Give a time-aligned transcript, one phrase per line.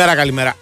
[0.00, 0.59] Καλημέρα, καλημέρα.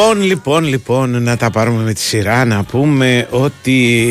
[0.00, 4.06] Λοιπόν, λοιπόν, λοιπόν, να τα πάρουμε με τη σειρά να πούμε ότι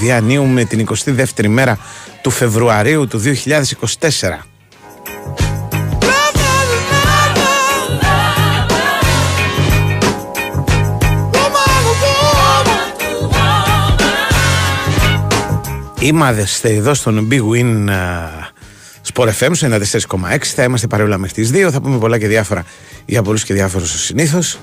[0.00, 1.78] διανύουμε την 22η μέρα
[2.22, 3.28] του Φεβρουαρίου του 2024.
[16.00, 18.28] Είμαστε εδώ στον Big Win α,
[19.12, 20.38] Sport FM στο 94,6.
[20.40, 21.68] Θα είμαστε παρεούλα μέχρι τις 2.
[21.72, 22.64] Θα πούμε πολλά και διάφορα
[23.04, 24.58] για πολλούς και διάφορους ω συνήθως.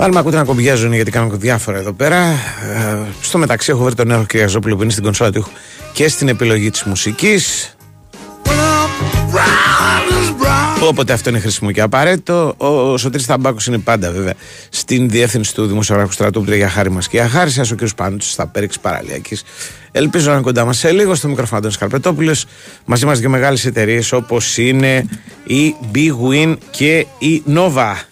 [0.00, 2.16] Πάλι με ακούτε να κομπιάζουν γιατί κάνω διάφορα εδώ πέρα.
[2.16, 5.50] Ε, στο μεταξύ έχω βρει τον Νέο Κυριαζόπουλο που είναι στην κονσόλα του ήχου
[5.92, 7.74] και στην επιλογή της μουσικής.
[10.82, 12.54] Όποτε αυτό είναι χρήσιμο και απαραίτητο.
[12.56, 14.34] Ο, ο Σωτήρης Θαμπάκος είναι πάντα βέβαια
[14.68, 17.70] στην διεύθυνση του Δημοσιογράφου Στρατού που για χάρη μας και για χάρη σας.
[17.70, 17.80] Ο κ.
[17.96, 19.42] Πάντου στα πέριξη παραλιακής.
[19.92, 21.14] Ελπίζω να είναι κοντά μας σε λίγο.
[21.14, 22.44] Στο μικρόφωνο Αντώνης Καρπετόπουλος.
[22.84, 25.08] Μαζί μας και μεγάλες εταιρείες όπως είναι
[25.44, 28.09] η Big Win και η Nova.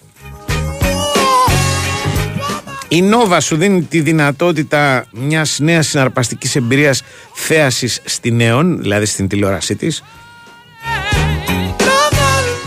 [2.91, 9.27] Η Nova σου δίνει τη δυνατότητα μιας νέας συναρπαστικής εμπειρίας θέασης στη νέων, δηλαδή στην
[9.27, 10.03] τηλεόρασή της.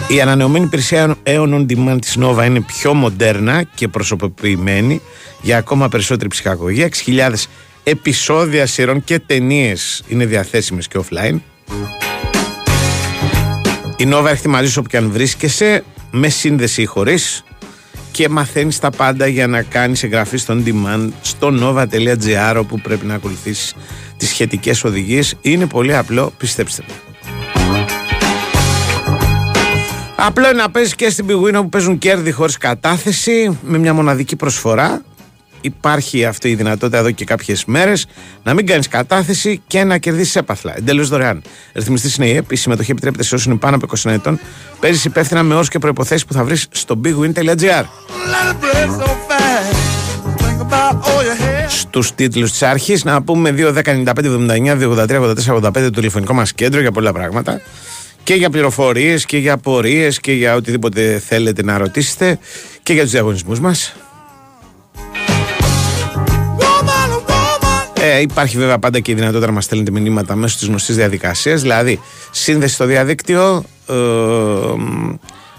[0.09, 5.01] Η ανανεωμένη υπηρεσία Aeon On Demand της Nova είναι πιο μοντέρνα και προσωποποιημένη
[5.41, 6.89] για ακόμα περισσότερη ψυχαγωγία.
[7.07, 7.33] 6.000
[7.83, 11.39] επεισόδια σειρών και ταινίες είναι διαθέσιμες και offline.
[13.97, 17.45] Η Nova έρχεται μαζί σου όπου και αν βρίσκεσαι, με σύνδεση ή χωρίς
[18.13, 23.15] και μαθαίνεις τα πάντα για να κάνεις εγγραφή στον demand στο nova.gr όπου πρέπει να
[23.15, 23.75] ακολουθήσεις
[24.17, 25.35] τις σχετικές οδηγίες.
[25.41, 26.95] Είναι πολύ απλό, πιστέψτε με.
[30.17, 33.93] Απλό είναι να παίζεις και στην Big Win όπου παίζουν κέρδη χωρίς κατάθεση με μια
[33.95, 35.03] μοναδική προσφορά.
[35.65, 38.07] Υπάρχει αυτή η δυνατότητα εδώ και κάποιες μέρες
[38.43, 40.77] να μην κάνεις κατάθεση και να κερδίσεις έπαθλα.
[40.77, 41.43] Εντελώς δωρεάν.
[41.73, 42.53] Ρυθμιστής είναι η ΕΠ.
[42.53, 44.39] Η συμμετοχή επιτρέπεται σε όσους είναι πάνω από 20 ετών.
[44.81, 47.85] Παίζει υπεύθυνα με όρους και προποθέσει που θα βρεις στο bigwin.gr.
[48.33, 49.93] let it break so fast.
[50.43, 51.67] Think about all your hair.
[51.69, 54.05] Στου τίτλου τη αρχή να πούμε 2.10.95.79,
[54.81, 57.61] 2.83.84.85 το τηλεφωνικό μας κέντρο για πολλά πράγματα.
[58.25, 62.39] Και για πληροφορίες και για απορίες και για οτιδήποτε θέλετε να ρωτήσετε
[62.83, 63.95] και για τους διαγωνισμούς μας.
[68.05, 71.61] Ε, υπάρχει βέβαια πάντα και η δυνατότητα να μας στέλνετε μηνύματα μέσω της γνωστής διαδικασίας.
[71.61, 73.95] Δηλαδή, σύνδεση στο διαδίκτυο ε,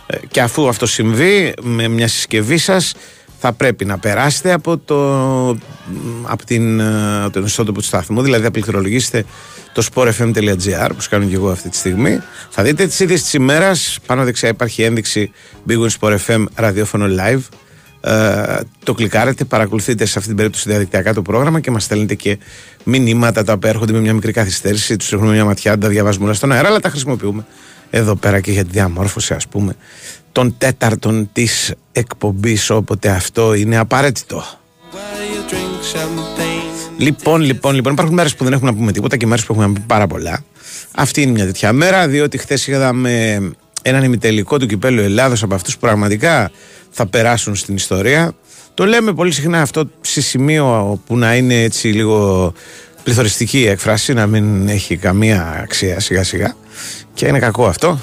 [0.05, 2.93] ε, και αφού αυτό συμβεί με μια συσκευή σας,
[3.39, 5.49] θα πρέπει να περάσετε από, το,
[6.23, 9.25] από την, ε, τον ιστότοπο του σταθμού, δηλαδή θα πληκτρολογήσετε
[9.73, 12.19] το sportfm.gr που κάνω και εγώ αυτή τη στιγμή.
[12.49, 15.31] Θα δείτε τις ίδιες της ημέρας, πάνω δεξιά υπάρχει ένδειξη
[15.67, 17.41] Big Win Sport FM ραδιόφωνο live.
[18.05, 22.37] Ε, το κλικάρετε, παρακολουθείτε σε αυτή την περίπτωση διαδικτυακά το πρόγραμμα και μας στέλνετε και
[22.83, 24.97] μηνύματα τα οποία έρχονται με μια μικρή καθυστέρηση.
[24.97, 27.45] Τους ρίχνουμε μια ματιά, τα διαβάζουμε όλα στον αέρα, αλλά τα χρησιμοποιούμε
[27.89, 29.75] εδώ πέρα και για τη διαμόρφωση, ας πούμε,
[30.31, 34.43] των τέταρτων της εκπομπής, όποτε αυτό είναι απαραίτητο.
[36.97, 39.67] Λοιπόν, λοιπόν, λοιπόν, υπάρχουν μέρες που δεν έχουμε να πούμε τίποτα και μέρες που έχουμε
[39.67, 40.43] να πούμε πάρα πολλά.
[40.91, 43.41] Αυτή είναι μια τέτοια μέρα, διότι χθες είδαμε
[43.85, 46.51] έναν ημιτελικό του κυπέλου Ελλάδος από αυτούς που πραγματικά
[46.91, 48.33] θα περάσουν στην ιστορία.
[48.73, 52.53] Το λέμε πολύ συχνά αυτό σε σημείο που να είναι έτσι λίγο
[53.03, 56.55] πληθωριστική η έκφραση, να μην έχει καμία αξία σιγά σιγά.
[57.13, 57.99] Και είναι κακό αυτό.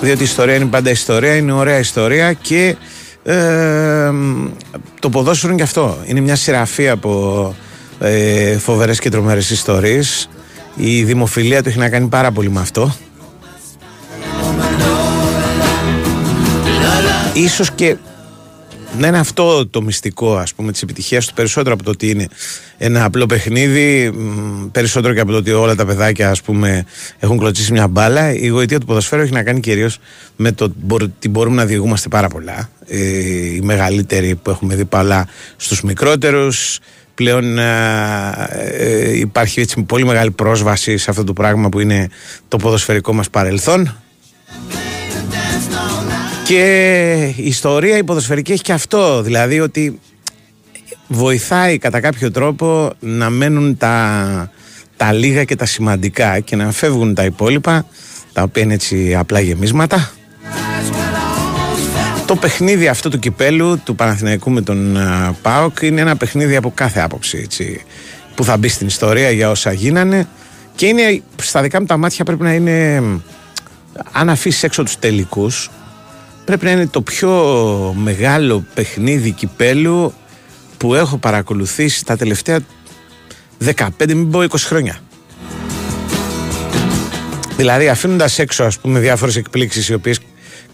[0.00, 2.76] Διότι η ιστορία είναι πάντα ιστορία, είναι ωραία ιστορία και
[3.22, 4.10] ε,
[5.00, 5.98] το ποδόσφαιρο είναι και αυτό.
[6.04, 7.54] Είναι μια σειραφή από
[7.98, 10.28] ε, φοβερές και τρομερές ιστορίες.
[10.76, 12.94] Η δημοφιλία του έχει να κάνει πάρα πολύ με αυτό.
[17.34, 17.96] Ίσως και
[18.98, 22.28] να είναι αυτό το μυστικό ας πούμε της επιτυχίας του περισσότερο από το ότι είναι
[22.78, 26.84] ένα απλό παιχνίδι μ, περισσότερο και από το ότι όλα τα παιδάκια ας πούμε
[27.18, 28.32] έχουν κλωτσίσει μια μπάλα.
[28.34, 29.98] Η γοητεία του ποδοσφαίρου έχει να κάνει κυρίως
[30.36, 32.70] με το ότι μπορούμε να διηγούμαστε πάρα πολλά.
[32.86, 32.98] Ε,
[33.54, 36.78] οι μεγαλύτεροι που έχουμε δει παλά στους μικρότερους
[37.14, 42.08] πλέον ε, ε, υπάρχει έτσι πολύ μεγάλη πρόσβαση σε αυτό το πράγμα που είναι
[42.48, 44.03] το ποδοσφαιρικό μας παρελθόν
[46.44, 50.00] Και η ιστορία η ποδοσφαιρική έχει και αυτό, δηλαδή ότι
[51.08, 54.50] βοηθάει κατά κάποιο τρόπο να μένουν τα,
[54.96, 57.86] τα λίγα και τα σημαντικά και να φεύγουν τα υπόλοιπα,
[58.32, 60.10] τα οποία είναι έτσι απλά γεμίσματα.
[62.26, 64.98] Το παιχνίδι αυτό του κυπέλου του Παναθηναϊκού με τον
[65.42, 67.80] ΠΑΟΚ είναι ένα παιχνίδι από κάθε άποψη έτσι,
[68.34, 70.28] που θα μπει στην ιστορία για όσα γίνανε
[70.74, 73.02] και είναι στα δικά μου τα μάτια πρέπει να είναι
[74.12, 75.70] αν αφήσεις έξω τους τελικούς
[76.44, 77.32] πρέπει να είναι το πιο
[77.98, 80.12] μεγάλο παιχνίδι κυπέλου
[80.76, 82.58] που έχω παρακολουθήσει τα τελευταία
[83.64, 84.98] 15 μην πω 20 χρόνια.
[87.56, 90.20] Δηλαδή αφήνοντας έξω ας πούμε διάφορες εκπλήξεις οι οποίες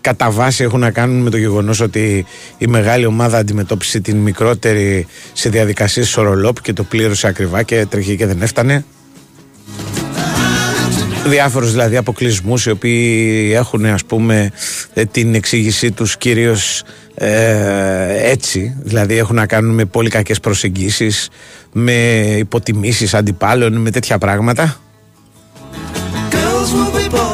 [0.00, 2.26] κατά βάση έχουν να κάνουν με το γεγονός ότι
[2.58, 8.16] η μεγάλη ομάδα αντιμετώπισε την μικρότερη σε διαδικασίες σορολόπ και το πλήρωσε ακριβά και τρέχει
[8.16, 8.84] και δεν έφτανε
[11.26, 14.52] διάφορους δηλαδή αποκλεισμούς οι οποίοι έχουν ας πούμε
[14.94, 16.82] ε, την εξήγησή τους κυρίως
[17.14, 21.28] ε, έτσι δηλαδή έχουν να κάνουν με πολύ κακές προσεγγίσεις
[21.72, 21.92] με
[22.38, 24.80] υποτιμήσεις αντιπάλων με τέτοια πράγματα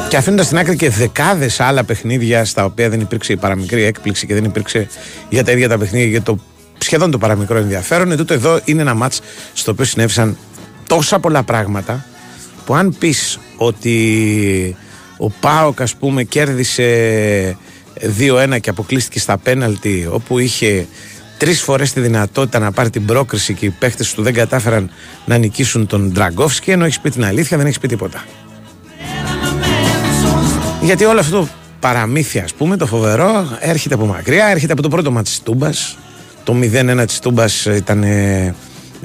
[0.08, 4.26] και αφήνοντας στην άκρη και δεκάδες άλλα παιχνίδια στα οποία δεν υπήρξε η παραμικρή έκπληξη
[4.26, 4.88] και δεν υπήρξε
[5.28, 6.38] για τα ίδια τα παιχνίδια για το
[6.78, 8.12] σχεδόν το παραμικρό ενδιαφέρον.
[8.12, 9.20] Ετούτο εδώ είναι ένα μάτς
[9.52, 10.36] στο οποίο συνέβησαν
[10.86, 12.04] τόσα πολλά πράγματα
[12.66, 14.76] που αν πεις ότι
[15.18, 17.56] ο Πάοκ ας πούμε κέρδισε
[18.18, 20.86] 2-1 και αποκλείστηκε στα πέναλτι όπου είχε
[21.38, 24.90] τρεις φορές τη δυνατότητα να πάρει την πρόκριση και οι παίχτες του δεν κατάφεραν
[25.24, 28.24] να νικήσουν τον Ντραγκόφσκι ενώ έχεις πει την αλήθεια δεν έχεις πει τίποτα.
[30.80, 31.48] Γιατί όλο αυτό το
[31.80, 35.98] παραμύθι, ας πούμε, το φοβερό, έρχεται από μακριά, έρχεται από το πρώτο μάτι της Τούμπας.
[36.44, 38.54] Το 0-1 της Τούμπας ήταν ε,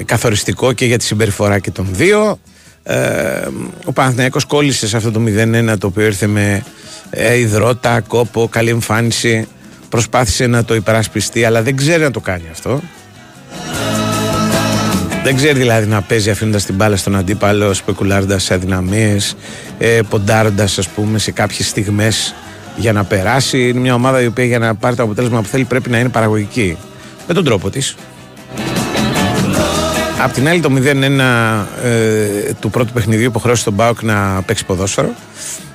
[0.05, 2.39] καθοριστικό και για τη συμπεριφορά και των δύο.
[2.83, 3.47] Ε,
[3.85, 6.63] ο Παναθηναϊκός κόλλησε σε αυτό το 0-1 το οποίο ήρθε με
[7.09, 9.47] ε, υδρότα, κόπο, καλή εμφάνιση.
[9.89, 12.81] Προσπάθησε να το υπερασπιστεί, αλλά δεν ξέρει να το κάνει αυτό.
[15.23, 19.35] Δεν ξέρει δηλαδή να παίζει αφήνοντας την μπάλα στον αντίπαλο, σπεκουλάροντας σε αδυναμίες,
[19.77, 22.35] ε, ποντάροντας ας πούμε σε κάποιες στιγμές
[22.75, 23.67] για να περάσει.
[23.67, 26.09] Είναι μια ομάδα η οποία για να πάρει το αποτέλεσμα που θέλει πρέπει να είναι
[26.09, 26.77] παραγωγική.
[27.27, 27.95] Με τον τρόπο της.
[30.23, 30.79] Απ' την άλλη, το 0-1
[31.83, 35.13] ε, του πρώτου παιχνιδιού υποχρεώσει τον Μπάουκ να παίξει ποδόσφαιρο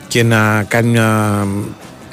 [0.08, 1.46] και να κάνει μια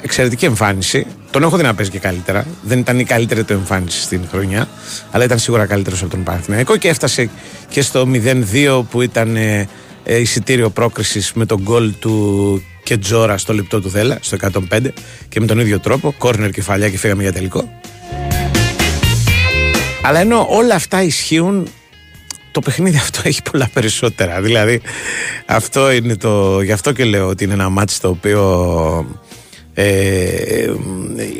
[0.02, 1.06] εξαιρετική εμφάνιση.
[1.30, 2.46] Τον έχω δει να παίζει και καλύτερα.
[2.62, 4.68] Δεν ήταν η καλύτερη του εμφάνιση στην χρονιά,
[5.10, 7.30] αλλά ήταν σίγουρα καλύτερος από τον Παναθηναϊκό και έφτασε
[7.68, 8.08] και στο
[8.52, 9.68] 0-2 που ήταν ε,
[10.04, 14.36] ε, εισιτήριο πρόκρισης με τον γκολ του Κετζόρα στο λεπτό του Δέλα, στο
[14.70, 14.80] 105
[15.28, 16.14] και με τον ίδιο τρόπο.
[16.18, 17.80] Κόρνερ κεφαλιά και φύγαμε για τελικό.
[20.02, 21.68] Αλλά ενώ όλα αυτά ισχύουν,
[22.54, 24.40] το παιχνίδι αυτό έχει πολλά περισσότερα.
[24.40, 24.80] Δηλαδή,
[25.46, 26.62] αυτό είναι το.
[26.62, 28.42] Γι' αυτό και λέω ότι είναι ένα μάτι το οποίο
[29.74, 30.72] ε,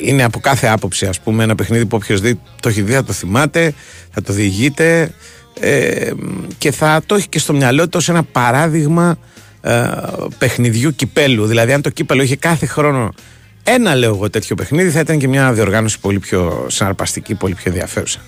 [0.02, 3.04] είναι από κάθε άποψη ας πούμε ένα παιχνίδι που όποιος δει, το έχει δει θα
[3.04, 3.74] το θυμάται
[4.10, 5.14] θα το διηγείται
[5.60, 6.10] ε,
[6.58, 9.18] και θα το έχει και στο μυαλό του ως ένα παράδειγμα
[9.60, 9.90] ε,
[10.38, 13.12] παιχνιδιού κυπέλου δηλαδή αν το κύπελο είχε κάθε χρόνο
[13.62, 17.70] ένα λέω εγώ τέτοιο παιχνίδι θα ήταν και μια διοργάνωση πολύ πιο συναρπαστική πολύ πιο
[17.70, 18.20] ενδιαφέρουσα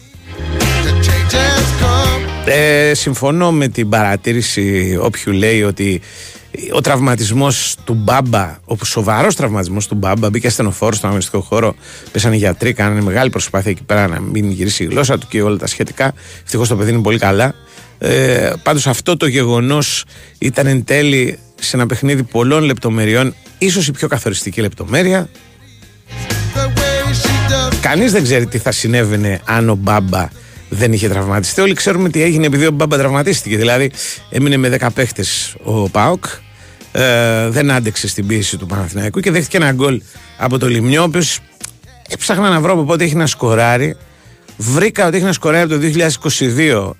[2.48, 6.00] ε, συμφωνώ με την παρατήρηση όποιου λέει ότι
[6.72, 11.74] ο τραυματισμός του Μπάμπα, ο σοβαρός τραυματισμός του Μπάμπα, μπήκε ασθενοφόρος στον αγωνιστικό χώρο.
[12.12, 15.42] Πέσανε οι γιατροί, κάνανε μεγάλη προσπάθεια εκεί πέρα να μην γυρίσει η γλώσσα του και
[15.42, 16.12] όλα τα σχετικά.
[16.42, 17.54] Ευτυχώς το παιδί είναι πολύ καλά.
[17.98, 20.04] Ε, Πάντως αυτό το γεγονός
[20.38, 25.28] ήταν εν τέλει σε ένα παιχνίδι πολλών λεπτομεριών, ίσως η πιο καθοριστική λεπτομέρεια.
[27.80, 30.28] Κανείς δεν ξέρει τι θα συνέβαινε αν ο Μπάμπα
[30.68, 31.60] δεν είχε τραυματιστεί.
[31.60, 33.56] Όλοι ξέρουμε τι έγινε επειδή ο Μπάμπα τραυματίστηκε.
[33.56, 33.90] Δηλαδή
[34.30, 36.24] έμεινε με 10 παίχτες ο Πάοκ
[36.92, 40.02] ε, δεν άντεξε στην πίεση του Παναθηναϊκού και δέχτηκε ένα γκολ
[40.38, 41.38] από το Λιμιό, ο οποίος
[42.08, 43.96] έψαχνα να βρω από πότε έχει να σκοράρει.
[44.56, 45.90] Βρήκα ότι έχει να σκοράρει από το
[46.58, 46.90] 2022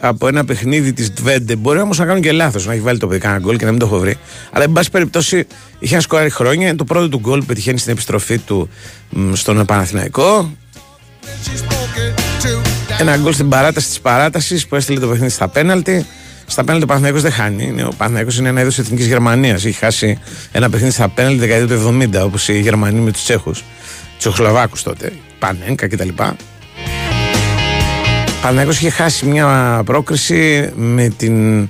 [0.00, 1.56] από ένα παιχνίδι της Τβέντε.
[1.56, 3.70] Μπορεί όμως να κάνω και λάθος, να έχει βάλει το παιδί κανένα γκολ και να
[3.70, 4.18] μην το έχω βρει.
[4.52, 5.46] Αλλά, εν πάση περιπτώσει,
[5.78, 6.66] είχε να σκοράρει χρόνια.
[6.66, 8.68] Είναι το πρώτο του γκολ που πετυχαίνει στην επιστροφή του
[9.32, 10.56] στον Παναθηναϊκό.
[13.02, 16.06] Ένα γκολ στην παράταση της παράτασης που έστειλε το παιχνίδι στα πέναλτι.
[16.46, 17.82] Στα πέναλτι ο Παναθυναϊκό δεν χάνει.
[17.82, 19.64] Ο Παναθυναϊκό είναι ένα είδος εθνικής Γερμανίας.
[19.64, 20.18] Έχει χάσει
[20.52, 23.64] ένα παιχνίδι στα πέναλτι δεκαετία του 70, όπως οι Γερμανοί με τους Τσέχους.
[24.18, 25.12] Τσεχοσλοβάκους τότε.
[25.38, 26.08] Πανέγκα κτλ.
[26.08, 26.34] Ο
[28.42, 31.68] Παναθυναϊκό είχε χάσει μια πρόκριση με την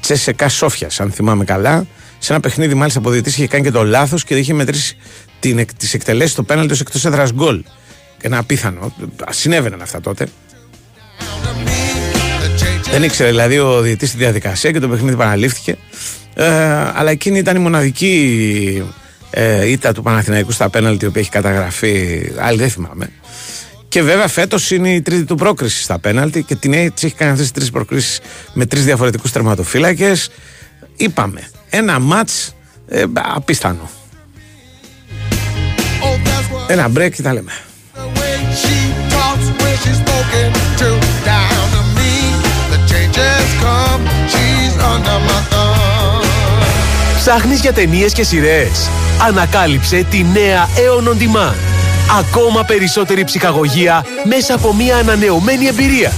[0.00, 1.86] Τσέσεκα Σόφια, αν θυμάμαι καλά.
[2.18, 4.96] Σε ένα παιχνίδι, μάλιστα, ο είχε κάνει και το λάθος και είχε μετρήσει
[5.76, 7.64] τις εκτελέσεις του πέναλτι ως εκτός έδρας γκολ.
[8.20, 8.94] Ένα απίθανο.
[9.30, 10.26] Συνέβαιναν αυτά τότε.
[12.90, 15.76] Δεν ήξερε δηλαδή ο διαιτητή τη διαδικασία και το παιχνίδι παραλήφθηκε.
[16.34, 16.44] Ε,
[16.94, 18.82] αλλά εκείνη ήταν η μοναδική
[19.30, 23.10] ε, ήττα του Παναθηναϊκού στα πέναλτι, η οποία έχει καταγραφεί, άλλη δεν θυμάμαι.
[23.88, 27.30] Και βέβαια φέτος είναι η τρίτη του πρόκριση στα πέναλτι και την έτσι έχει κάνει
[27.30, 28.20] αυτές τις τρεις προκρίσεις
[28.52, 30.30] με τρεις διαφορετικούς τερματοφύλακες.
[30.96, 32.28] Είπαμε, ένα ματ
[32.88, 33.90] ε, απίθανο.
[36.66, 37.52] Ένα break και τα λέμε.
[47.16, 48.90] Ψάχνεις για ταινίες και σειρές.
[49.28, 51.56] Ανακάλυψε τη νέα Aeon On Demand.
[52.18, 56.12] Ακόμα περισσότερη ψυχαγωγία μέσα από μια ανανεωμένη εμπειρία.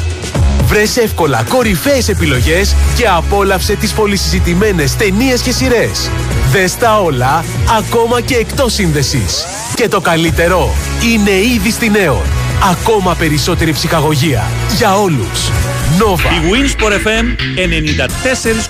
[0.64, 6.10] Βρες εύκολα κορυφαίες επιλογές και απόλαυσε τις πολυσυζητημένες ταινίες και σειρές.
[6.50, 7.44] Δες τα όλα,
[7.78, 9.44] ακόμα και εκτός σύνδεσης.
[9.74, 10.74] Και το καλύτερο
[11.12, 12.22] είναι ήδη στη Νέο.
[12.70, 14.44] Ακόμα περισσότερη ψυχαγωγία
[14.76, 15.50] για όλους.
[15.98, 16.30] Nova.
[16.32, 17.26] Η Winsport FM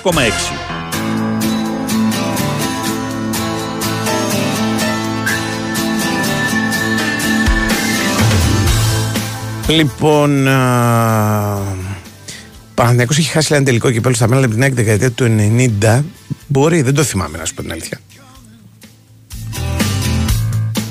[0.07, 0.11] 94,6
[9.67, 10.43] Λοιπόν,
[12.73, 15.35] Παναθυνιακό έχει χάσει ένα τελικό κυπέλο στα μέλη από την δεκαετία του
[15.81, 16.03] 90.
[16.47, 17.99] Μπορεί, δεν το θυμάμαι να σου πω την αλήθεια.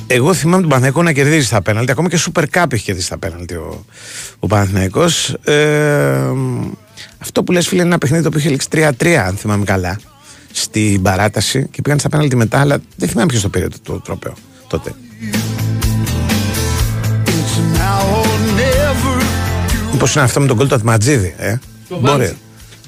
[0.06, 1.90] Εγώ θυμάμαι τον Παναθηναϊκό να κερδίζει στα πέναλτι.
[1.90, 3.84] Ακόμα και Super Cup έχει κερδίσει στα πέναλτι ο,
[4.38, 5.28] ο Παναθηναϊκός.
[5.44, 6.32] Ε,
[7.18, 9.98] αυτό που λες φίλε είναι ένα παιχνίδι το οποίο είχε λήξει 3-3 αν θυμάμαι καλά
[10.52, 14.00] στην παράταση και πήγαν στα πέναλτι μετά αλλά δεν θυμάμαι ποιος το πήρε το, το
[14.00, 14.34] τρόπαιο
[14.68, 14.94] τότε.
[19.92, 21.56] Μήπως είναι αυτό με τον κόλ του Ατματζίδη, ε;
[22.00, 22.36] Μπορεί.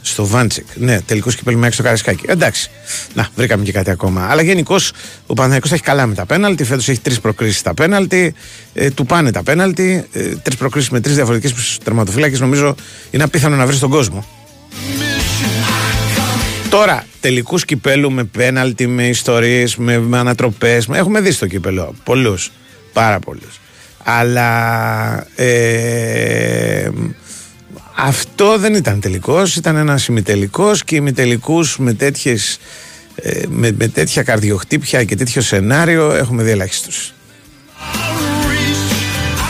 [0.09, 0.67] Στο Βάντσικ.
[0.75, 2.25] Ναι, τελικός κυπέλου μέχρι στο Καρασκάκι.
[2.27, 2.71] Εντάξει.
[3.15, 4.27] Να, βρήκαμε και κάτι ακόμα.
[4.31, 4.93] Αλλά γενικώς
[5.27, 6.65] ο Παναθηναϊκός έχει καλά με τα πέναλτι.
[6.65, 8.35] Φέτος έχει τρεις προκρίσεις στα πέναλτι.
[8.75, 10.07] Ε, του πάνε τα πέναλτι.
[10.13, 12.39] Ε, τρεις προκρίσεις με τρεις διαφορετικές τερματοφύλακε.
[12.39, 12.75] Νομίζω
[13.11, 14.27] είναι απίθανο να βρεις τον κόσμο.
[16.69, 20.89] Τώρα, τελικούς κυπέλου με πέναλτι, με ιστορίες, με, με ανατροπές.
[20.93, 21.95] Έχουμε δει στο κύπελο.
[22.05, 22.51] Πολλούς.
[22.93, 23.61] Πάρα πολλούς.
[24.05, 26.89] Αλλά ε,
[28.01, 32.59] αυτό δεν ήταν τελικός, ήταν ένας ημιτελικός και ημιτελικούς με, τέτοιες,
[33.15, 37.15] ε, με, με τέτοια καρδιοχτύπια και τέτοιο σενάριο έχουμε δει ελάχιστους.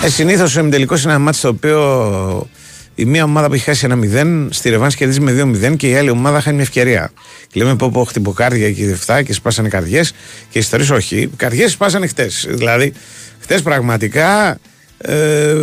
[0.05, 2.49] Ε, συνήθως ο ημιτελικός είναι ένα μάτι στο οποίο
[2.95, 3.99] η μία ομάδα που έχει χάσει ένα
[4.49, 7.11] 0 στη Ρεβάνς κερδίζει με 2-0 και η άλλη ομάδα χάνει μια ευκαιρία.
[7.49, 10.13] Και λέμε πω πω χτυποκάρδια και δευτά και σπάσανε καρδιές
[10.51, 11.17] και ιστορίες όχι.
[11.17, 12.47] Οι καρδιές σπάσανε χτες.
[12.49, 12.93] Δηλαδή
[13.41, 14.59] χτες πραγματικά
[14.99, 15.55] ε,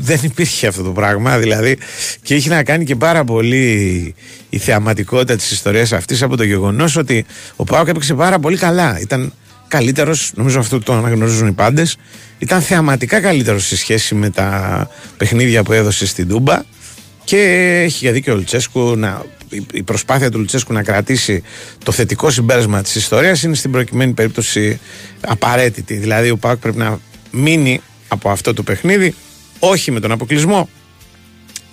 [0.00, 1.78] δεν υπήρχε αυτό το πράγμα δηλαδή
[2.22, 4.14] και είχε να κάνει και πάρα πολύ
[4.50, 9.00] η θεαματικότητα της ιστορίας αυτής από το γεγονός ότι ο Πάοκ έπαιξε πάρα πολύ καλά.
[9.00, 9.32] Ήταν
[9.68, 11.96] καλύτερος, νομίζω αυτό το αναγνωρίζουν οι πάντες.
[12.38, 16.62] Ήταν θεαματικά καλύτερος σε σχέση με τα παιχνίδια που έδωσε στην Τούμπα.
[17.24, 17.38] Και
[17.84, 19.24] έχει για δίκιο ο Λουτσέσκου να,
[19.72, 21.42] η προσπάθεια του Λουτσέσκου να κρατήσει
[21.84, 24.80] το θετικό συμπέρασμα της ιστορίας είναι στην προκειμένη περίπτωση
[25.20, 25.94] απαραίτητη.
[25.94, 29.14] Δηλαδή ο Πάοκ πρέπει να μείνει από αυτό το παιχνίδι
[29.58, 30.68] όχι με τον αποκλεισμό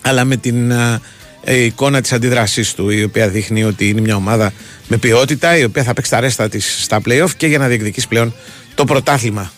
[0.02, 4.54] αλλά με την ε, εικόνα της αντίδρασής του η οποία δείχνει ότι είναι μια ομάδα
[4.88, 8.08] με ποιότητα η οποία θα παίξει τα ρέστα της στα playoff και για να διεκδικήσει
[8.08, 8.34] πλέον
[8.76, 9.52] το πρωτάθλημα.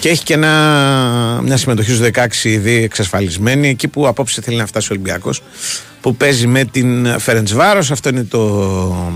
[0.00, 4.66] Και έχει και ένα, μια συμμετοχή στους 16 ήδη εξασφαλισμένη εκεί που απόψε θέλει να
[4.66, 5.42] φτάσει ο Ολυμπιακός
[6.00, 9.12] που παίζει με την Φερεντσβάρος αυτό είναι το,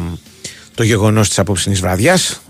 [0.74, 2.40] το γεγονός της απόψινής βραδιάς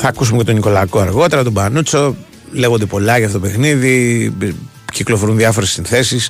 [0.00, 2.16] θα ακούσουμε και τον Νικολακό αργότερα, τον Πανούτσο.
[2.52, 4.34] Λέγονται πολλά για αυτό το παιχνίδι.
[4.92, 6.28] Κυκλοφορούν διάφορες συνθέσεις.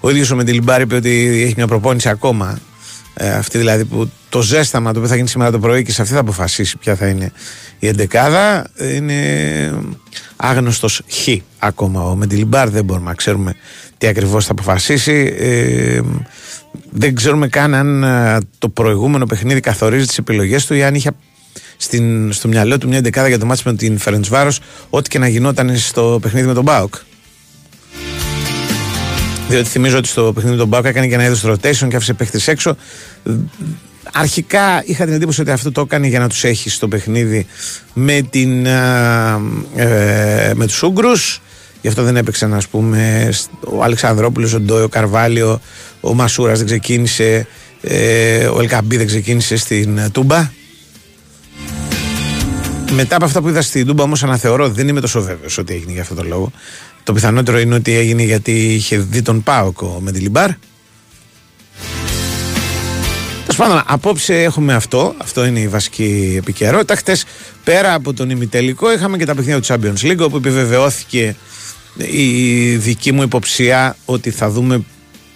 [0.00, 2.58] Ο ίδιος ο Μεντιλιμπάρ είπε ότι έχει μια προπόνηση ακόμα.
[3.14, 6.02] Ε, αυτή δηλαδή που το ζέσταμα το οποίο θα γίνει σήμερα το πρωί και σε
[6.02, 7.32] αυτή θα αποφασίσει ποια θα είναι
[7.78, 8.70] η εντεκάδα.
[8.96, 9.72] Είναι
[10.36, 12.02] άγνωστος χ ακόμα.
[12.02, 13.54] Ο Μεντιλιμπάρ δεν μπορούμε να ξέρουμε
[13.98, 15.34] τι ακριβώς θα αποφασίσει.
[15.38, 16.00] Ε,
[16.90, 21.10] δεν ξέρουμε καν αν ε, το προηγούμενο παιχνίδι καθορίζει τις επιλογές του ή αν είχε
[21.82, 24.60] στην, στο μυαλό του μια δεκάδα για το μάτσο με την Φερεντσβάρος,
[24.90, 26.94] ό,τι και να γινόταν στο παιχνίδι με τον Μπάουκ.
[29.48, 32.12] Διότι θυμίζω ότι στο παιχνίδι με τον Μπάουκ έκανε και ένα είδος rotation και άφησε
[32.12, 32.76] παίχτες έξω.
[34.12, 37.46] Αρχικά είχα την εντύπωση ότι αυτό το έκανε για να τους έχει στο παιχνίδι
[37.92, 41.40] με, την, ε, με τους Ούγκρους
[41.82, 45.60] Γι' αυτό δεν έπαιξαν ας πούμε ο Αλεξανδρόπουλος, ο Ντόι, ο Καρβάλιο,
[46.00, 47.46] ο Μασούρας δεν ξεκίνησε,
[47.80, 50.50] ε, ο Ελκαμπή δεν ξεκίνησε στην Τούμπα.
[52.94, 55.92] Μετά από αυτά που είδα στην Τούμπα όμως αναθεωρώ, δεν είμαι τόσο βέβαιος ότι έγινε
[55.92, 56.52] για αυτόν τον λόγο.
[57.02, 60.50] Το πιθανότερο είναι ότι έγινε γιατί είχε δει τον Πάοκο με τη Λιμπάρ.
[63.40, 65.14] Τέλος πάντων, απόψε έχουμε αυτό.
[65.18, 66.96] Αυτό είναι η βασική επικαιρότητα.
[66.96, 67.24] Χτες,
[67.64, 71.36] πέρα από τον ημιτελικό, είχαμε και τα παιχνίδια του Champions League, όπου επιβεβαιώθηκε
[71.96, 74.84] η δική μου υποψία ότι θα δούμε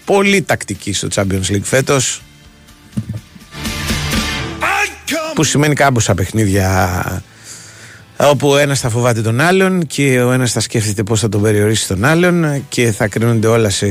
[0.05, 2.23] πολύ τακτική στο Champions League φέτος
[5.35, 7.23] που σημαίνει κάμποσα παιχνίδια
[8.17, 11.43] όπου ο ένας θα φοβάται τον άλλον και ο ένας θα σκέφτεται πώς θα τον
[11.43, 13.87] περιορίσει τον άλλον και θα κρίνονται όλα σε,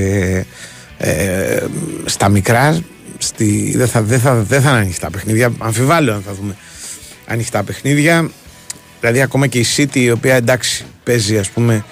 [0.97, 1.63] ε,
[2.05, 2.79] στα μικρά
[3.17, 5.53] στη, δεν, θα, δεν, θα, δεν θα είναι ανοιχτά παιχνίδια.
[5.57, 6.55] Αμφιβάλλω αν θα δούμε
[7.27, 8.29] ανοιχτά παιχνίδια.
[8.99, 11.85] Δηλαδή ακόμα και η City η οποία εντάξει παίζει ας πούμε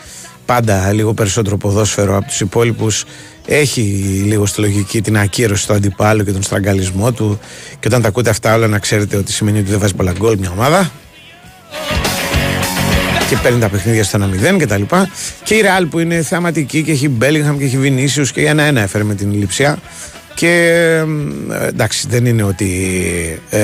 [0.46, 3.06] πάντα λίγο περισσότερο ποδόσφαιρο από τους υπόλοιπους
[3.46, 3.82] έχει
[4.26, 7.40] λίγο στη λογική την ακύρωση του αντιπάλου και τον στραγγαλισμό του
[7.80, 10.38] και όταν τα ακούτε αυτά όλα να ξέρετε ότι σημαίνει ότι δεν βάζει πολλά γκολ
[10.40, 10.92] μια ομάδα
[13.34, 14.20] και παίρνει τα παιχνίδια στο
[14.54, 15.10] 1-0 και τα λοιπά.
[15.44, 18.82] Και η Real που είναι θεαματική και έχει Bellingham και έχει Vinicius και ένα ένα
[18.82, 19.78] έφερε με την Λιψιά.
[20.34, 20.48] Και
[21.52, 22.70] ε, εντάξει δεν είναι ότι
[23.50, 23.60] ε,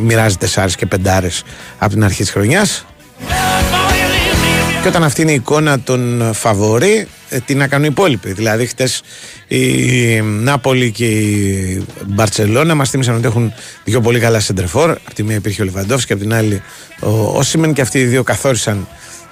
[0.00, 1.42] μοιράζει τεσσάρες και πεντάρες
[1.78, 2.86] από την αρχή της χρονιάς
[4.82, 8.32] και όταν αυτή είναι η εικόνα των φαβορή, ε, τι να κάνουν οι υπόλοιποι.
[8.32, 9.02] Δηλαδή, χτες
[9.48, 13.52] η Νάπολη και η Μπαρσελόνα μας θύμισαν ότι έχουν
[13.84, 14.90] δύο πολύ καλά σεντρεφόρ.
[14.90, 16.62] Από τη μία υπήρχε ο Λιβαντόφ και από την άλλη
[17.00, 18.88] ο Όσιμεν και αυτοί οι δύο καθόρισαν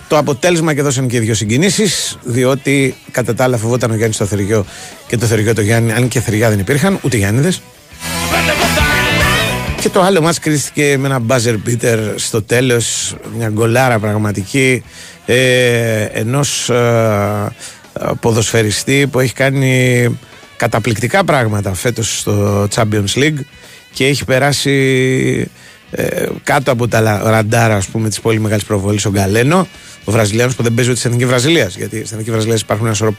[0.09, 2.19] το αποτέλεσμα και δώσαν και δύο συγκινήσεις.
[2.23, 4.67] Διότι κατά τα άλλα φοβόταν ο Γιάννης το Θεριό
[5.07, 7.63] και το Θεριό το Γιάννη, αν και θεριά δεν υπήρχαν, ούτε Γιάννηδες.
[9.81, 14.83] Και το άλλο μας κρίστηκε με ένα buzzer beater στο τέλος, μια γκολάρα πραγματική
[15.31, 17.53] ε, ενός ε,
[18.21, 20.19] ποδοσφαιριστή που έχει κάνει
[20.57, 23.41] καταπληκτικά πράγματα φέτος στο Champions League
[23.93, 25.51] και έχει περάσει
[25.91, 29.67] ε, κάτω από τα ραντάρα ας πούμε της πολύ μεγάλης προβολής ο Γκαλένο
[30.05, 32.99] ο Βραζιλιάνος που δεν παίζει ούτε στην Εθνική Βραζιλίας γιατί στην Εθνική Βραζιλίας υπάρχουν ένας
[32.99, 33.15] σωρό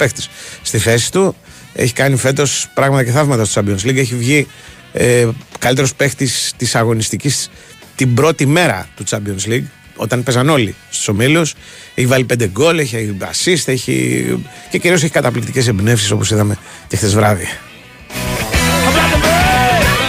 [0.61, 1.35] στη θέση του.
[1.73, 3.97] Έχει κάνει φέτος πράγματα και θαύματα στο Champions League.
[3.97, 4.47] Έχει βγει
[4.93, 5.27] ε,
[5.59, 7.49] καλύτερος παίχτης της αγωνιστικής
[7.95, 9.63] την πρώτη μέρα του Champions League
[9.99, 11.53] όταν παίζαν όλοι στους ομίλους.
[11.95, 14.25] Έχει βάλει πέντε γκολ, έχει assist, έχει...
[14.69, 16.57] και κυρίως έχει καταπληκτικές εμπνεύσεις όπως είδαμε
[16.87, 17.47] και χθες βράδυ.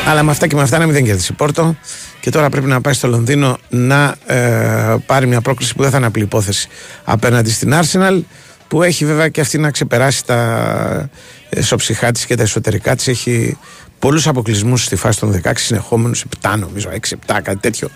[0.06, 1.76] Αλλά με αυτά και με αυτά να μην δεν κερδίσει Πόρτο.
[2.20, 5.96] Και τώρα πρέπει να πάει στο Λονδίνο να ε, πάρει μια πρόκληση που δεν θα
[5.96, 6.68] είναι απλή υπόθεση
[7.04, 8.20] απέναντι στην Arsenal
[8.68, 11.10] που έχει βέβαια και αυτή να ξεπεράσει τα
[11.48, 13.08] εσωψυχά της και τα εσωτερικά της.
[13.08, 13.58] Έχει
[14.00, 17.88] πολλούς αποκλεισμούς στη φάση των 16 συνεχόμενους, 7 νομίζω, 6-7, κάτι τέτοιο.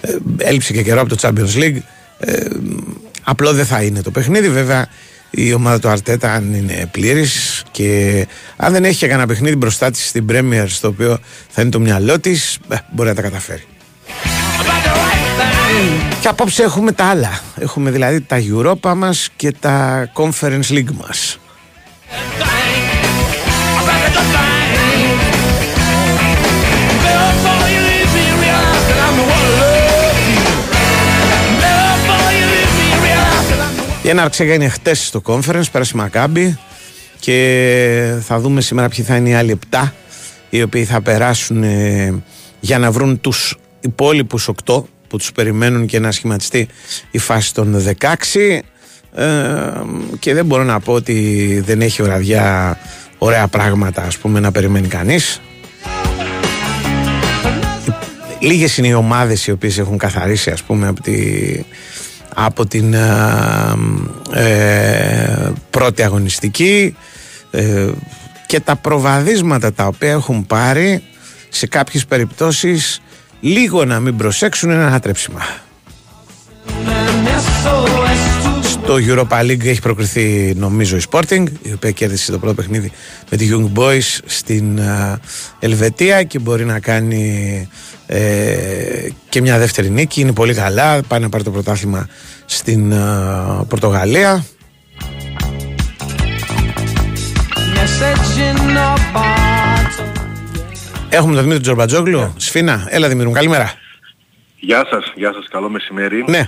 [0.00, 1.78] Ε, έλειψε και καιρό από το Champions League.
[2.18, 2.46] Ε,
[3.22, 4.48] απλό δεν θα είναι το παιχνίδι.
[4.48, 4.88] Βέβαια,
[5.30, 9.90] η ομάδα του Αρτέτα, αν είναι πλήρης και αν δεν έχει και κανένα παιχνίδι μπροστά
[9.90, 13.66] της στην Premier, στο οποίο θα είναι το μυαλό της, ε, μπορεί να τα καταφέρει.
[16.20, 17.40] Και απόψε έχουμε τα άλλα.
[17.60, 21.38] Έχουμε δηλαδή τα Europa μας και τα Conference League μας.
[34.12, 36.58] Έναρξη έγινε χτες στο conference, πέρασε Μακάμπι
[37.18, 39.88] και θα δούμε σήμερα ποιοι θα είναι οι άλλοι 7
[40.50, 42.22] οι οποίοι θα περάσουν ε,
[42.60, 46.68] για να βρουν τους υπόλοιπους 8 που τους περιμένουν και να σχηματιστεί
[47.10, 48.60] η φάση των 16 ε,
[50.18, 52.78] και δεν μπορώ να πω ότι δεν έχει οραδιά
[53.18, 55.40] ωραία πράγματα ας πούμε να περιμένει κανείς.
[58.40, 61.12] Λίγες είναι οι ομάδες οι οποίες έχουν καθαρίσει ας πούμε από τη
[62.34, 63.74] από την ε,
[64.32, 66.96] ε, πρώτη αγωνιστική
[67.50, 67.88] ε,
[68.46, 71.02] και τα προβαδίσματα τα οποία έχουν πάρει
[71.48, 73.00] σε κάποιες περιπτώσεις
[73.40, 75.40] λίγο να μην προσέξουν είναι ένα άτρεψιμα.
[78.84, 82.92] Στο Europa League έχει προκριθεί νομίζω η Sporting η οποία κέρδισε το πρώτο παιχνίδι
[83.30, 84.80] με τη Young Boys στην
[85.58, 87.68] Ελβετία και μπορεί να κάνει
[88.06, 90.20] ε, και μια δεύτερη νίκη.
[90.20, 91.02] Είναι πολύ καλά.
[91.02, 92.08] Πάει να πάρει το πρωτάθλημα
[92.44, 92.96] στην ε,
[93.68, 94.44] Πορτογαλία.
[101.08, 102.20] Έχουμε τον Δημήτρη Τζορμπατζόγλου.
[102.20, 102.32] Yeah.
[102.36, 103.72] Σφίνα, έλα Δημήτρη μου, καλημέρα.
[104.58, 106.24] Γεια σας, γεια σας, καλό μεσημέρι.
[106.28, 106.46] Ναι.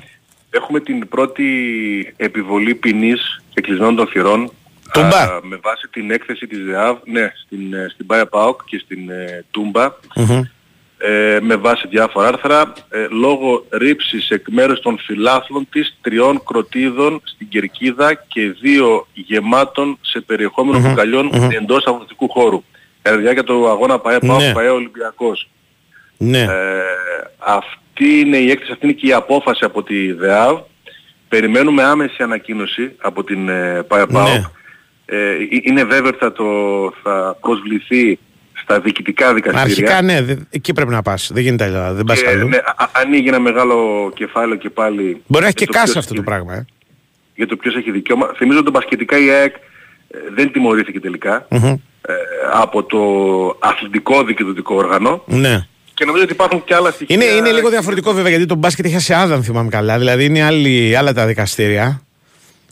[0.54, 1.44] Έχουμε την πρώτη
[2.16, 4.52] επιβολή ποινής εκκλεισμένων των θυρών
[4.92, 5.22] Τούμπα.
[5.22, 9.10] Α, με βάση την έκθεση της ΔΕΑΒ, ναι, στην, ε, στην Πάια ΠΑΟΚ και στην
[9.10, 9.92] ε, Τούμπα
[10.98, 17.20] ε, με βάση διάφορα άρθρα ε, λόγω ρήψης εκ μέρους των φιλάθλων της τριών κροτίδων
[17.24, 20.88] στην Κερκίδα και δύο γεμάτων σε περιεχόμενο mm-hmm.
[20.88, 21.52] μπουκαλιών mm-hmm.
[21.52, 22.62] εντός αγωνιστικού χώρου.
[23.02, 24.52] Κατά διάρκεια του αγώνα ΠαΕ ναι.
[24.52, 25.48] ΠαΕ Ολυμπιακός.
[26.16, 26.42] Ναι.
[26.42, 26.48] Ε,
[27.94, 30.58] αυτή είναι η έκθεση, αυτή είναι και η απόφαση από τη ΔΕΑΒ.
[31.28, 34.44] Περιμένουμε άμεση ανακοίνωση από την ε, ΠαΕ ναι.
[35.06, 36.44] Ε, είναι βέβαιο ότι θα, το,
[37.02, 38.18] θα προσβληθεί
[38.52, 39.62] στα διοικητικά δικαστήρια.
[39.62, 41.30] Αρχικά ναι, εκεί πρέπει να πας.
[41.34, 42.48] Δεν γίνεται αλλιώς, δεν πας αλλού.
[42.48, 42.58] Ναι,
[42.92, 45.22] ανοίγει ένα μεγάλο κεφάλαιο και πάλι...
[45.26, 46.54] Μπορεί να έχει και κάσα αυτό το πράγμα.
[46.54, 46.64] Ε.
[47.34, 48.30] Για το ποιος έχει δικαίωμα.
[48.36, 49.54] Θυμίζω ότι το πασχετικά η ΑΕΚ
[50.08, 51.72] ε, δεν τιμωρήθηκε τελικά, ε,
[52.52, 53.00] από το
[53.58, 55.22] αθλητικό δικαιωτικό όργανο.
[55.26, 55.66] Ναι.
[55.94, 57.14] Και νομίζω ότι υπάρχουν και άλλα στοιχεία.
[57.16, 59.98] Είναι, είναι λίγο διαφορετικό βέβαια γιατί το μπάσκετ έχει ασιάδα, αν θυμάμαι καλά.
[59.98, 62.02] Δηλαδή είναι άλλοι, άλλα τα δικαστήρια.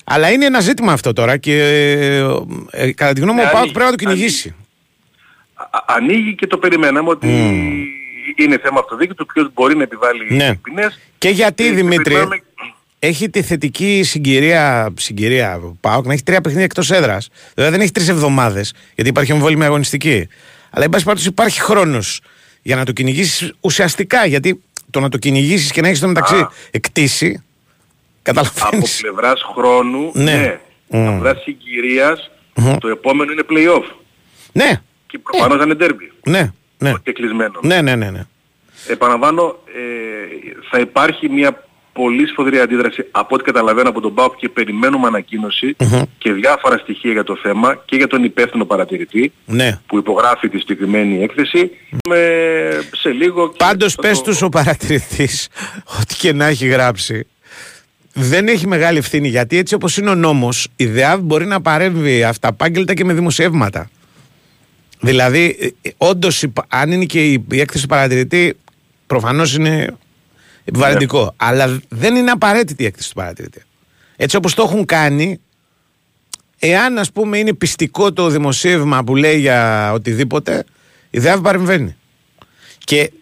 [0.05, 2.17] Αλλά είναι ένα ζήτημα αυτό τώρα και ε,
[2.71, 4.55] ε, κατά τη γνώμη μου Ναι, ο Πάοκ ανοίγει, πρέπει να το κυνηγήσει.
[5.55, 7.29] Α- ανοίγει και το περιμέναμε ότι
[8.37, 10.55] είναι θέμα αυτοδίκητου, ποιος μπορεί να επιβάλλει Ναι.
[10.55, 10.99] ποινές.
[11.19, 12.43] Και γιατί Και Δημήτρη περιμένουμε-
[12.99, 17.29] έχει τη θετική συγκυρία, συγκυρία ο Πάοκ να έχει τρία παιχνίδια εκτός έδρας.
[17.55, 20.29] Δηλαδή δεν έχει τρεις εβδομάδες γιατί υπάρχει εμβόλυμη αγωνιστική.
[20.71, 22.21] Αλλά εν πάση περιπτώσει υπάρχει χρόνος
[22.63, 24.27] για να το κυνηγήσεις ουσιαστικά.
[24.27, 26.51] Γιατί το να το κυνηγήσεις και να έχεις το μεταξύ Α.
[26.71, 27.43] εκτίσει.
[28.25, 28.85] από Καταλαβαίνει.
[29.01, 30.23] πλευράς χρόνου, Ναι.
[30.25, 30.61] ναι.
[30.89, 31.07] Μμ.
[31.09, 32.77] Από πλευράς συγκυρίας, Μμμ.
[32.79, 33.85] το επόμενο είναι play-off.
[34.53, 36.29] Ναι, Και προφανώς θα είναι derby.
[36.31, 36.93] ναι, ναι.
[37.03, 37.61] Και κλεισμένο.
[37.63, 38.11] Ναι, ναι, ναι.
[38.11, 38.27] ναι.
[38.89, 44.49] Επαναλαμβάνω, ε, θα υπάρχει μια πολύ σφοδρή αντίδραση από ό,τι καταλαβαίνω από τον ΠΑΟΚ και
[44.49, 45.77] περιμένουμε ανακοίνωση
[46.19, 49.81] και διάφορα στοιχεία για το θέμα και για τον υπεύθυνο παρατηρητή ναι.
[49.87, 51.71] που υπογράφει τη συγκεκριμένη έκθεση
[52.09, 52.19] με,
[52.97, 55.49] σε λίγο και Πάντως θα πες το- τους ο παρατηρητής,
[56.01, 57.27] ό,τι και να έχει γράψει,
[58.13, 62.25] δεν έχει μεγάλη ευθύνη γιατί έτσι όπως είναι ο νόμος, η ΔΕΑΒ μπορεί να παρέμβει
[62.25, 63.91] αυταπάγγελτα και με δημοσιεύματα.
[65.01, 68.57] Δηλαδή, όντως, αν είναι και η, η έκθεση παρατηρητή,
[69.07, 69.97] προφανώς είναι
[70.65, 71.35] επιβαρυντικό.
[71.37, 73.63] Αλλά δεν είναι απαραίτητη η έκθεση του παρατηρητή.
[74.17, 75.41] Έτσι όπως το έχουν κάνει,
[76.59, 80.65] εάν ας πούμε είναι πιστικό το δημοσίευμα που λέει για οτιδήποτε,
[81.11, 81.97] η ΔΕΑΒ παρεμβαίνει.
[82.79, 83.13] Και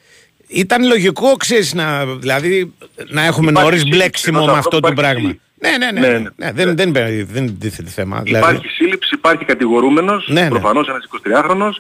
[0.47, 2.73] ήταν λογικό, ξέρεις, να, δηλαδή,
[3.09, 5.29] να έχουμε Υπάρχει νωρίς σύλληψη μπλέξιμο ενός με ανθρώπου, αυτό το υπάρχει πράγμα.
[5.29, 5.49] σύλληψη.
[5.63, 6.01] Ναι, ναι, ναι.
[6.01, 6.29] Ναι, ναι, ναι.
[6.37, 8.21] ναι, δεν, δεν, δεν, δεν τίθεται θέμα.
[8.23, 10.49] Δηλαδή, Υπάρχει σύλληψη, υπάρχει κατηγορούμενος, Ναι, ναι.
[10.49, 11.73] προφανώς ένας 23χρονος.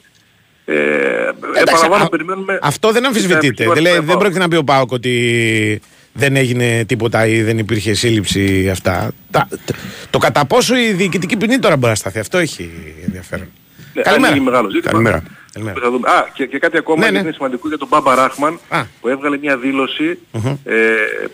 [0.72, 2.58] Ε, εντάξει, επαναλαμβάνω, α- περιμένουμε...
[2.62, 3.64] αυτό δεν αμφισβητείται.
[3.64, 5.80] τα Δεν, λέει- επιχειρήματα δεν του πρόκειται να πει ο Πάοκ ότι
[6.12, 9.10] δεν έγινε τίποτα ή δεν υπήρχε σύλληψη αυτά.
[9.30, 9.74] Τα- το,
[10.10, 12.18] το κατά πόσο η διοικητική ποινή τώρα μπορεί να σταθεί.
[12.18, 12.70] Αυτό έχει
[13.04, 13.46] ενδιαφέρον.
[13.94, 14.32] Ναι, Καλημέρα.
[14.32, 14.90] ανοίγει μεγάλο ζήτημα.
[14.92, 15.22] Καλημέρα.
[15.52, 15.80] Καλημέρα.
[15.80, 16.08] Θα δούμε.
[16.10, 17.22] Α, και, και κάτι ακόμα Ναι, γιατί ναι.
[17.22, 18.84] είναι σημαντικό για τον Μπάμπα Ράχμαν Α.
[19.00, 20.18] που έβγαλε μια δήλωση
[20.64, 20.76] ε,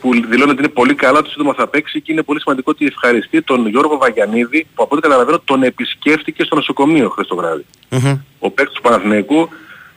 [0.01, 2.87] που δηλώνει ότι είναι πολύ καλά, το σύντομα θα παίξει και είναι πολύ σημαντικό ότι
[2.87, 7.65] ευχαριστεί τον Γιώργο Βαγιανίδη που από ό,τι καταλαβαίνω τον επισκέφτηκε στο νοσοκομείο χθες το βράδυ.
[7.91, 8.19] Μμμ.
[8.39, 9.49] Ο παίκτης του Παναθηναϊκού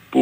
[0.10, 0.22] που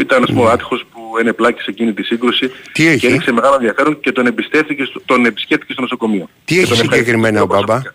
[0.00, 3.32] ήταν ας πούμε ο άτυχος που ενεπλάκη σε εκείνη τη σύγκρουση Τι έχει; και έδειξε
[3.32, 6.28] μεγάλο ενδιαφέρον και τον, εμπιστεύτηκε στο, τον επισκέφτηκε στο νοσοκομείο.
[6.44, 7.74] Τι Και έχει τον ευχαριστεί συγκεκριμένα ο προσωπικά.
[7.76, 7.90] Μπάμπα;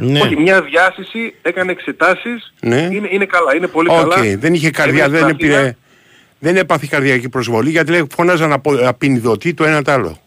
[0.00, 0.20] Ναι.
[0.20, 2.88] Όχι, μια διάσειση, έκανε εξετάσεις, Ναι.
[2.92, 4.16] είναι, είναι καλά, είναι πολύ Οκ, καλά.
[4.38, 5.58] δεν είχε καρδιά, Έμεινε δεν στα Αθήνα.
[5.58, 5.76] έπήρε.
[6.38, 10.18] Δεν έπαθε καρδιακή προσβολή γιατί λέει φωνάζαν από απινιδωτή το ένα το άλλο.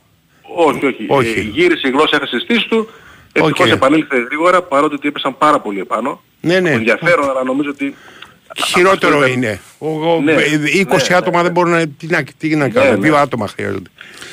[0.56, 1.06] Όχι, όχι.
[1.08, 1.40] Όχι.
[1.40, 2.90] Ε, γύρισε η γλώσσα, έχασε στήσεις του.
[3.34, 3.76] Ευτυχώς Οκ.
[3.76, 6.22] επανήλθε γρήγορα παρότι ότι έπεσαν πάρα πολύ επάνω.
[6.42, 6.70] Ναι, ναι.
[6.72, 7.96] Ενδιαφέρον, αλλά νομίζω ότι...
[8.68, 9.60] Χειρότερο αυτό ήταν- είναι.
[9.78, 10.36] Ο, ο, Ναι, ε,
[10.90, 11.44] 20 ναι, άτομα ναι.
[11.44, 11.88] δεν μπορούν να.
[11.88, 12.90] Τι να, τι να κάνουν.
[13.00, 13.00] ναι.
[13.08, 13.90] Δύο άτομα χρειάζονται.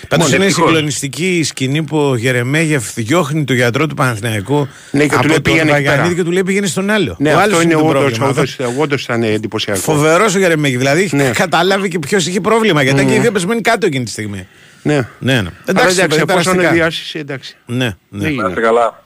[0.09, 0.68] Πάντως Μόνο είναι ευτυχώς.
[0.68, 5.26] συγκλονιστική η σκηνή που ο Γερεμέγεφ διώχνει τον γιατρό του Παναθηναϊκού Ναι, και του από
[5.26, 6.14] λέει, τον πήγαινε εκεί Βαγιανίδη πέρα.
[6.14, 7.16] και του λέει πήγαινε στον άλλο.
[7.18, 8.28] Ναι, ο αυτό άλλος είναι το όντως, πρόβλημα.
[8.28, 9.81] όντως, όντως ήταν εντυπωσιακό.
[9.81, 10.78] Φοβερός ο Γερεμέγεφ.
[10.78, 11.31] Δηλαδή έχει Ναι.
[11.44, 12.83] καταλάβει και ποιος είχε πρόβλημα.
[12.83, 14.46] Γιατί ήταν και οι δύο πεσμένοι κάτω εκείνη τη στιγμή.
[14.83, 14.94] Ναι.
[14.94, 15.38] Ναι, ναι.
[15.38, 16.70] Αλλά Εντάξει, εντάξει, παιδιά, εφόσον είναι περαστικά.
[16.73, 17.57] διάσειση, εντάξει.
[17.66, 17.92] Ναι, ναι.
[18.11, 18.48] Δεν Να γίνεται.
[18.48, 19.02] είστε καλά.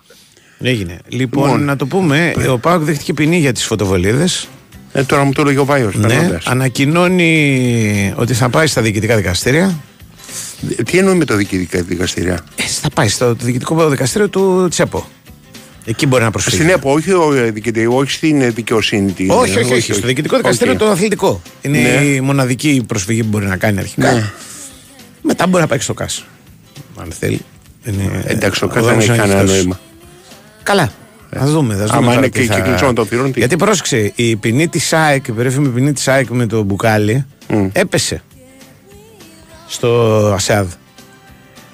[0.64, 0.98] Έγινε.
[1.08, 1.64] Λοιπόν, Λοιπόν.
[1.64, 4.48] να το πούμε, ο ΠΑΟΚ δέχτηκε ποινή για τις φωτοβολίδες.
[4.92, 5.94] Ε, τώρα μου το έλεγε ο Βάιος.
[5.94, 6.46] Ναι, περνώντας.
[6.46, 9.78] ανακοινώνει ότι θα πάει στα διοικητικά δικαστήρια.
[10.76, 15.08] Ε, Τι εννοεί με το διοικητικά δικαστήρια; Ε, θα πάει στο διοικητικό δικαστήριο της ΕΠΟ.
[15.84, 16.56] Εκεί μπορεί να προσφύγει.
[16.56, 19.12] Στην ΕΠΟ, όχι, ο, ε, διοικητή, όχι στην ε, δικαιοσύνη.
[19.12, 20.78] την- όχι, όχι, όχι, Στο διοικητικό δικαστήριο Οκ.
[20.78, 21.42] το αθλητικό.
[21.62, 21.88] Είναι Ναι.
[22.04, 24.12] η μοναδική προσφυγή που μπορεί να κάνει αρχικά.
[24.12, 24.30] Ναι.
[25.22, 26.24] Μετά μπορεί να πάει και στο ΚΑΣ.
[27.00, 27.40] Αν θέλει.
[27.84, 29.58] Είναι, Εντάξει, ο ο ΚΑΣ δεν δρόμος έχει είναι κανένα ανοιχτός.
[29.58, 29.80] νόημα.
[30.62, 30.92] Καλά.
[31.36, 31.74] Θα δούμε.
[31.74, 34.36] Θα Άμα δούμε τώρα είναι τι και θα- κυκλισμένο το θηρόν, τι; Γιατί πρόσεξε, η
[34.36, 37.66] ποινή της ΑΕΚ, η περίφημη ποινή της ΑΕΚ με το μπουκάλι, Μμ.
[37.72, 38.22] έπεσε
[39.68, 39.88] στο
[40.34, 40.66] ΑΣΕΑΔ.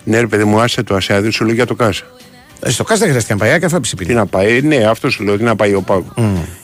[0.05, 2.05] Ναι, ρε παιδί μου, άσε το ασιάδι, σου λέω για το ΚΑΣ.
[2.61, 4.17] Ε, Στο ΚΑΣ δεν χρειάστηκε να πάει, η ΑΕΚ έφαψε Τι ποινή.
[4.17, 6.05] να πάει, ναι, αυτό σου λέω, τι να πάει ο Πάου.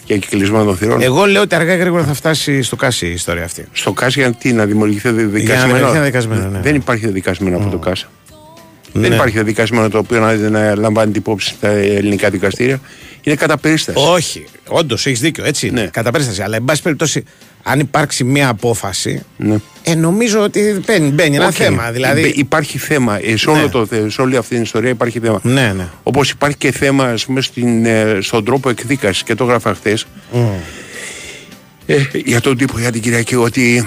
[0.07, 1.03] Για κεκλεισμένων των θυρών.
[1.03, 3.65] Εγώ λέω ότι αργά ή γρήγορα θα φτάσει στο ΚΑΣ η ιστορία αυτή.
[3.73, 6.61] Στο ΚΑΣ για τι, να δημιουργηθεί δεδικασμένο; δημιουργηθεί ένα δεδικασμένο, ναι.
[6.61, 8.07] Δεν υπάρχει δεδικασμένο από το ΚΑΣ.
[8.97, 9.15] Δεν Ναι.
[9.17, 12.81] υπάρχει δεδικασμένο το οποίο να, να λαμβάνει την υπόψη στα ελληνικά δικαστήρια.
[13.23, 13.99] Είναι κατά περίσταση.
[14.11, 15.81] Όχι, όντως έχεις δίκιο, έτσι είναι.
[15.81, 15.87] Ναι.
[15.87, 16.43] Κατά περίσταση.
[16.43, 17.25] Αλλά, εν πάση περιπτώσει,
[17.63, 19.57] αν υπάρξει μία απόφαση, Ναι.
[19.83, 21.53] ε, νομίζω ότι μπαίνει, μπαίνει ένα Οκ.
[21.55, 21.91] θέμα.
[21.91, 22.21] Δηλαδή.
[22.21, 23.19] Υπ- Υπάρχει θέμα.
[23.27, 23.69] Ε, σε, όλο Ναι.
[23.69, 25.41] το, θε- σε όλη αυτή την ιστορία υπάρχει θέμα.
[25.43, 25.87] Ναι, ναι.
[26.03, 30.07] Όπως υπάρχει και θέμα ας πούμε, στην, ε, στον τρόπο εκδίκασης και το έγραφα χθες.
[31.87, 33.87] Ε, για τον τύπο για την Κυριακή ότι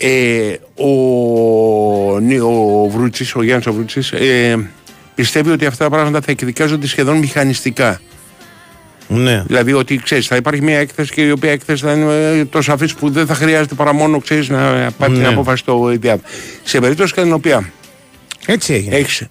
[0.00, 4.70] ε, ο, ναι, ο Βρούτσης, ο Γιάννης ο Βρούτσης ε,
[5.14, 8.00] πιστεύει ότι αυτά τα πράγματα θα εκδικάζονται σχεδόν μηχανιστικά.
[9.08, 9.42] ναι.
[9.46, 12.70] Δηλαδή ότι ξέρεις θα υπάρχει μια έκθεση και η οποία έκθεση θα είναι ε, τόσο
[12.70, 15.28] σαφής που δεν θα χρειάζεται παρά μόνο ξέρεις, να πάρει την Ναι.
[15.28, 16.18] απόφαση στο ΙΔΙΑΒ.
[16.64, 17.72] Σε περίπτωση κατά την οποία
[18.50, 18.96] Έτσι έγινε.
[18.96, 19.22] έχεις,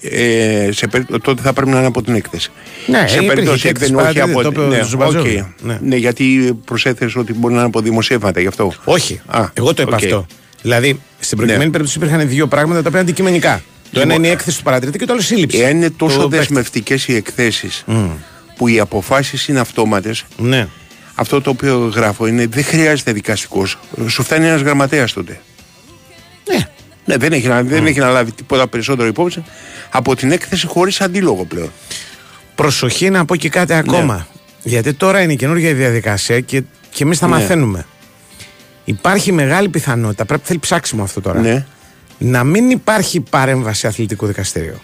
[0.00, 2.50] ε, σε, περί- τότε θα πρέπει να είναι από την έκθεση.
[2.86, 5.30] Ναι, σε υπήρχε περίπτωση και έκθεση δεν όχι παρατηρητή, από το είπε ο ναι, Ζουμπατζόγλου.
[5.60, 5.64] οκ.
[5.66, 5.78] Ναι.
[5.82, 8.72] ναι, γιατί προσέθεσες ότι μπορεί να είναι από δημοσιεύματα γι' αυτό.
[8.84, 9.20] Όχι.
[9.26, 10.02] Α, Εγώ το είπα οκ.
[10.04, 10.26] αυτό.
[10.62, 13.62] Δηλαδή, στην προηγουμένη περίπτωση υπήρχαν δύο πράγματα τα οποία είναι αντικειμενικά.
[13.92, 15.58] Το ένα είναι η έκθεση του παρατηρητή και το άλλο σύλληψη.
[15.58, 16.36] Εάν είναι τόσο του παίκτη.
[16.36, 17.84] δεσμευτικές οι εκθέσεις
[18.56, 20.68] που οι αποφάσεις είναι αυτόματες, Ναι.
[21.14, 23.78] αυτό το οποίο γράφω είναι δεν χρειάζεται δικαστικός.
[24.08, 25.40] Σου φτάνει ένας γραμματέας τότε.
[27.04, 27.14] Ναι.
[27.14, 29.44] Ναι, δεν έχει, να, δεν έχει να λάβει τίποτα περισσότερο υπόψη
[29.90, 31.72] από την έκθεση χωρίς αντίλογο πλέον.
[32.54, 33.54] Προσοχή να πω και Ναι.
[33.54, 34.26] κάτι ακόμα.
[34.62, 37.32] Γιατί τώρα είναι η καινούργια η διαδικασία και, και εμείς τα Ναι.
[37.34, 37.86] μαθαίνουμε.
[38.84, 41.66] Υπάρχει μεγάλη πιθανότητα, πρέπει θέλει ψάξιμο αυτό τώρα, Ναι.
[42.18, 44.80] να μην υπάρχει παρέμβαση αθλητικού δικαστηρίου.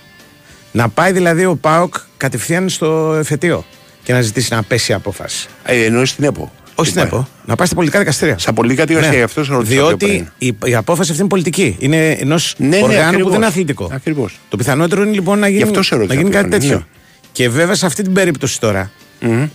[0.73, 3.65] Να πάει δηλαδή ο ΠΑΟΚ κατευθείαν στο εφετείο
[4.03, 5.49] και να ζητήσει να πέσει η απόφαση.
[5.65, 6.53] Ε, εννοείς στην ΕΠΟ.
[6.81, 8.39] Όχι στην ΕΠΟ, να πάει στα πολιτικά δικαστήρια.
[8.39, 9.25] Στα πολιτικά δικαστήρια, Ναι.
[9.25, 10.07] αυτό σε ρωτήσα πιο Διότι
[10.39, 10.57] πριν.
[10.65, 11.77] η, η απόφαση αυτή είναι πολιτική.
[11.79, 13.29] Είναι ενός Ναι, ναι, οργάνου που ακριβώς.
[13.31, 13.89] δεν είναι αθλητικό.
[13.93, 14.39] Ακριβώς.
[14.49, 16.77] Το πιθανότερο είναι λοιπόν να γίνει, αυτό σε να ρώτησα γίνει πιο κάτι πριν, τέτοιο.
[16.79, 16.85] ναι.
[17.33, 18.91] Και βέβαια σε αυτή την περίπτωση τώρα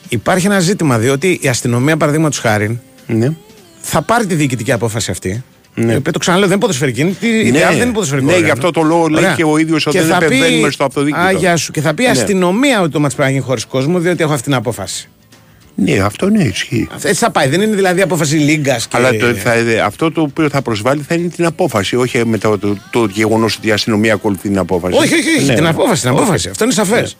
[0.10, 3.34] υπάρχει ένα ζήτημα διότι η αστυνομία, παραδείγματος χάρη, Ναι.
[3.82, 5.44] θα πάρει τη διοικητική απόφαση αυτή.
[5.76, 5.94] Ναι.
[5.94, 7.02] Η οποία το ξαναλέω, δεν είναι ποδοσφαιρική.
[7.02, 7.58] είναι- Η Ναι.
[7.58, 8.26] ΔΕΑΒ δεν είναι ποδοσφαιρικό.
[8.28, 8.54] Ναι, όργανο.
[8.54, 9.36] γι' αυτό το λόγο λέει Ωραία.
[9.36, 11.22] και ο ίδιος ότι Και δεν θα πει- επεμβαίνουμε στο αυτοδίκητο.
[11.22, 11.72] Α, γεια σου.
[11.72, 12.12] Και θα πει η Ναι.
[12.12, 15.10] αστυνομία ότι το μάτς πρέπει να γίνει χωρίς κόσμο, διότι έχω αυτή την απόφαση.
[15.76, 16.88] Ναι, αυτό ναι, ισχύει.
[16.94, 17.48] Έτσι θα πάει.
[17.48, 18.88] Δεν είναι δηλαδή απόφαση λίγκας.
[18.88, 18.98] Και...
[18.98, 19.54] Αλλά το, θα,
[19.86, 23.56] αυτό το οποίο θα προσβάλλει θα είναι την απόφαση, όχι με το, το, το γεγονός
[23.56, 24.98] ότι η αστυνομία ακολουθεί την απόφαση.
[24.98, 25.46] Όχι, όχι, όχι.
[25.46, 25.54] Ναι.
[25.56, 26.02] Την απόφαση.
[26.02, 26.50] Την απόφαση.
[26.50, 27.18] Αυτό είναι σαφές.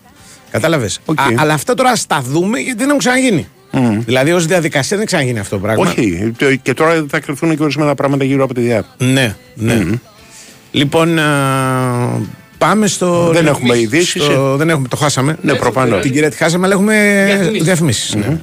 [0.52, 1.00] Κατάλαβες.
[1.06, 1.20] Οκ.
[1.36, 3.48] Αλλά αυτά τώρα ας τα δούμε γιατί δεν έχουν ξαναγίνει.
[4.06, 5.84] Δηλαδή ως διαδικασία δεν έχει ξαναγίνει αυτό το πράγμα.
[5.90, 8.84] Όχι, το- και τώρα θα κριθούν και ορισμένα πράγματα γύρω από τη ΔΕΑΒ.
[8.98, 9.86] Ναι, ναι.
[10.72, 12.22] Λοιπόν, α,
[12.66, 13.30] πάμε στο.
[13.34, 15.38] Δεν έχουμε ειδήσεις, στο- Δεν έχουμε, το χάσαμε.
[15.42, 16.02] Ναι, προφανώς.
[16.02, 18.14] Την κυρία τη χάσαμε, αλλά έχουμε διαφημίσεις.
[18.16, 18.38] Ναι.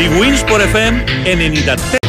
[0.00, 1.99] Η Winsport FM 94.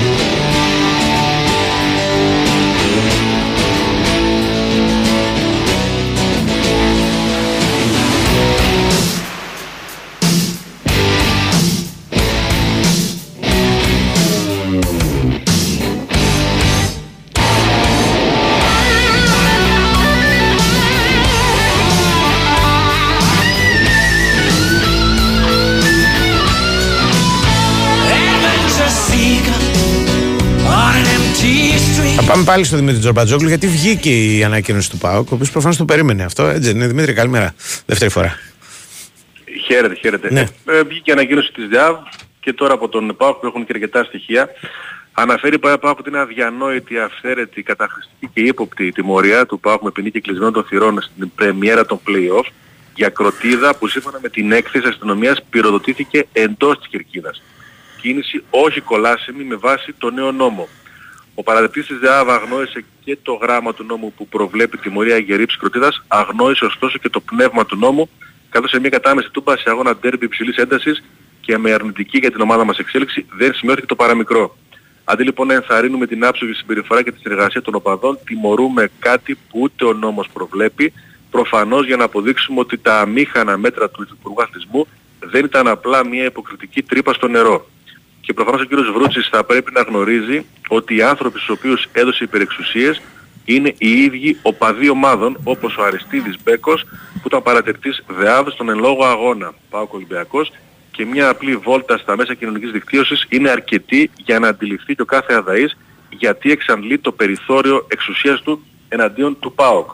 [32.43, 35.85] Πάμε πάλι στο Δημήτρη Τζορμπατζόγλου γιατί βγήκε η ανακοίνωση του ΠΑΟΚ, ο οποίος προφανώς το
[35.85, 36.43] περίμενε αυτό.
[36.43, 37.53] Έτσι δεν είναι, Δημήτρη, καλημέρα.
[37.85, 38.37] Δεύτερη φορά.
[39.65, 40.31] Χαίρετε, χαίρετε.
[40.31, 40.47] Ναι.
[40.65, 41.95] Ε, βγήκε η ανακοίνωση της ΔΙΑΒ
[42.39, 44.49] και τώρα από τον ΠΑΟΚ που έχουν και αρκετά στοιχεία.
[45.13, 49.91] Αναφέρει πάει ΠΑΟΚ ότι είναι αδιανόητη, αυθαίρετη, καταχρηστική και ύποπτη η τιμωρία του ΠΑΟΚ με
[49.91, 52.49] ποινή και κλεισμένο των θυρών στην πρεμιέρα των play-off
[52.95, 57.43] για κροτίδα που σύμφωνα με την έκθεση αστυνομίας πυροδοτήθηκε εντός της κερκίδας.
[58.01, 60.67] Κίνηση όχι κολάσιμη με βάση το νέο νόμο.
[61.35, 65.57] Ο παραδεπτής της ΔΕΑΒ αγνόησε και το γράμμα του νόμου που προβλέπει τιμωρία για ρήψη
[65.57, 68.09] κροτίδας, αγνόησε ωστόσο και το πνεύμα του νόμου,
[68.49, 71.03] καθώς σε μια κατάμεση τούμπα σε αγώνα ντέρμπι υψηλής έντασης
[71.41, 74.57] και με αρνητική για την ομάδα μας εξέλιξη δεν σημειώθηκε το παραμικρό.
[75.03, 79.59] Αντί λοιπόν να ενθαρρύνουμε την άψογη συμπεριφορά και τη συνεργασία των οπαδών, τιμωρούμε κάτι που
[79.59, 80.93] ούτε ο νόμος προβλέπει,
[81.31, 84.87] προφανώς για να αποδείξουμε ότι τα αμήχανα μέτρα του Υπουργού Αθλητισμού
[85.19, 87.69] δεν ήταν απλά μια υποκριτική τρύπα στο νερό.
[88.31, 92.23] Και προφανώς ο κύριος Βρούτσης θα πρέπει να γνωρίζει ότι οι άνθρωποι στους οποίους έδωσε
[92.23, 93.01] υπερεξουσίες
[93.45, 98.77] είναι οι ίδιοι οπαδοί ομάδων όπως ο Αριστίδης Μπέκος που ήταν παρατηρητής ΔΕΑΒ στον εν
[98.77, 100.51] λόγω αγώνα ΠΑΟΚ Ολυμπιακός
[100.91, 105.05] και μια απλή βόλτα στα μέσα κοινωνικής δικτύωσης είναι αρκετή για να αντιληφθεί και ο
[105.05, 105.77] κάθε αδαής
[106.09, 109.89] γιατί εξαντλεί το περιθώριο εξουσίας του εναντίον του ΠΑΟΚ.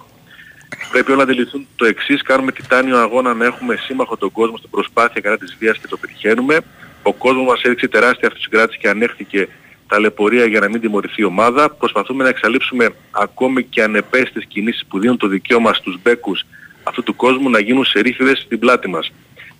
[0.92, 4.70] Πρέπει όλοι να αντιληφθούν το εξής, κάνουμε τιτάνιο αγώνα να έχουμε σύμμαχο τον κόσμο στην
[4.70, 6.60] προσπάθεια κατά της βίας και το πετυχαίνουμε.
[7.08, 9.48] Ο κόσμος μας έδειξε τεράστια αυτοσυγκράτηση και ανέχθηκε
[9.88, 11.70] ταλαιπωρία για να μην τιμωρηθεί η ομάδα.
[11.70, 16.46] Προσπαθούμε να εξαλείψουμε ακόμη και ανεπαίσθητες κινήσεις που δίνουν το δικαίωμα στους μπέκους
[16.84, 19.12] αυτού του κόσμου να γίνουν σερίφιδες στην πλάτη μας.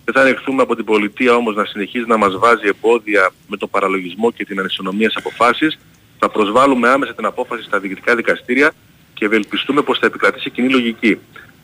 [0.04, 3.70] Δεν θα ανεχθούμε από την πολιτεία όμως να συνεχίζει να μας βάζει εμπόδια με τον
[3.70, 5.78] παραλογισμό και την ανισονομία σε αποφάσεις.
[6.18, 8.72] Θα προσβάλλουμε άμεσα την απόφαση στα διοικητικά δικαστήρια
[9.14, 11.18] και ευελπιστούμε πως θα επικρατήσει κοινή λογική.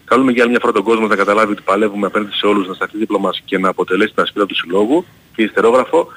[0.04, 2.74] Καλούμε για άλλη μια φορά τον κόσμο να καταλάβει ότι παλεύουμε απέναντι σε όλους να
[2.74, 5.04] σταθεί δίπλα μας και να αποτελέσει την ασπίδα του συλλόγου.
[5.34, 6.12] Και ιστερόγραφο,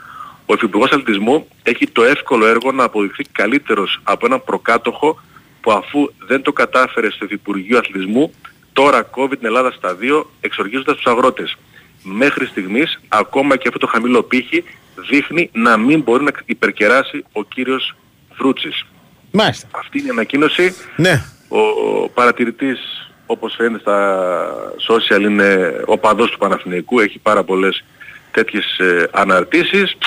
[0.45, 5.19] ο Υφυπουργός Αθλητισμού έχει το εύκολο έργο να αποδειχθεί καλύτερος από έναν προκάτοχο
[5.62, 8.34] που αφού δεν το κατάφερε στο Υφυπουργείο Αθλητισμού,
[8.73, 11.58] τώρα κόβει την Ελλάδα στα δύο εξοργίζοντας τους αγρότες.
[12.04, 14.63] Μέχρι στιγμής, ακόμα και αυτό το χαμηλό πύχη
[15.10, 17.95] δείχνει να μην μπορεί να υπερκεράσει ο κύριος
[18.38, 18.86] Βρούτσης.
[19.32, 19.67] Μάλιστα.
[19.71, 20.76] Αυτή είναι η ανακοίνωση.
[20.95, 21.23] Ναι.
[21.47, 24.56] Ο παρατηρητής, όπως φαίνεται στα
[24.88, 27.00] social, είναι ο παδός του Παναθηναϊκού.
[27.00, 27.84] Έχει πάρα πολλές
[28.32, 29.98] τέτοιες ε, αναρτήσεις.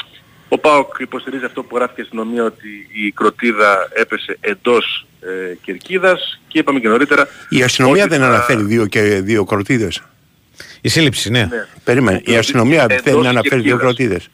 [0.48, 2.68] Ο ΠΑΟΚ υποστηρίζει αυτό που γράφει και στην ομοία ότι
[3.06, 8.26] η κροτίδα έπεσε εντός ε, κερκίδας και είπαμε και νωρίτερα Η αστυνομία ότι δεν θα-
[8.26, 10.02] αναφέρει δύο, και δύο κροτίδες.
[10.80, 11.38] Η σύλληψη, ναι.
[11.50, 11.66] Ναι.
[11.84, 12.20] Περίμενε.
[12.24, 13.80] Η αστυνομία Εντός θέλει να αναφέρει δύο Κερκίδας.
[13.80, 14.28] κροτίδες.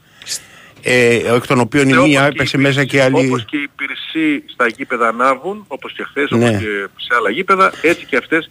[0.83, 3.17] Ε, εκ των οποίων η Και μία όπως και έπεσε οι μέσα και η Πυρσί-
[3.17, 3.27] άλλη.
[3.29, 6.37] Όπως και οι Πυρσί στα γήπεδα ανάβουν, όπως και χθες, Ναι.
[6.49, 8.51] όπως και σε άλλα γήπεδα, έτσι και αυτές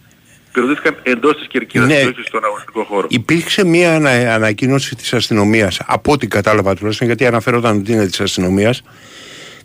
[0.60, 1.94] πυροδοτήθηκαν εντός της κερκίδας, Ναι.
[1.94, 3.06] όχι στον αγωνιστικό χώρο.
[3.10, 8.20] Υπήρξε μία ανα- ανακοίνωση της αστυνομίας, από ό,τι κατάλαβα τουλάχιστον, γιατί αναφέρονταν ότι είναι της
[8.20, 8.82] αστυνομίας,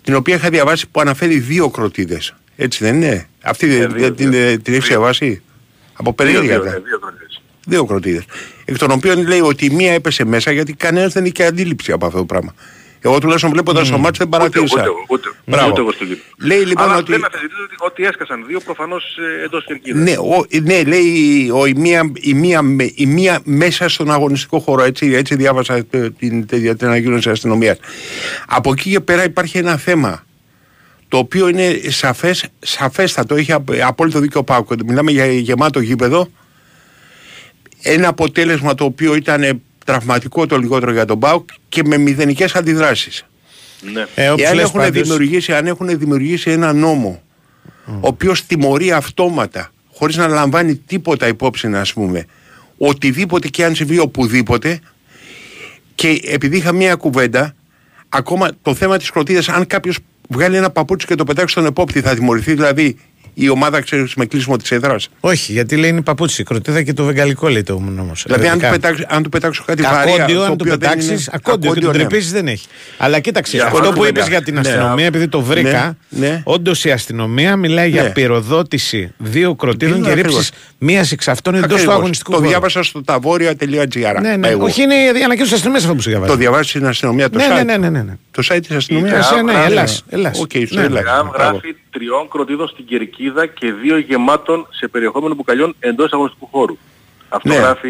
[0.03, 2.33] την οποία είχα διαβάσει που αναφέρει δύο κροτίδες.
[2.55, 4.41] Έτσι δεν είναι; Αυτή Ναι, δεν δύο, δεν- την, δύο.
[4.59, 4.97] την έχεις Δύο.
[4.97, 5.41] διαβάσει;
[5.93, 6.73] Από Δύο, περίεργα δύο, ήταν.
[6.73, 7.41] ναι, δύο κροτίδες.
[7.65, 8.23] Δύο κροτίδες.
[8.65, 12.05] Εκ των οποίων λέει ότι η μία έπεσε μέσα γιατί κανένας δεν είχε αντίληψη από
[12.05, 12.53] αυτό το πράγμα.
[13.03, 14.75] Εγώ τουλάχιστον βλέποντας το μάτσο δεν Ούτε, παρατήρησα.
[14.75, 15.69] ούτε, εγώ, ούτε, Μπράβο.
[15.69, 16.23] ούτε εγώ στο γήπεδο.
[16.37, 17.11] Λέει λοιπόν Αλλά ότι...
[17.11, 20.01] δεν αφισβητείτε ότι, ότι έσκασαν δύο προφανώς ε, εντός κερκίδας.
[20.03, 24.59] Ναι, ο, ναι, λέει ο, η, μία, η, μία, με- η μία μέσα στον αγωνιστικό
[24.59, 24.83] χώρο.
[24.83, 27.77] Έτσι, έτσι διάβασα ε, την, την, την ανακοίνωση της αστυνομίας.
[28.47, 30.25] Από εκεί και πέρα υπάρχει ένα θέμα
[31.07, 34.69] το οποίο είναι σαφές, σαφέστατο, έχει απ- απόλυτο δίκιο ο Πάουκ.
[34.85, 36.27] Μιλάμε για γεμάτο γήπεδο.
[37.81, 43.25] Ένα αποτέλεσμα το οποίο ήταν τραυματικό το λιγότερο για τον Πάουκ και με μηδενικές αντιδράσεις.
[43.93, 44.05] Ναι.
[44.15, 47.21] Ε, όπως Εάν λες έχουν, πάντως, δημιουργήσει, αν έχουν δημιουργήσει ένα νόμο
[47.85, 52.25] ο οποίος τιμωρεί αυτόματα χωρίς να λαμβάνει τίποτα υπόψη να πούμε
[52.77, 54.79] οτιδήποτε και αν συμβεί οπουδήποτε
[55.95, 57.55] και επειδή είχα μία κουβέντα
[58.09, 59.97] ακόμα το θέμα της κροτίδας αν κάποιος
[60.29, 62.97] βγάλει ένα παπούτσι και το πετάξει στον επόπτη θα τιμωρηθεί δηλαδή
[63.33, 66.93] η ομάδα ξέρεις με κλείσιμο της έδρας Όχι, γιατί λέει είναι παπούτσι, η κροτίδα και
[66.93, 68.11] το βεγγαλικό λέει το νόμο.
[68.25, 71.79] δηλαδή αν του, πετάξω, αν του πετάξω κάτι βαρύ Ακόντιο, αν του πετάξεις, ακόντιο και
[71.79, 72.67] τον τρυπήσεις δεν έχει.
[72.97, 74.31] Αλλά κοίταξε, Για αυτό αυτό που δεν είπες είναι.
[74.35, 74.59] για την Ναι.
[74.59, 76.41] αστυνομία, επειδή το βρήκα, Ναι, ναι.
[76.43, 78.09] όντως η αστυνομία μιλάει για Ναι.
[78.09, 80.35] πυροδότηση δύο κροτίδων Είναι και ακριβώς.
[80.35, 81.95] ρίψη μίας εξ αυτών εντός του Ακριβώς.
[81.95, 82.49] αγωνιστικού το χώρου.
[82.49, 84.47] διάβασα στο tavoria.gr Ναι, ναι.
[84.47, 84.63] Εγώ.
[84.63, 86.37] Όχι, είναι η ανακοίνωση της αστυνομίας αυτό που σου το διαβάζεις.
[86.39, 88.13] διαβάζεις στην αστυνομία το Ναι, site; ναι, ναι, ναι, ναι.
[88.31, 90.39] Το site της αστυνομίας; Εσύ, ναι, Α, Ελλάς, Ελλάς.
[90.39, 91.03] Οκ, στο Ναι, Ελλάς.
[91.03, 91.51] Ραμ Μπράβο.
[91.51, 96.77] γράφει τριών κροτίδων στην κερκίδα και δύο γεμάτων σε περιεχόμενο μπουκαλιών εντός αγωνιστικού χώρου.
[97.29, 97.55] Αυτό Ναι.
[97.55, 97.89] γράφει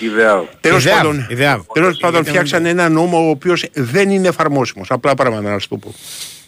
[0.00, 0.44] η ΔΕΑΒ.
[0.60, 1.60] Τέλος Ιδεάβ, πάντων, ιδεάβ.
[1.72, 4.90] τέλος πάντων Γιατί φτιάξαν ένα νόμο ο οποίος δεν είναι εφαρμόσιμος.
[4.90, 5.94] Απλά πράγματα να σου το πω.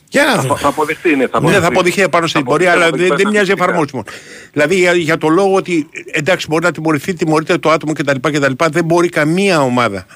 [0.09, 0.55] Για να Θα, δούμε.
[0.59, 1.27] θα αποδειχθεί, ναι.
[1.27, 3.65] Θα Ναι, θα αποδειχθεί πάνω στην Θα πορεία, αλλά αποδειχθεί δεν, δεν μοιάζει στατιστικά.
[3.65, 4.05] εφαρμόσιμο.
[4.53, 8.17] Δηλαδή για, για το λόγο ότι εντάξει μπορεί να τιμωρηθεί, τιμωρείται το άτομο κτλ.
[8.21, 10.07] κτλ δεν μπορεί καμία ομάδα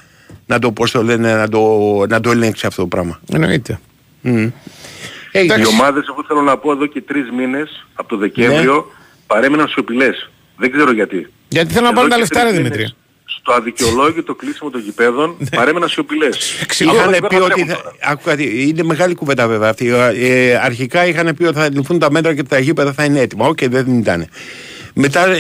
[0.46, 1.60] να το, πώς το λένε, να το,
[2.08, 3.20] να το ελέγξει αυτό το πράγμα.
[3.32, 3.80] Εννοείται.
[4.20, 4.46] Μμ.
[5.36, 5.66] Ε, Οι εντάξει.
[5.66, 8.82] ομάδες, εγώ θέλω να πω εδώ και τρεις μήνες, από το Δεκέμβριο, Ναι.
[9.26, 10.30] παρέμειναν σιωπηλές.
[10.56, 11.30] Δεν ξέρω γιατί.
[11.48, 12.78] Γιατί θέλω να Εδώ πάρουν τα και λεφτά, ρε τρεις Δημήτρη.
[12.78, 16.54] μήνες, Στο αδικαιολόγητο κλείσιμο των γηπέδων παρέμειναν σιωπηλές.
[16.62, 16.94] Εξηγώ.
[16.94, 17.60] Είχαν Είχαν πει ότι.
[17.64, 17.92] Θα, τώρα.
[18.02, 19.88] άκου κάτι, είναι μεγάλη κουβέντα βέβαια αυτή.
[20.14, 23.46] Ε, αρχικά είχαν πει ότι θα ληφθούν τα μέτρα και τα γήπεδα θα είναι έτοιμα.
[23.46, 24.26] Οκ, δεν ήταν.
[24.94, 25.36] Μετά ε,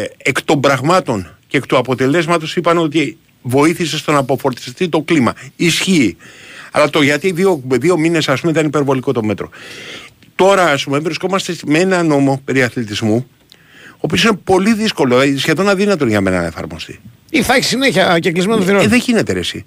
[0.00, 5.00] ε, εκ των πραγμάτων και εκ του αποτελέσματος είπαν ότι βοήθησε στο να αποφορτιστεί το
[5.00, 5.32] κλίμα.
[5.56, 6.16] Ισχύει.
[6.76, 9.50] Αλλά το γιατί δύο, δύο μήνες ας πούμε ήταν υπερβολικό το μέτρο.
[10.34, 13.26] Τώρα ας πούμε βρισκόμαστε με ένα νόμο περί αθλητισμού
[13.92, 17.00] ο οποίος είναι πολύ δύσκολο, ε, σχεδόν αδύνατο για μένα να εφαρμοστεί.
[17.30, 18.88] Ή θα έχεις συνέχεια και κλεισμένο Ε, θηρόν.
[18.88, 19.64] δεν γίνεται ρε εσύ.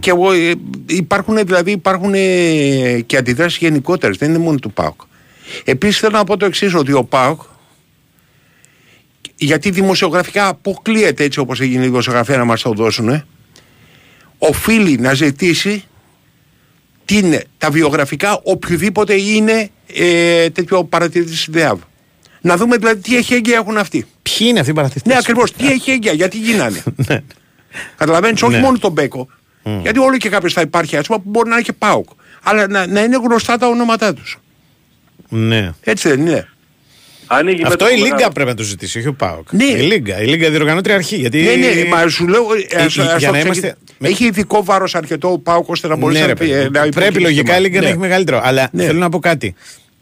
[0.00, 0.52] Και εγώ, ε,
[0.86, 5.00] υπάρχουν δηλαδή υπάρχουν ε, και αντιδράσεις γενικότερες, δεν είναι μόνο του ΠΑΟΚ.
[5.64, 7.40] Επίσης θέλω να πω το εξής ότι ο ΠΑΟΚ
[9.36, 13.24] γιατί δημοσιογραφικά αποκλείεται έτσι όπως έγινε η δημοσιογραφία να μας το δώσουν ε,
[14.38, 15.84] οφείλει να ζητήσει
[17.04, 21.78] την, τα βιογραφικά οποιοδήποτε είναι ε, τέτοιο παρατηρητής της ΔΕΑΒ.
[22.40, 24.06] Να δούμε δηλαδή τι εχέγγυα έχουν αυτοί.
[24.22, 25.12] Ποιοι είναι αυτοί οι παραθυστές.
[25.12, 25.52] Ναι, ακριβώς.
[25.52, 26.82] Τι έχει έγκαια, γιατί γίνανε.
[27.08, 27.22] Ναι.
[27.96, 28.60] Καταλαβαίνεις, όχι Ναι.
[28.60, 29.28] μόνο τον Μπέκο.
[29.82, 32.08] Γιατί όλο και κάποιος θα υπάρχει, α πούμε, που μπορεί να είναι και Πάουκ.
[32.42, 34.38] Αλλά να, να είναι γνωστά τα ονόματά τους.
[35.28, 35.70] Ναι.
[35.80, 36.48] Έτσι δεν είναι.
[37.26, 38.32] Ανοίγει Αυτό μέτωπο η Λίγκα μεγάλο.
[38.32, 39.52] πρέπει να το ζητήσει, όχι ο Πάοκ.
[39.52, 39.64] Ναι.
[39.64, 40.22] Η Λίγκα.
[40.22, 41.16] Η Λίγκα διοργανώτρια αρχή.
[41.16, 41.42] Γιατί...
[41.42, 42.42] Ναι, ναι, μα σου λέω.
[42.68, 45.68] ε, ας- Ε, ας για το να ξεκι- είμαστε- Έχει ειδικό βάρος αρκετό ο Πάουκ
[45.68, 46.62] ώστε να μπορέσει Ναι, ρε, να, παιδί πει- μου.
[46.64, 47.88] να Πρέπει υποκύψει λογικά το η Λίγκα να ναι.
[47.90, 48.40] έχει μεγαλύτερο.
[48.44, 48.84] Αλλά Ναι.
[48.84, 49.54] θέλω να πω κάτι.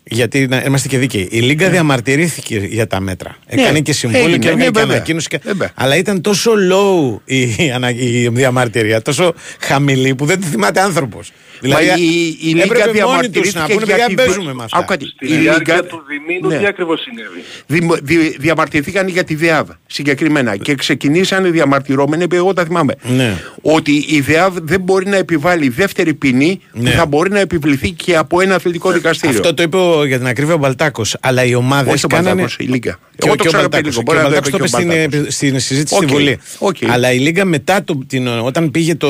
[0.05, 1.29] Γιατί να είμαστε και δίκαιοι.
[1.31, 3.37] Η Λίγκα διαμαρτυρήθηκε για τα μέτρα.
[3.47, 4.95] Έκανε και συμβόλαιο έγινε, και έβγαλε ναι, και βέβαια.
[4.97, 5.29] ανακοίνωση.
[5.29, 5.71] και- Βέβαια.
[5.75, 11.33] Αλλά ήταν τόσο low η, ανα- η διαμαρτυρία, τόσο χαμηλή που δεν τη θυμάται άνθρωπος.
[11.63, 14.65] Δηλαδή Μα η, η Λίγκα έπρεπε μόνοι τους να διαμαρτυρήθηκε πούνε παιδιά γιατί- παίζουμε με
[14.65, 14.77] αυτά.
[14.79, 15.07] Άκου κάτι.
[15.07, 16.59] Στη Η διάρκεια Λίγκα- του διμήνου Ναι.
[16.59, 22.41] τι ακριβώς συνέβη; Δημο- δι- διαμαρτυρηθήκαν για τη ΔΕΑΒ συγκεκριμένα και ξεκινήσαν οι διαμαρτυρόμενοι, επειδή
[22.41, 23.37] εγώ τα θυμάμαι, Ναι.
[23.63, 26.91] ότι η ΔΕΑΒ δεν μπορεί να επιβάλλει δεύτερη ποινή Ναι.
[26.91, 29.37] που θα μπορεί να επιβληθεί και από ένα αθλητικό δικαστήριο.
[29.37, 31.17] Αυτό το είπε ο- για την ακρίβεια ο Μπαλτάκος.
[31.21, 32.29] Αλλά οι ομάδες Όχι ο κάνανε.
[32.29, 32.99] Μπαλτάκος, η Λίγκα.
[33.17, 33.89] Και, Εγώ ο- το και ο ξέρω Μπαλτάκος.
[33.89, 35.35] λίγο, Και μπορεί ο να το Μπαλτάκος το είπε είπε και ο στην, Μπαλτάκος.
[35.35, 36.39] στην συζήτηση Οκ, στη Βουλή.
[36.59, 36.77] οκ.
[36.93, 39.09] Αλλά η Λίγκα μετά το, την, όταν πήγε το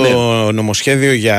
[0.53, 1.39] νομοσχέδιο για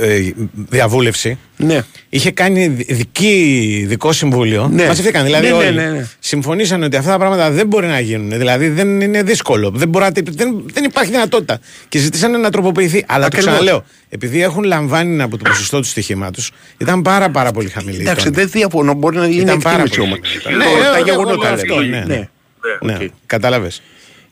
[0.00, 0.15] ε,
[0.54, 1.38] διαβούλευση.
[1.56, 1.82] Ναι.
[2.08, 4.68] Είχε κάνει δι- δική, δικό συμβούλιο.
[4.72, 4.86] Ναι.
[4.86, 5.24] Μαζευτήκαν.
[5.24, 6.06] Δηλαδή Ναι, ναι, όλοι ναι, ναι.
[6.18, 8.38] συμφωνήσαν ότι αυτά τα πράγματα δεν μπορεί να γίνουν.
[8.38, 9.70] Δηλαδή δεν είναι δύσκολο.
[9.74, 11.60] Δεν, μπορεί να- δεν, δεν υπάρχει δυνατότητα.
[11.88, 13.04] Και ζητήσαν να τροποποιηθεί.
[13.08, 13.44] Αλλά Ακριβώς.
[13.46, 13.84] το ξαναλέω.
[14.08, 17.98] Επειδή έχουν λαμβάνει από το ποσοστό του στοιχήματος, ήταν πάρα, πάρα πολύ χαμηλοί.
[17.98, 18.36] οι Εντάξει, τόνοι.
[18.36, 20.42] δεν διαφωνώ, μπορεί να είναι Ήταν πάρα εκτίμηση πολύ όμως.
[20.42, 20.62] χαμηλοί.
[20.64, 21.96] Το- Ναι, Τα εγώ- γεγονότα εγώ λέω λέμε.
[21.98, 22.28] αυτό, ναι, ναι.
[22.82, 22.92] Ναι.
[22.98, 23.10] Ναι, οκ.
[23.26, 23.82] κατάλαβες.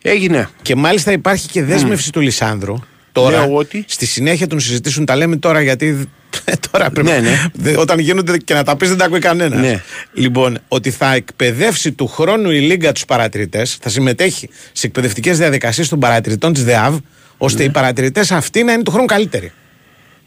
[0.02, 0.48] Έγινε.
[0.62, 2.74] Και μάλιστα υπάρχει και δέσμευση του Λυσάνδρου.
[3.14, 6.08] Τώρα, Λέω ότι- στη συνέχεια των συζητήσεων, τα λέμε τώρα γιατί
[6.70, 7.44] τώρα πρέπει Ναι, ναι.
[7.52, 9.60] δε- όταν γίνονται και να τα πεις δεν τα ακούει κανένας.
[9.60, 9.82] Ναι.
[10.12, 15.88] Λοιπόν, ότι θα εκπαιδεύσει του χρόνου η Λίγκα τους παρατηρητές, θα συμμετέχει σε εκπαιδευτικές διαδικασίες
[15.88, 16.96] των παρατηρητών της ΔΕΑΒ,
[17.38, 17.68] ώστε Ναι.
[17.68, 19.52] οι παρατηρητές αυτοί να είναι του χρόνου καλύτεροι.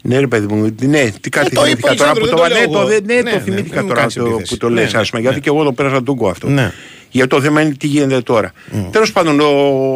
[0.02, 2.26] Ναι, ρε παιδί μου, ναι, τι κάτι Ε, το είπε ο θυμήθηκα τώρα Αλεξάνδρου, που
[2.26, 2.88] δεν το το λέω ναι, το, εγώ.
[2.88, 4.50] δε- ναι, Ναι, το ναι, θυμήθηκα μην μου τώρα κάνεις το, επίθεση.
[4.52, 5.28] που το Ναι, λες, ναι, ας πούμε, ναι.
[5.28, 6.48] γιατί και εγώ το πέρασα τον κο αυτό.
[6.48, 6.72] Ναι.
[7.10, 8.52] Για το θέμα είναι τι γίνεται τώρα.
[8.90, 9.44] Τέλος πάντων, ο,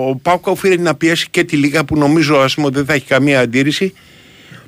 [0.09, 2.93] ο Πάουκα οφείλει να πιέσει και τη Λίγα που νομίζω ας πούμε, ότι δεν θα
[2.93, 3.95] έχει καμία αντίρρηση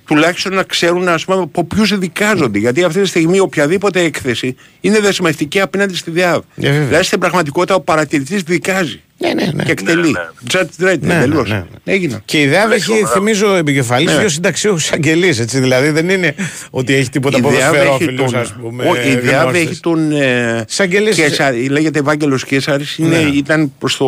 [0.07, 2.59] τουλάχιστον να ξέρουν ας πούμε, από ποιους δικάζονται.
[2.59, 6.42] Γιατί αυτή τη στιγμή οποιαδήποτε έκθεση είναι δεσμευτική απέναντι στη ΔΕΑΒ.
[6.57, 6.86] Ε, βέβαια.
[6.86, 9.62] δηλαδή στην πραγματικότητα ο παρατηρητής δικάζει Ναι, ναι, ναι.
[9.65, 10.17] και εκτελεί.
[10.53, 11.49] Judge Dredd, Ναι, εντελώς.
[11.51, 11.93] ναι, ναι.
[11.93, 12.21] Έγινε.
[12.25, 14.19] Και η ΔΕΑΒ έχει, θυμίζω, επικεφαλής Ναι.
[14.19, 15.31] δύο συνταξιούχους αγγελεί.
[15.31, 16.35] Δηλαδή δεν είναι
[16.71, 18.89] ότι έχει τίποτα Η ΔΕΑΒ έχει ποδοσφαιρόφιλου, τον, ας πούμε.
[18.89, 19.62] ο- η ΔΕΑΒ γνώστες.
[19.71, 23.29] έχει τον ε, Εισαγγελείς- Κέσαρη, λέγεται Ευάγγελος Κέσαρης, είναι, Ναι.
[23.29, 24.07] ήταν προς το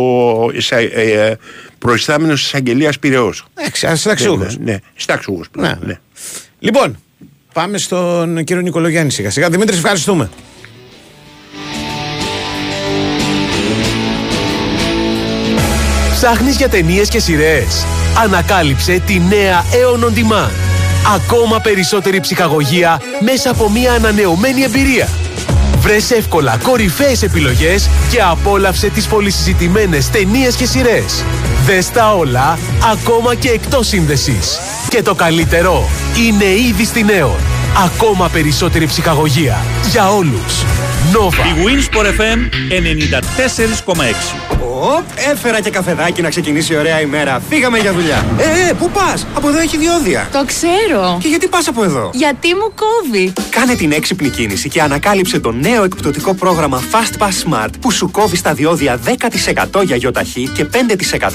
[0.55, 0.87] εισα- ε,
[1.29, 1.37] ε,
[1.79, 3.45] προϊστάμενος της αγγελίας Πειραιός.
[3.55, 4.59] Εντάξει, ένα συνταξιούχος.
[4.59, 5.87] Ναι, ναι, συνταξιούχος πλέον, Ναι.
[5.87, 5.99] ναι.
[6.59, 6.97] Λοιπόν,
[7.53, 9.49] πάμε στον κύριο Νικολογιάννη σιγά σιγά.
[9.49, 10.31] Δημήτρη, ευχαριστούμε.
[16.21, 17.87] Ψάχνεις για ταινίες και σειρές.
[18.25, 20.51] Ανακάλυψε τη νέα Aeon On Demand.
[21.15, 25.09] Ακόμα περισσότερη ψυχαγωγία μέσα από μια ανανεωμένη εμπειρία.
[25.79, 31.25] Βρες εύκολα κορυφαίες επιλογές και απόλαυσε τις πολυσυζητημένες ταινίες και σειρές.
[31.67, 32.59] Δες τα όλα,
[32.93, 34.61] ακόμα και εκτός σύνδεσης.
[34.89, 35.89] Και το καλύτερο,
[36.27, 37.41] είναι ήδη στην Aeon.
[37.85, 39.65] Ακόμα περισσότερη ψυχαγωγία.
[39.91, 40.65] Για όλους.
[41.17, 41.47] Nova.
[41.47, 42.39] Η Winsport FM
[43.87, 44.57] 94,6.
[44.81, 47.43] Οπ, έφερα και καφεδάκι να ξεκινήσει ωραία ημέρα.
[47.49, 48.27] Φύγαμε για δουλειά.
[48.39, 49.27] Ε, ε, πού πας!
[49.35, 50.29] Από εδώ έχει διόδια.
[50.33, 51.19] Το ξέρω.
[51.21, 53.33] Και γιατί πας από εδώ; Γιατί μου κόβει.
[53.51, 58.11] Κάνε την έξυπνη κίνηση και ανακάλυψε το νέο εκπτωτικό πρόγραμμα Fast Pass Smart που σου
[58.11, 59.01] κόβει στα διόδια
[59.77, 60.67] 10% για γιοταχή και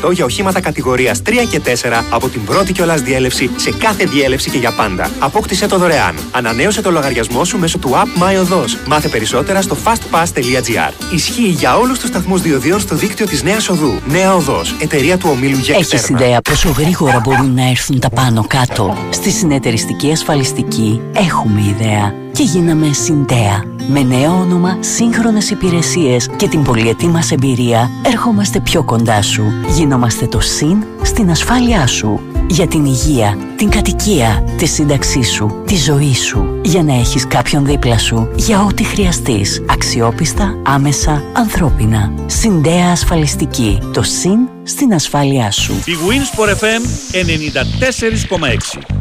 [0.08, 4.50] 5% για οχήματα κατηγορίας 3 και 4 από την πρώτη κιόλας διέλευση σε κάθε διέλευση
[4.50, 5.10] και για πάντα.
[5.20, 6.16] Απόκτησε το δωρεάν.
[6.32, 8.78] Ανανέωσε το λογαριασμό σου μέσω του app My Οδός.
[8.88, 11.14] Μάθε περισσότερα στο στο fastpass.gr.
[11.14, 14.00] Ισχύει για όλους τους σταθμούς διοδίων στο δίκτυο της Νέας Οδού.
[14.08, 18.46] Νέα Οδός, εταιρεία του ομίλου για Έχεις ιδέα πόσο γρήγορα μπορούν να έρθουν τα πάνω
[18.48, 23.64] κάτω; Στη συνεταιριστική ασφαλιστική έχουμε ιδέα και γίναμε Συντέα.
[23.88, 29.44] Με νέο όνομα, σύγχρονες υπηρεσίες και την πολυετή μας εμπειρία, ερχόμαστε πιο κοντά σου.
[29.76, 32.20] Γινόμαστε το ΣΥΝ στην ασφάλειά σου.
[32.50, 36.60] Για την υγεία, την κατοικία, τη σύνταξή σου, τη ζωή σου.
[36.64, 38.28] Για να έχεις κάποιον δίπλα σου.
[38.36, 39.64] Για ό,τι χρειαστείς.
[39.70, 42.14] Αξιόπιστα, άμεσα, ανθρώπινα.
[42.26, 43.80] Συντέα ασφαλιστική.
[43.94, 45.74] Το ΣΥΝ στην ασφάλειά σου.
[45.74, 49.01] Η Winsport FM 94,6.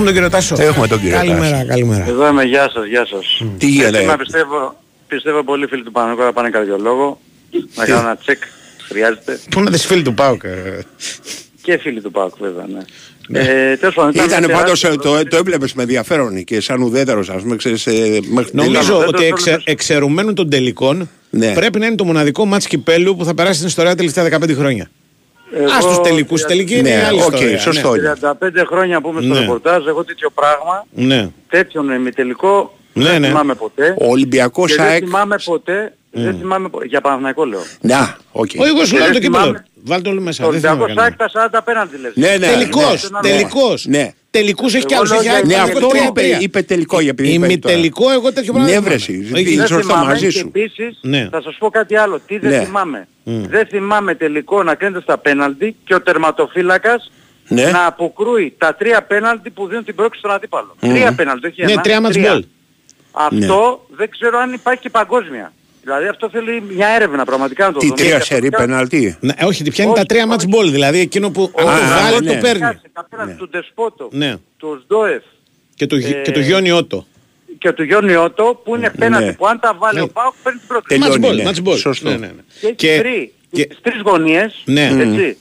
[0.00, 0.56] Έχουμε τον κύριο Τάσο.
[0.62, 1.66] Έχουμε τον κύριο Καλημέρα, Τάσο.
[1.68, 2.04] καλημέρα.
[2.08, 3.42] Εδώ είμαι, γεια σας, γεια σας.
[3.58, 4.76] Τι γίνεται; Θέλω να πιστεύω,
[5.08, 7.20] πιστεύω πολύ φίλοι του Παναγικού να πάνε καρδιολόγο.
[7.74, 8.42] Να Τι; κάνω ένα τσεκ,
[8.88, 9.40] χρειάζεται.
[9.50, 10.44] Πού είναι τις φίλοι του Πάουκ.
[10.44, 10.80] ε;
[11.62, 12.80] Και φίλοι του ΠΑΟΚ βέβαια, ναι.
[13.40, 16.82] Ε, τέλος πάντων, Ήταν μια πάντως, τεράστια ε, το, το έβλεπες με ενδιαφέρον και σαν
[16.82, 18.86] ουδέτερος, ας πούμε, ξέρεις, ε, μέχρι Νομίζω τελείως.
[18.86, 19.62] δεν το ότι εξε, θέλουμε.
[19.66, 21.52] εξαιρουμένου των τελικών Ναι.
[21.52, 24.54] πρέπει να είναι το μοναδικό μάτς κυπέλου που θα περάσει στην ιστορία τα τελευταία 15
[24.54, 24.90] χρόνια.
[25.52, 26.42] Εγώ, Α τους τελικούς.
[26.42, 27.58] Η τελική είναι Ναι, άλλη οκ, ιστορία.
[27.58, 27.94] σωστό.
[27.94, 28.12] ναι.
[28.20, 29.38] 35 χρόνια που είμαι στο Ναι.
[29.40, 31.28] ρεπορτάζ, εγώ τέτοιο πράγμα, Ναι.
[31.48, 33.26] τέτοιον ημιτελικό, Ναι, δεν ναι.
[33.26, 33.94] θυμάμαι ποτέ.
[34.00, 35.02] Ο Ολυμπιακός Και δεν ΑΕΚ...
[35.04, 37.60] θυμάμαι ποτέ, δεν θυμάμαι ποτέ, για Παναθηναϊκό λέω.
[37.80, 38.50] Να, οκ.
[38.58, 39.42] Ο εγώ σου Και λέω δεν το κύπελλο.
[39.42, 40.44] θυμάμαι- Βάλτε το όλο μέσα.
[40.44, 41.50] Το δεν θυμάμαι Ολυμπιακός ΑΕΚ κανένα.
[41.50, 42.12] τα 40 απέναντι λες.
[42.14, 42.46] Ναι, ναι.
[42.52, 43.20] Τελικός, ναι.
[43.20, 43.86] τελικός.
[43.86, 44.12] Ναι.
[44.30, 45.10] Τελικούς έχει κι Εγώ άλλους.
[45.12, 46.38] λέω Έχει για ΑΕΚ Ναι, Τελικό, αυτό τρία, είπε, τρία.
[46.40, 47.52] είπε τελικό για επειδή είπε τώρα.
[47.52, 49.22] Ημιτελικό εγώ τέτοιο πράγμα Ναι, δεν βρε, θυμάμαι.
[49.24, 49.34] εσύ.
[49.34, 50.46] Όχι, Είναι Δεν σωστά θυμάμαι μαζί και σου.
[50.54, 51.28] επίσης Ναι.
[51.30, 52.20] θα σας πω κάτι άλλο.
[52.26, 52.64] Τι δεν Ναι.
[52.64, 53.08] θυμάμαι.
[53.24, 57.12] Δεν θυμάμαι τελικό να κρίνεται στα πέναλτι και ο τερματοφύλακας
[57.48, 57.64] Ναι.
[57.70, 60.76] να αποκρούει τα τρία πέναλτι που δίνουν την πρόκληση στον αντίπαλο.
[60.80, 61.80] Τρία πέναλτι, όχι Ναι, ένα.
[61.80, 62.40] τρία match ball.
[63.12, 65.52] Αυτό δεν ξέρω αν υπάρχει και παγκόσμια.
[65.82, 67.98] Δηλαδή αυτό θέλει μια έρευνα πραγματικά να το Τι δούμε.
[68.00, 69.16] τρία Και σερί αυτό- πεναλτί.
[69.20, 70.36] Ναι, όχι, τι πιάνει Όχι, τα τρία όχι.
[70.50, 70.70] match ball.
[70.70, 72.32] Δηλαδή εκείνο που αν Όχι, το Α, βάλει ναι.
[72.34, 72.60] το παίρνει.
[72.60, 74.34] Κάτσε, απέναντι του Ντεσπότο, Ναι.
[74.56, 75.22] του Σντόεφ
[75.74, 77.06] Και του, Ε, και του Γιόνι Ότο.
[77.58, 79.32] και του Γιώργη Ότο που είναι πέναντι Ναι.
[79.32, 80.02] που αν τα βάλει Ναι.
[80.04, 81.00] ο Πάοκ παίρνει την πρόκληση.
[81.02, 81.50] Τελειώνει, Match ball, ναι.
[81.50, 81.78] match ball.
[81.78, 82.08] Σωστό.
[82.10, 82.32] Ναι, ναι, ναι.
[82.60, 84.84] Και έχει Και- βρει και- τις τρεις γωνίες, Ναι.
[85.00, 85.36] έτσι.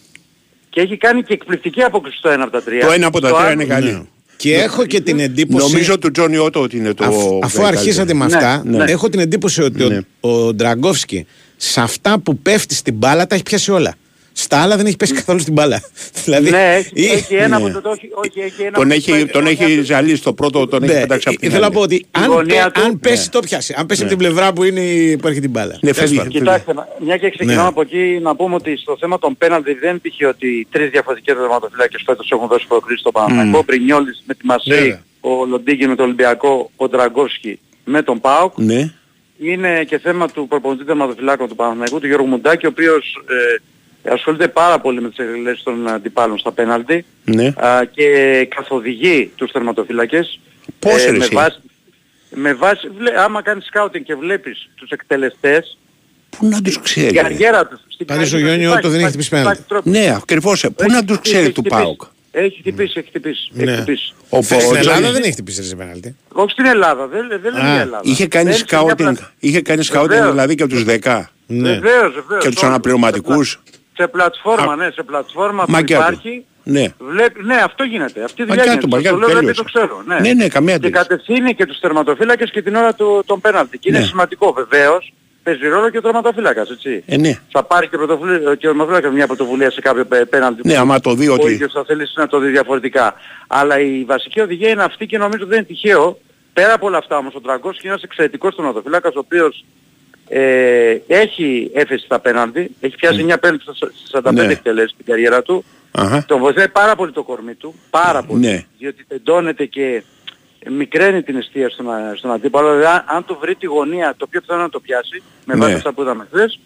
[0.70, 2.86] Και έχει κάνει και εκπληκτική απόκριση στο ένα από τα τρία.
[2.86, 4.10] Το ένα από τα Το τρία άλλο- είναι καλή.
[4.44, 4.52] Ναι.
[4.52, 5.66] Και έχω και την εντύπωση.
[5.72, 7.04] Νομίζω του Τζόνι Ότο ότι είναι το.
[7.04, 7.68] Αφ- αφού καλύτερο.
[7.68, 8.84] αρχίσατε με Ναι, αυτά, ναι.
[8.92, 10.00] έχω την εντύπωση ότι Ναι.
[10.20, 11.26] ο, ο Ντραγκόφσκι
[11.58, 13.96] σε αυτά που πέφτει στην μπάλα τα έχει πιάσει όλα.
[14.42, 15.82] Στα άλλα δεν έχει πέσει καθόλου στην μπάλα.
[16.26, 17.64] δηλαδή, Ναι, έχει, ή- έχει ένα Ναι.
[17.66, 19.84] που το, το έχει, όχι, έχει ένα Τον που έχει, πάει- τον έχει έχει ένα-
[19.84, 21.76] ζαλίσει το πρώτο, τον έχει ναι, πετάξει από την ήθελα να άλλη.
[21.76, 23.30] πω ότι αν, γωνία πέ- του- αν πέσει Ναι.
[23.30, 23.74] το πιάσει.
[23.78, 25.74] Αν πέσει από την πλευρά που είναι η- που έρχεται την μπάλα.
[25.74, 26.16] Ναι, Τέλος φεύγει.
[26.16, 26.32] πάντων.
[26.32, 27.68] Κοιτάξτε, να- μια και ξεκινάμε Ναι.
[27.68, 32.02] από εκεί να πούμε ότι στο θέμα των πέναλτι δεν τυχαίο ότι τρεις διαφορετικές δερματοφυλάκες
[32.06, 33.58] φέτος έχουν δώσει προκρίσεις στο Παναθηναϊκό.
[33.58, 35.02] Ο Μπρινιόλης με τη Μασέη, Βέβαια.
[35.20, 38.54] ο Λοντίγκη με το Ολυμπιακό, ο Ντραγκόσκι με τον ΠΑΟΚ.
[38.58, 38.92] Ναι.
[39.42, 43.62] Είναι και θέμα του προπονητή τερματοφυλάκων του Παναθηναϊκού, του Γιώργου Μουντάκη, ο οποίος ε,
[44.04, 47.46] ασχολείται πάρα πολύ με τις εκτελέσεις των αντιπάλων στα πέναλτι Ναι.
[47.58, 48.06] α, και
[48.56, 50.40] καθοδηγεί τους τερματοφύλακες
[50.80, 51.60] Πώς, ρε με εσύ; βάση,
[52.30, 55.78] με βάση, βλέ, άμα κάνεις σκάουτινγκ και βλέπεις τους εκτελεστές
[56.30, 57.14] Πού να τους η ξέρει.
[57.14, 57.80] καριέρα τους.
[57.90, 59.62] στην Πάντως καριέρα ο Γιόνι τους Ότο δεν έχει υπάρχει- χτυπήσει πέναλτι.
[59.62, 59.92] υπάρχει τρόπος.
[59.92, 60.62] Ναι, ακριβώς.
[60.62, 61.82] Πού Έχει να τους χτυπήσει, ξέρει έχει του χτυπήσει.
[61.82, 63.50] ΠΑΟΚ; Έχει χτυπήσει, έχει χτυπήσει.
[63.56, 63.76] έχει Ναι.
[63.76, 64.14] χτυπήσει.
[64.30, 66.16] Ο, ο, Στην ο Ελλάδα Τζόνι δεν έχει χτυπήσει σε πέναλτι.
[66.34, 68.02] Όχι στην Ελλάδα, δεν, δεν λέμε Α, για Ελλάδα.
[68.04, 70.32] είχε κάνει Δεν σε μια σκάουτινγκ, πλα- είχε κάνει σκάουτινγκ Βεβαίως.
[70.32, 71.70] δηλαδή και τους 10 Ναι.
[71.74, 72.44] Βεβαίως, βεβαίως.
[72.44, 72.72] και τους Όλοι.
[72.72, 73.60] αναπληρωματικούς.
[74.00, 76.02] Σε, πλα- σε πλατφόρμα, Α, ναι, σε πλατφόρμα που Μαγκιά του.
[76.04, 76.46] υπάρχει.
[76.64, 76.86] Ναι.
[77.00, 78.24] Βλέπει, ναι, αυτό γίνεται.
[78.24, 78.80] Αυτή η δουλειά Μαγκιά γίνεται.
[78.82, 79.64] του, μαγκιά το του, λέω γιατί τέλειωσε.
[79.64, 80.04] το ξέρω.
[80.06, 81.08] Ναι, Ναι, ναι, καμία Και αντίρρηση.
[81.08, 83.78] κατευθύνει και τους τερματοφύλακες και την ώρα του, των πέναλτι.
[83.78, 84.06] Και είναι Ναι.
[84.06, 85.14] σημαντικό βεβαίως.
[85.44, 87.04] Παίζει ρόλο και ο τερματοφύλακας, έτσι.
[87.06, 87.40] Ε, ναι.
[87.52, 90.62] Θα πάρει και, πρωτοβουλία, και ο τερματοφύλακας μια πρωτοβουλία σε κάποιο πέ- πέναλτι.
[90.68, 91.52] Ναι, που άμα το δει Ο ότι...
[91.52, 93.14] ίδιος θα θέλει να το δει διαφορετικά.
[93.48, 96.20] Αλλά η βασική οδηγία είναι αυτή και νομίζω δεν είναι τυχαίο.
[96.54, 99.66] Πέρα από όλα αυτά όμως ο Τραγκός είναι ένας εξαιρετικός τερματοφύλακας ο οποίος
[100.30, 104.52] ε, έχει έφεση στα πέναλτι, έχει πιάσει μια πέναλτι στις 45 Ναι.
[104.52, 105.64] εκτελέσεις στην καριέρα του.
[105.92, 106.26] Αχα.
[106.28, 108.40] Τον βοηθάει πάρα πολύ το κορμί του, πάρα πολύ.
[108.46, 108.66] Ναι.
[108.78, 110.04] Διότι τεντώνεται και
[110.70, 112.68] μικραίνει την αιστεία στον, α- στον αντίπαλο.
[112.76, 115.60] Δηλαδή, αν, αν του βρει τη γωνία, το πιο πιθανό να το πιάσει, με Ναι.
[115.60, 116.60] βάση αυτά που είδαμε χθες.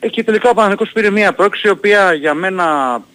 [0.00, 2.66] Ε, και τελικά ο Παναγικός πήρε μια πρόξη, η οποία για μένα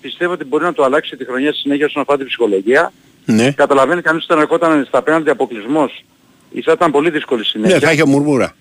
[0.01, 2.91] πιστεύω ότι μπορεί να του αλλάξει τη χρονιά στη συνέχεια όσον αφορά την ψυχολογία.
[3.25, 3.51] Ναι.
[3.51, 6.03] Καταλαβαίνει κανείς ότι αν ερχόταν στα πέναντι αποκλεισμός,
[6.63, 7.75] θα ήταν πολύ δύσκολη συνέχεια.
[7.77, 8.55] Ναι, θα είχε μουρμούρα.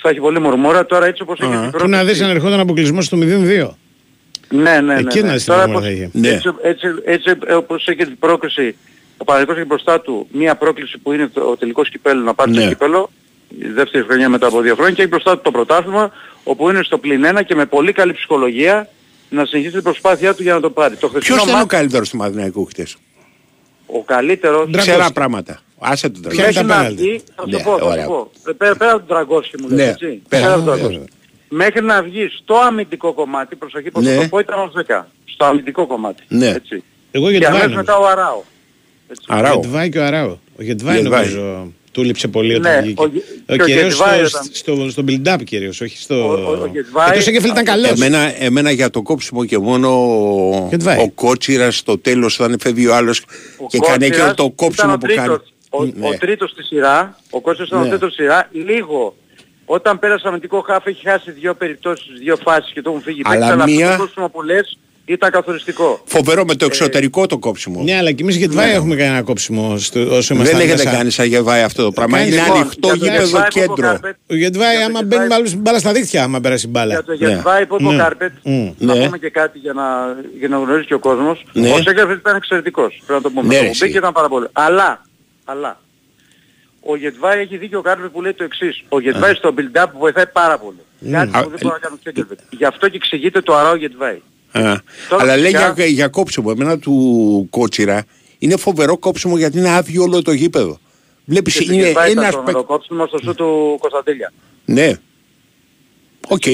[0.00, 0.86] Θα έχει πολύ μορμόρα.
[0.86, 1.60] Τώρα έτσι όπως έχει Α.
[1.60, 3.68] την Πού να δεις αν ερχόταν αποκλεισμό στο 0-2.
[4.48, 4.98] Ναι, ναι, ναι.
[4.98, 5.26] Εκεί ναι.
[5.26, 6.10] να δεις την Τώρα μορμόρα πως- θα είχε.
[6.12, 6.28] Ναι.
[6.28, 8.76] έτσι, έτσι, έτσι ε, όπως έχει την πρόκληση,
[9.16, 12.50] ο Παναγικός έχει μπροστά του μία πρόκληση που είναι το, ο τελικός κυπέλλο, να πάρει
[12.50, 12.62] Ναι.
[12.62, 13.10] το κυπέλλο,
[13.58, 16.10] η δεύτερη χρονιά μετά από δύο χρόνια και έχει μπροστά του το πρωτάθλημα,
[16.44, 18.88] όπου είναι στο πλην ένα και με πολύ καλή ψυχολογία
[19.28, 20.96] να συνεχίσει την προσπάθειά του για να το πάρει.
[20.96, 22.96] Το χθεσινό Ποιος ήταν ο μάτς, καλύτερος του Μαδηναϊκού χτες;
[23.92, 24.90] Ο καλύτερος, Ντραγκόσκι.
[24.90, 25.60] Ξέρα πράγματα.
[25.78, 26.68] Άσε τον Ποια είναι τραγούδι.
[26.68, 28.02] τα μέχρι να πέναλτι; βγει, θα σου Ναι, πω, θα ωραία.
[28.02, 28.30] σου πω.
[28.48, 30.22] Ε, Πέρα, πέρα από τον Τραγκόσκι μου Ναι, λες, έτσι.
[30.28, 30.42] πέρα.
[30.42, 30.98] Πέρα από τον Α, Τραγκόσκι.
[30.98, 31.18] βέβαια.
[31.48, 34.14] Μέχρι να βγεις στο αμυντικό κομμάτι, προσοχή πως Ναι.
[34.14, 35.06] θα το πω ήταν ως 10.
[35.24, 36.22] Στο αμυντικό κομμάτι.
[36.28, 36.48] Ναι.
[36.48, 36.82] Έτσι.
[37.10, 38.08] Εγώ Και Γετβάη αμέσως μετά νομίζω.
[38.08, 38.42] ο Αράο.
[39.08, 39.26] Έτσι.
[39.30, 39.54] Ο Αράο.
[39.60, 40.36] Γετβάη και ο Αράο.
[40.58, 41.20] Ο Γετβάη Γετβάη.
[41.20, 43.02] νομίζω του λείψε πολύ όταν Ναι, βγήκε.
[43.02, 46.14] ο Γε- Ο και ο κυρίως Γετβάη στο, ήταν- στο, στο build-up κυρίως, όχι στο...
[46.28, 47.90] Ο- ο- ο Γετβάη- Και το Σέγκεφελ ήταν καλός.
[47.90, 50.98] Εμένα, εμένα για το κόψιμο και μόνο ο, Γετβάη.
[50.98, 53.22] ο Κότσιρας στο τέλος όταν φεύγει ο άλλος
[53.58, 55.24] Ο και κάνει και Κότσιρας το κόψιμο ήταν ο που τρίτος.
[55.26, 55.38] κάνει.
[55.70, 56.06] Ο, Ναι.
[56.08, 57.86] ο τρίτος στη σειρά, ο Κότσιρας ήταν Ναι.
[57.86, 59.16] ο τρίτος στη σειρά, λίγο
[59.64, 63.20] όταν πέρασε αμυντικό χάφ έχει χάσει δύο περιπτώσεις, δύο φάσεις και το έχουν φύγει.
[63.24, 64.78] Αλλά παίκτες, αλλά μία- αυτό το κόψιμο που λες
[65.12, 66.02] ήταν καθοριστικό.
[66.04, 67.82] Φοβερό Ε, με το εξωτερικό το κόψιμο.
[67.82, 70.96] Ναι, αλλά και εμείς Γεντβάι έχουμε κάνει ένα κόψιμο στο, όσο ήμασταν Δεν έχετε μέσα.
[70.96, 72.18] κάνει σαν Γεντβάι αυτό το πράγμα.
[72.18, 73.74] Κάνει Είναι λοιπόν, ανοιχτό για το γήπεδο Γεντβάι που κέντρο.
[73.74, 76.70] κάρπετ- Ο Γεντβάι Για το άμα Γεντβάι- μπαίνει μάλλον μπάλα στα δίχτυα άμα πέρασε η
[76.72, 76.92] μπάλα.
[76.92, 77.32] Για το Ναι.
[77.32, 77.96] Γεντβάι υπό το Ναι.
[78.02, 78.68] κάρπετ, Μμ.
[78.78, 79.04] να Ναι.
[79.04, 79.84] πούμε και κάτι για να,
[80.38, 81.44] για να γνωρίζει και ο κόσμος.
[81.52, 81.70] Ναι.
[81.72, 83.46] Ο Σένκεφελντ ήταν εξαιρετικός, πρέπει να το πούμε.
[83.46, 83.96] Ναι, το ρε, που μπήκε εσύ.
[83.98, 84.46] ήταν πάρα πολύ.
[84.52, 85.04] Αλλά,
[85.44, 85.80] αλλά,
[86.80, 88.84] ο Γεντβάι έχει δίκιο ο Κάρπετ που λέει το εξής.
[88.88, 90.78] Ο Γεντβάι στο build-up βοηθάει πάρα πολύ.
[91.12, 92.36] Κάτι Α, που δεν μπορεί να κάνει ο Σένκεφελντ.
[92.50, 94.20] Γι' αυτό και εξηγείται το Αράο Γεντβάι.
[94.52, 94.60] Α,
[95.08, 96.50] Τώρα Αλλά λέει φυσικά- για, για κόψιμο.
[96.54, 98.04] Εμένα του Κώτσιρα
[98.38, 100.78] είναι φοβερό κόψιμο γιατί είναι άδειο όλο το γήπεδο.
[101.24, 104.32] Βλέπεις Και το είναι Γεντβάι ήταν ένας το- παίκ- το κόψιμο στο σου του Κωνσταντέλια.
[104.64, 104.92] Ναι.
[106.28, 106.46] Οκ.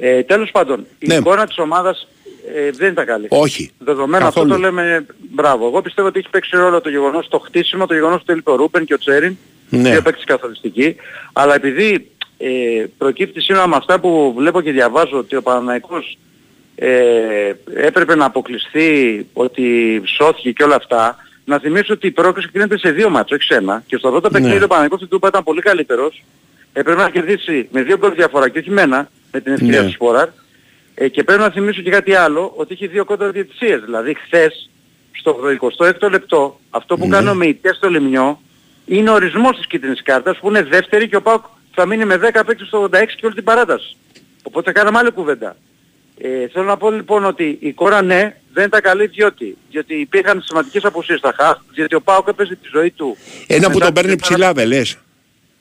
[0.00, 1.14] Ε, τέλος πάντων, η Ναι.
[1.14, 2.08] εικόνα της ομάδας
[2.54, 3.26] ε, δεν ήταν καλή.
[3.30, 3.70] Όχι.
[3.78, 4.60] Δεδομένο αυτό Καθόλου.
[4.62, 5.66] το λέμε μπράβο.
[5.66, 8.54] Εγώ πιστεύω ότι έχει παίξει ρόλο το γεγονός, το χτίσιμο, το γεγονός ότι έλειπε ο
[8.56, 9.36] Ρούμπεν και ο Τσέριν,
[9.68, 9.90] Ναι.
[9.90, 10.96] δύο παίκτες καθοριστικοί.
[11.32, 12.48] Αλλά επειδή ε,
[12.98, 16.18] προκύπτει σήμερα με αυτά που βλέπω και διαβάζω ότι ο Παναναϊκός
[16.80, 22.78] ε, έπρεπε να αποκλειστεί, ότι σώθηκε και όλα αυτά, να θυμίσω ότι η πρόκληση κρίνεται
[22.78, 23.82] σε δύο μάτσο, όχι σε ένα.
[23.86, 24.64] Και στο πρώτο παιχνίδι Ναι.
[24.64, 26.22] ο Παναναϊκός στην Τούπα ήταν πολύ καλύτερος.
[26.72, 29.86] Έπρεπε να κερδίσει με δύο γκολ διαφορά και όχι με ένα, με την ευκαιρία Ναι.
[29.86, 30.28] του Σπόραρ.
[30.94, 33.80] Ε, και πρέπει να θυμίσω και κάτι άλλο, ότι είχε δύο κόντρα διαιτησίες.
[33.84, 34.70] Δηλαδή χθες,
[35.12, 37.16] στο 26ο λεπτό, αυτό που Ναι.
[37.16, 38.40] κάνει ο Μεϊτέ στον Λημνιό,
[38.86, 42.16] είναι ο ορισμός της κίτρινης κάρτας, που είναι δεύτερη και ο ΠΑΟΚ θα μείνει με
[42.16, 43.96] 10 παίκτες στο 86 και όλη την παράταση.
[44.42, 45.56] Οπότε κάναμε άλλη κουβέντα.
[46.20, 50.42] Ε, θέλω να πω λοιπόν ότι η εικόνα ναι, δεν ήταν καλή διότι, διότι υπήρχαν
[50.44, 53.16] σημαντικές απουσίες στα χαφ, διότι ο ΠΑΟΚ έπαιζε τη ζωή του.
[53.46, 54.96] Ένα που μετά τον παίρνει τις ψηλά δεν λες;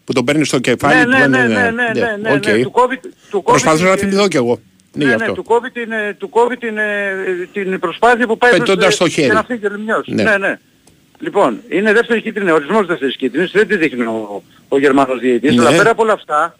[0.03, 1.09] Που τον παίρνει στο κεφάλι ναι, του.
[1.09, 2.45] ναι, ναι, λένε, ναι, ναι, ναι, ναι, Οκ.
[2.45, 2.99] ναι, του κόβει,
[3.29, 4.59] του κόβει Προσπαθώ να την- θυμηθώ κι εγώ.
[4.93, 5.33] Ναι, ναι, γι' ναι, αυτό.
[5.35, 7.13] του κόβει την, ε, του κόβει την, ε,
[7.53, 9.25] την προσπάθεια που πάει προς, Πετώντας ε, το χέρι.
[9.25, 10.07] για να φύγει ο Λιμνιός.
[10.07, 10.23] Ναι.
[10.23, 10.59] Ναι, ναι.
[11.19, 15.67] Λοιπόν, είναι δεύτερη κίτρινη, ορισμός δεύτερης κίτρινης, δεν τη δείχνει ο, ο Γερμανός διαιτητής, Ναι.
[15.67, 16.55] αλλά πέρα από όλα αυτά,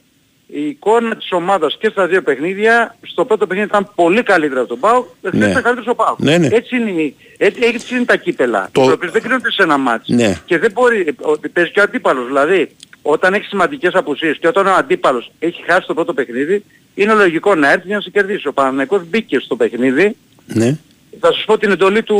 [0.48, 4.70] η εικόνα της ομάδας και στα δύο παιχνίδια, στο πρώτο παιχνίδι ήταν πολύ καλύτερα από
[4.70, 5.50] τον ΠΑΟΚ, εχθές Ναι.
[5.50, 6.20] ήταν καλύτερος ο ΠΑΟΚ.
[6.20, 6.48] Ναι, ναι.
[6.52, 8.70] Έτσι, είναι, η- έτσι, έτσι είναι τα κύπελα.
[8.72, 8.91] Το- Το...
[9.04, 10.08] Οι δεν κρίνονται σε ένα μάτς.
[10.08, 10.41] Ναι.
[10.45, 12.26] Και δεν μπορεί, ότι παίζει και ο αντίπαλος.
[12.28, 12.70] Δηλαδή,
[13.02, 16.64] όταν έχει σημαντικές απουσίες και όταν ο αντίπαλος έχει χάσει το πρώτο παιχνίδι,
[16.95, 18.48] είναι λογικό να έρθει για να σε κερδίσει.
[18.48, 20.78] Ο Παναγενικός μπήκε στο παιχνίδι, Ναι.
[21.20, 22.18] θα σας πω την εντολή του,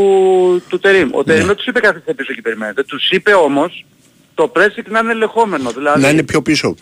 [0.70, 1.10] του Τερίμ.
[1.14, 2.84] Ο Τερίμ δεν τους είπε καθίστε πίσω και περιμένετε.
[2.84, 3.86] Τους είπε όμως
[4.36, 5.70] το pressing να είναι ελεγχόμενο.
[5.72, 6.76] Δηλαδή Να είναι πιο πίσω.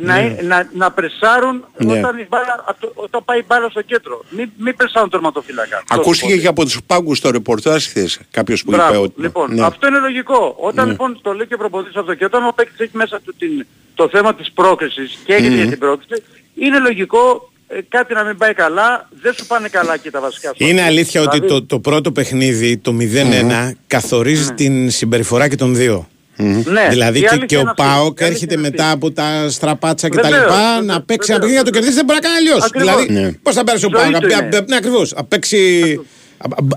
[0.00, 1.92] Να, να, να πρεσάρουν Ναι.
[1.98, 4.24] όταν, η μπάλα, απ' το- όταν πάει η μπάλα στο κέντρο.
[4.30, 5.76] Μην, μην πρεσάρουν τερματοφύλακα.
[5.76, 6.42] Αυτό Ακούστηκε σου πω.
[6.42, 8.92] και από τους πάγκους στο ρεπορτάζ χθες κάποιος που Μπράβο.
[8.94, 9.20] είπε ότι...
[9.20, 9.64] Λοιπόν, ναι.
[9.64, 10.54] αυτό είναι λογικό.
[10.58, 10.90] Όταν Ναι.
[10.90, 13.66] λοιπόν το λέει και ο προπονητής αυτό και όταν ο παίκτης έχει μέσα του την,
[13.94, 15.60] το θέμα της πρόκρισης και έγινε Μμμ.
[15.60, 16.22] για την πρόκριση,
[16.54, 20.48] είναι λογικό ε, κάτι να μην πάει καλά, δεν σου πάνε καλά και τα βασικά
[20.48, 20.54] σου.
[20.68, 25.74] Είναι αλήθεια ότι Δηλαδή, το, το πρώτο παιχνίδι, το 0-1, καθορίζει την συμπεριφορά και των
[25.74, 26.08] δύο.
[26.36, 27.82] Ναι, δηλαδή η και, αλήθεια και ο είναι αυτή.
[27.82, 28.94] Πάοκ Η αλήθεια έρχεται είναι μετά αυτή.
[28.96, 31.40] από τα στραπάτσα και τα Βεβαίως, λοιπά βεβαίως, να παίξει ένα βεβαίως.
[31.40, 32.64] παιχνίδι να το κερδίσει δεν μπορεί να κάνει αλλιώς.
[32.64, 33.04] Ακριβώς.
[33.06, 33.32] Δηλαδή, Ναι.
[33.42, 34.22] πώς θα πέρασε ο Η ζωή Πάοκ.
[34.22, 34.64] του είναι.
[34.68, 35.12] Ναι, ακριβώς.
[35.16, 36.00] Να παίξει.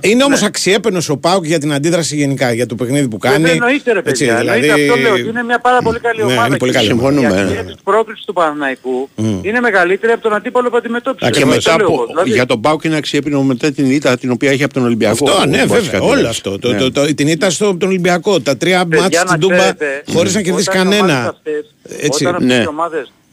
[0.01, 3.43] Είναι όμως αξιέπαινος ο Πάοκ για την αντίδραση γενικά, για το παιχνίδι που κάνει.
[3.43, 4.37] Δεν εννοείται ρε Έτσι, παιδιά.
[4.39, 6.47] δηλαδή- Εννοείται αυτό λέω ότι είναι μια πάρα πολύ καλή Ναι, ομάδα.
[6.47, 7.07] είναι πολύ και καλή η ομάδα.
[7.17, 7.71] Συμφωνούμε, αξία ναι.
[7.71, 9.09] της πρόκρισης του Παναναϊκού
[9.41, 11.31] είναι μεγαλύτερη από τον αντίπαλο που αντιμετώπισε.
[11.31, 11.57] Και Ακριβώς.
[11.57, 12.05] Αυτό μετά λέω από, εγώ.
[12.11, 15.29] Δηλαδή, για τον Πάουκ είναι αξιέπινο μετά την ήττα την οποία έχει από τον Ολυμπιακό.
[15.29, 15.99] Αυτό, ναι, βασικά βέβαια.
[15.99, 16.27] την Όλο λέξη.
[16.29, 16.59] αυτό.
[16.59, 16.77] Το, Ναι.
[16.77, 18.39] το, το, την ήττα στο, τον Ολυμπιακό.
[18.41, 21.29] Τα τρία παιδιά, μάτια να στην Τούμπα ξέρετε, χωρίς να κερδίσεις όταν οι ομάδες κανένα.
[21.29, 22.25] αυτές- Έτσι.
[22.25, 22.53] Όταν Ναι.
[22.53, 22.67] αυτές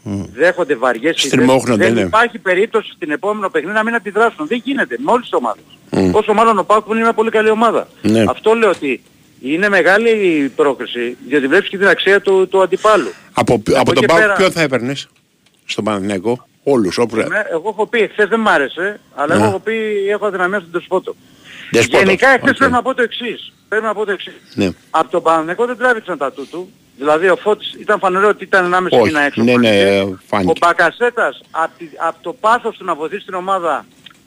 [0.04, 2.00] οι ομάδες δέχονται βαριές ήττες, Στριμώχνονται, δεν ναι.
[2.00, 4.46] υπάρχει περίπτωση στην επόμενο παιχνίδι να μην αντιδράσουν.
[4.46, 5.62] Δεν γίνεται με όλες τις ομάδες.
[6.12, 7.88] Όσο μάλλον ο Πάουκ που είναι μια πολύ καλή ομάδα.
[8.02, 8.24] Ναι.
[8.28, 9.02] Αυτό λέω ότι
[9.40, 13.10] είναι μεγάλη η πρόκριση γιατί βλέπεις και την αξία του, του αντιπάλου.
[13.32, 15.08] Από, από εκεί τον ΠΑΟΚ πέρα- ποιο θα έπαιρνες;
[15.64, 16.98] Στον Παναθηναϊκό; Όλους.
[16.98, 17.16] Όπου...
[17.16, 19.48] Ναι, εγώ έχω πει, εχθές δεν μ' άρεσε, αλλά εγώ Ναι.
[19.48, 19.72] έχω πει
[20.10, 21.14] έχω αδυναμία στον Ντεσπόντοφ.
[21.70, 22.02] Ντεσπόντοφ.
[22.04, 22.56] Γενικά εχθές Οκ.
[22.56, 23.52] πρέπει να πω το εξής.
[23.68, 24.32] Πρέπει να πω το εξής.
[24.54, 24.70] Ναι.
[24.90, 26.70] Από τον Παναθηναϊκό δεν τράβηξαν τα ατού του.
[26.96, 29.02] Δηλαδή ο Φώτης ήταν φανερό ότι ήταν 1,5 Όχι.
[29.02, 29.42] μήνα έξω.
[29.42, 30.16] Ναι, ναι, φάνηκε.
[30.26, 30.50] φάνηκε.
[30.50, 31.72] Ο Μπακασέτας από,
[32.08, 33.84] από το πάθος του να βοηθήσει την ομάδα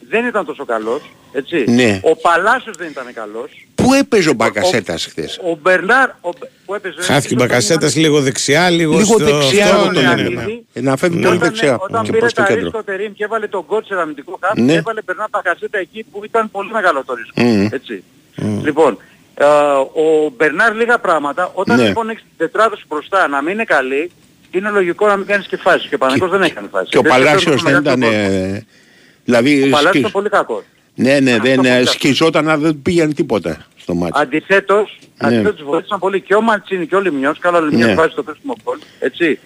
[0.10, 1.02] δεν ήταν τόσο καλός.
[1.32, 1.66] Έτσι.
[1.68, 2.00] Ναι.
[2.04, 3.68] Ο Παλάσιος δεν ήταν καλός.
[3.76, 7.02] Πού έπαιζε ο Μπακασέτας χθες; Ο Μπερνάρ ο, Μπε- που έπαιζε...
[7.02, 10.12] Χάθηκε η στο Μπακασέτας παιχνίδι, λίγο δεξιά, λίγο, Λίγο στο- δεξιά αυτό εγώ τον είναι,
[10.12, 10.46] έλεγα.
[10.46, 10.54] ναι.
[10.74, 11.24] Ε, Να φεύγει Ναι.
[11.26, 12.64] πολύ Όταν, δεξιά όταν και πήρε προς το τα κέντρο.
[12.64, 14.72] ρίσκο Τερίμ και έβαλε τον κότσερα αμυντικό χάφ Ναι.
[14.72, 17.42] και έβαλε Μπερνάρ Πακασέτα εκεί που ήταν πολύ μεγάλο το ρίσκο.
[17.42, 17.68] Μμμ.
[17.72, 18.04] Έτσι.
[18.64, 18.98] Λοιπόν, ε,
[19.94, 21.52] ο Μπερνάρ λίγα πράγματα.
[21.54, 21.88] Όταν Ναι.
[21.88, 24.12] λοιπόν έχεις την τετράδα σου μπροστά να μην είναι καλή,
[24.52, 25.88] είναι λογικό να μην κάνεις και φάση.
[25.88, 26.90] Και ο Παναγικός δεν έχει κάνει φάση.
[26.90, 28.00] Και ο Δεν ξέρω Παλάσιος το δεν μεγάλο ήταν...
[28.00, 28.30] κόσμος.
[28.56, 28.66] ε,
[29.26, 30.64] Δηλαδή Ο Παλάσιος σκι- ήταν πολύ κακός.
[30.96, 34.12] Ναι, ναι, δεν Αυτό ε, πολύ σκιζόταν αλλά δεν πήγαινε τίποτα στο μάτι.
[34.22, 35.28] Αντιθέτως, Ναι.
[35.28, 37.40] αντιθέτως βοήθησαν πολύ και ο Μαντσίνη και ο Λιμιός.
[37.40, 37.96] Καλά, ο Λιμιός Ναι.
[37.96, 38.78] βάζει το κρίσιμο γκολ.
[39.00, 39.40] Έτσι.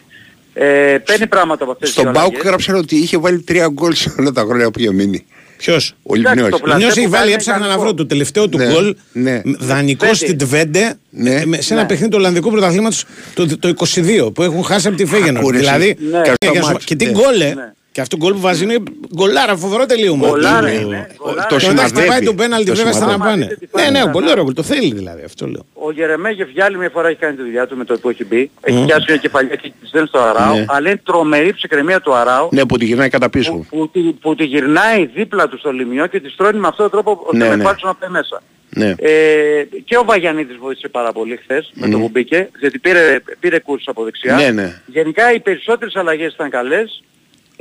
[0.54, 2.48] Ε, παίρνει πράγματα από αυτές τις Στον δύο Πάουκ αλλαγές.
[2.50, 5.26] γράψαν ότι είχε βάλει τρία γκολ σε όλα τα χρόνια που είχε μείνει.
[5.60, 6.50] Ποιος; Ο Εντάξει, Λιμνιός.
[6.50, 7.86] το Ο πλασέ Νιός που έχει βάλει, κάνει έψαχνα να ιδανικό.
[7.86, 8.96] βρω το τελευταίο του Ναι, γκολ.
[9.12, 9.42] ναι.
[9.60, 10.16] Δανεικό Τβέντε.
[10.26, 11.46] στην Τβέντε Ναι.
[11.46, 11.88] με- σε ένα Ναι.
[11.88, 15.38] παιχνίδι του Ολλανδικού Πρωταθλήματος το, το 22 που έχουν χάσει από τη Φέγενορ.
[15.42, 15.64] Ακούρεση.
[15.64, 15.98] Δηλαδή.
[16.12, 16.22] Ναι.
[16.22, 17.12] και- Και στο και, μάτς, και τι ναι.
[17.12, 17.54] γκολ, ε.
[17.54, 17.72] Ναι.
[17.92, 18.78] Και αυτό το γκολ που βάζει είναι
[19.16, 20.28] γκολάρα, φοβερό τελείωμα.
[20.28, 21.48] Γκολάρα Είναι- είναι, γκολάρα.
[21.50, 22.26] Το Και μετά χτυπάει συναδεύει.
[22.26, 23.30] το πέναλτι Το βέβαια στα να συναδεύει.
[23.40, 23.46] πάνε.
[23.46, 24.12] Δείτε τι Ναι, πάνε, ναι, ναι.
[24.12, 24.54] πολύ ωραίο γκολ.
[24.54, 25.66] Το θέλει δηλαδή αυτό λέω.
[25.74, 28.26] Ο Γερεμέγεφ για άλλη μια φορά έχει κάνει τη δουλειά του με το που έχει
[28.26, 28.52] μπει.
[28.62, 30.54] Έχει πιάσει μια κεφαλιά και τη στέλνει στο Αράο.
[30.56, 30.66] Ναι.
[30.68, 32.50] Αλλά είναι τρομερή ψυχραιμία του Αράου.
[32.52, 33.52] Ναι, που τη γυρνάει κατά πίσω.
[33.52, 36.90] Που, που, τη, που τη γυρνάει δίπλα του στο λιμιό και τη στρώνει με αυτόν
[36.90, 37.62] τον τρόπο ώστε Ναι, να ναι.
[37.62, 38.42] υπάρξουν να πάει μέσα.
[38.70, 38.96] Ναι.
[39.00, 43.60] Ε, και ο Βαγιανίδης βοήθησε πάρα πολύ χθες με το που μπήκε, γιατί πήρε, πήρε
[43.60, 44.36] κούρς από δεξιά.
[44.36, 44.82] Ναι, ναι.
[44.86, 47.04] Γενικά οι περισσότερες αλλαγές ήταν καλές,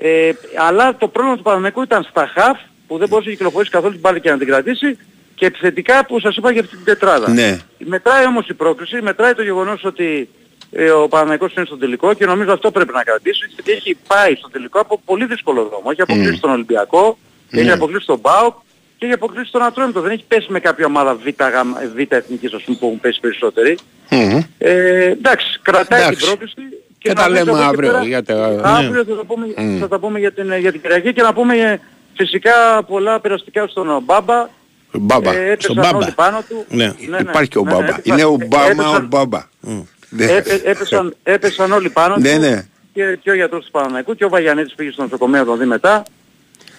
[0.01, 3.93] ε, αλλά το πρόβλημα του Παναμαϊκού ήταν στα χαφ, που δεν μπορούσε να κυκλοφορήσει καθόλου
[3.93, 4.99] την μπάλα και να την κρατήσει,
[5.35, 7.31] και επιθετικά που σας είπα για αυτή την τετράδα.
[7.31, 7.59] Ναι.
[7.79, 10.29] Μετράει όμως η πρόκληση, μετράει το γεγονός ότι
[10.73, 14.35] ε, ο Παναμαϊκός είναι στον τελικό και νομίζω αυτό πρέπει να κρατήσει, γιατί έχει πάει
[14.35, 15.85] στον τελικό από πολύ δύσκολο δρόμο.
[15.91, 17.19] Έχει αποκλείσει τον Ολυμπιακό,
[17.51, 17.73] έχει Ναι.
[17.73, 18.55] αποκλείσει τον ΠΑΟΚ,
[18.99, 20.01] και έχει αποκλείσει τον Ατρόμητο.
[20.01, 23.21] Δεν έχει πέσει με κάποια ομάδα β, γάμα- β εθνικής ας πούμε, που έχουν πέσει
[23.21, 23.79] περισσότεροι.
[24.11, 24.41] Μμμ.
[24.59, 26.19] Ε, εντάξει, κρατάει Εντάξει.
[26.19, 26.61] την πρόκληση.
[26.99, 29.47] Και τα νομίζω λέμε από εκεί αύριο πέρα- για τα- Αύριο θα τα πούμε,
[29.81, 31.79] θα τα πούμε για, την, για την Κυριακή και να πούμε ε,
[32.17, 34.49] φυσικά πολλά περαστικά στον Μπάμπα.
[34.93, 35.33] Μπάμπα.
[35.35, 35.97] Ε, έπεσαν Στον Μπάμπα.
[35.97, 36.65] όλοι πάνω του.
[36.69, 36.93] Ναι.
[37.21, 37.85] Υπάρχει και ο ναι, ναι, Μπάμπα.
[37.85, 39.43] έπεσαν- Είναι ο ε, Μπάμα ο έπεσαν- Μπάμπα.
[39.61, 40.25] Ναι.
[40.25, 42.65] ε, ε, έπεσαν, έπεσαν όλοι πάνω Ναι, του ναι.
[42.93, 45.65] και, και ο γιατρός του Παναναϊκού και ο Βαγιανέτης πήγε στο νοσοκομείο να τον δει
[45.65, 46.03] μετά.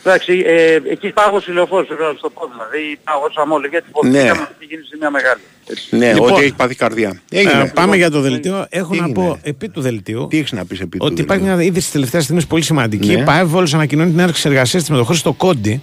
[0.10, 3.86] Εντάξει, ε, εκεί πάγωσε η λεωφόρος, πρέπει να σου το πω δηλαδή, πάγωσαμε όλοι γιατί
[4.04, 4.10] Ναι.
[4.10, 5.42] υποθήκαμε ότι είχε γίνει ζημιά μεγάλη.
[5.72, 5.96] Έτσι.
[5.96, 7.22] Ναι, Λοιπόν, ότι έχει πάθει καρδιά.
[7.32, 7.72] Ε, Έγινε.
[7.76, 8.66] πάμε για το δελτίο.
[8.70, 9.14] Έχω να Έγινε.
[9.14, 10.28] πω επί του δελτίου.
[10.30, 12.64] Τι έχεις να πεις επί του Ότι υπάρχει δελτίου; μια είδηση της τελευταίας στιγμής πολύ
[12.64, 13.08] σημαντική.
[13.08, 13.22] Ναι.
[13.22, 15.82] Η ΠΑΕ Βόλος ανακοινώνει την έναρξη εργασίας της με τον Χρήστο Κόντι,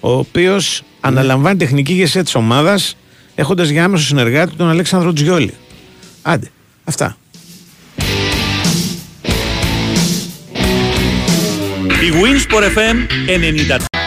[0.00, 2.96] ο οποίος αναλαμβάνει τεχνική ηγεσία της ομάδας,
[3.34, 5.54] έχοντας για άμεσο συνεργάτη τον Αλέξανδρο Τζιόλη.
[6.22, 6.50] Άντε,
[6.84, 7.16] αυτά.
[11.86, 14.05] Η Winsport FM 90.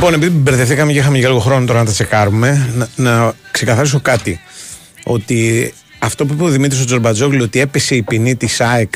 [0.00, 4.00] Λοιπόν, επειδή μπερδευτήκαμε και είχαμε και λίγο χρόνο τώρα να τα τσεκάρουμε, να, να ξεκαθαρίσω
[4.00, 4.40] κάτι.
[5.04, 8.92] Ότι αυτό που είπε ο Δημήτρης Τζορμπατζόγλου, ότι έπεσε η ποινή της ΑΕΚ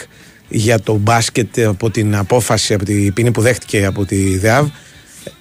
[0.49, 4.69] για το μπάσκετ από την απόφαση, από την ποινή που δέχτηκε από τη ΔΕΑΒ,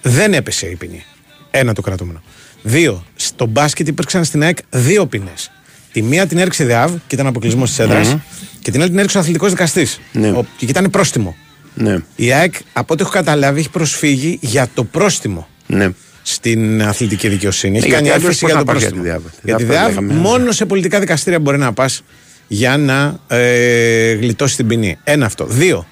[0.02, 1.04] δεν έπεσε η ποινή.
[1.50, 2.22] Ένα το κρατούμενο.
[2.62, 5.50] Δύο, στο μπάσκετ υπήρξαν στην ΑΕΚ δύο ποινές.
[5.92, 8.16] Τη μία την έριξε η ΔΕΑΒ και ήταν αποκλεισμός της έδρας,
[8.62, 10.00] και την άλλη την έριξε ο αθλητικός δικαστής.
[10.12, 10.32] Ναι.
[10.56, 11.36] Και ήταν πρόστιμο.
[11.74, 11.98] Ναι.
[12.16, 15.88] Η ΑΕΚ, από ό,τι έχω καταλάβει, έχει προσφύγει για το πρόστιμο Ναι.
[16.22, 17.76] στην αθλητική δικαιοσύνη.
[17.78, 19.02] Έχει Ναι, κάνει γιατί αλλιώς έφεση πώς για το να πας για πρόστιμο.
[19.02, 19.34] τη ΔΕΑΒ.
[19.42, 20.12] Για τη Αυτό ΔΕΑΒ, λέγαμε.
[20.28, 22.02] μόνο σε πολιτικά δικαστήρια μπορεί να πας
[22.48, 24.98] για να ε, γλιτώσεις την ποινή.
[25.04, 25.44] Ένα αυτό.
[25.46, 25.86] Δύο.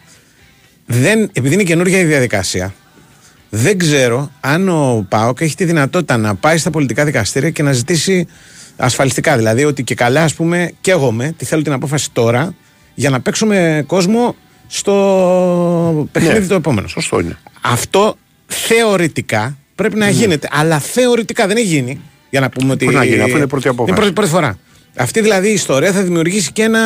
[0.87, 2.75] Δεν, επειδή είναι καινούργια η διαδικασία,
[3.51, 7.73] δεν ξέρω αν ο ΠΑΟΚ έχει τη δυνατότητα να πάει στα πολιτικά δικαστήρια και να
[7.73, 8.27] ζητήσει
[8.77, 9.37] ασφαλιστικά.
[9.37, 12.55] Δηλαδή ότι και καλά, ας πούμε, καίγομαι, τι θέλω την απόφαση τώρα,
[12.95, 16.47] για να παίξουμε κόσμο στο παιχνίδι Ναι.
[16.47, 16.89] το επόμενο.
[16.89, 17.39] Σωστό είναι.
[17.61, 18.17] Αυτό
[18.47, 20.05] θεωρητικά πρέπει Ναι.
[20.05, 20.49] να γίνεται.
[20.53, 22.01] Αλλά θεωρητικά δεν έχει γίνει.
[22.31, 22.85] Για να πούμε ότι.
[22.85, 23.89] Πώς να γίνει, αφού είναι πρώτη απόφαση.
[23.91, 24.59] Είναι πρώτη, πρώτη φορά.
[24.97, 26.81] Αυτή δηλαδή η ιστορία θα δημιουργήσει και ένα.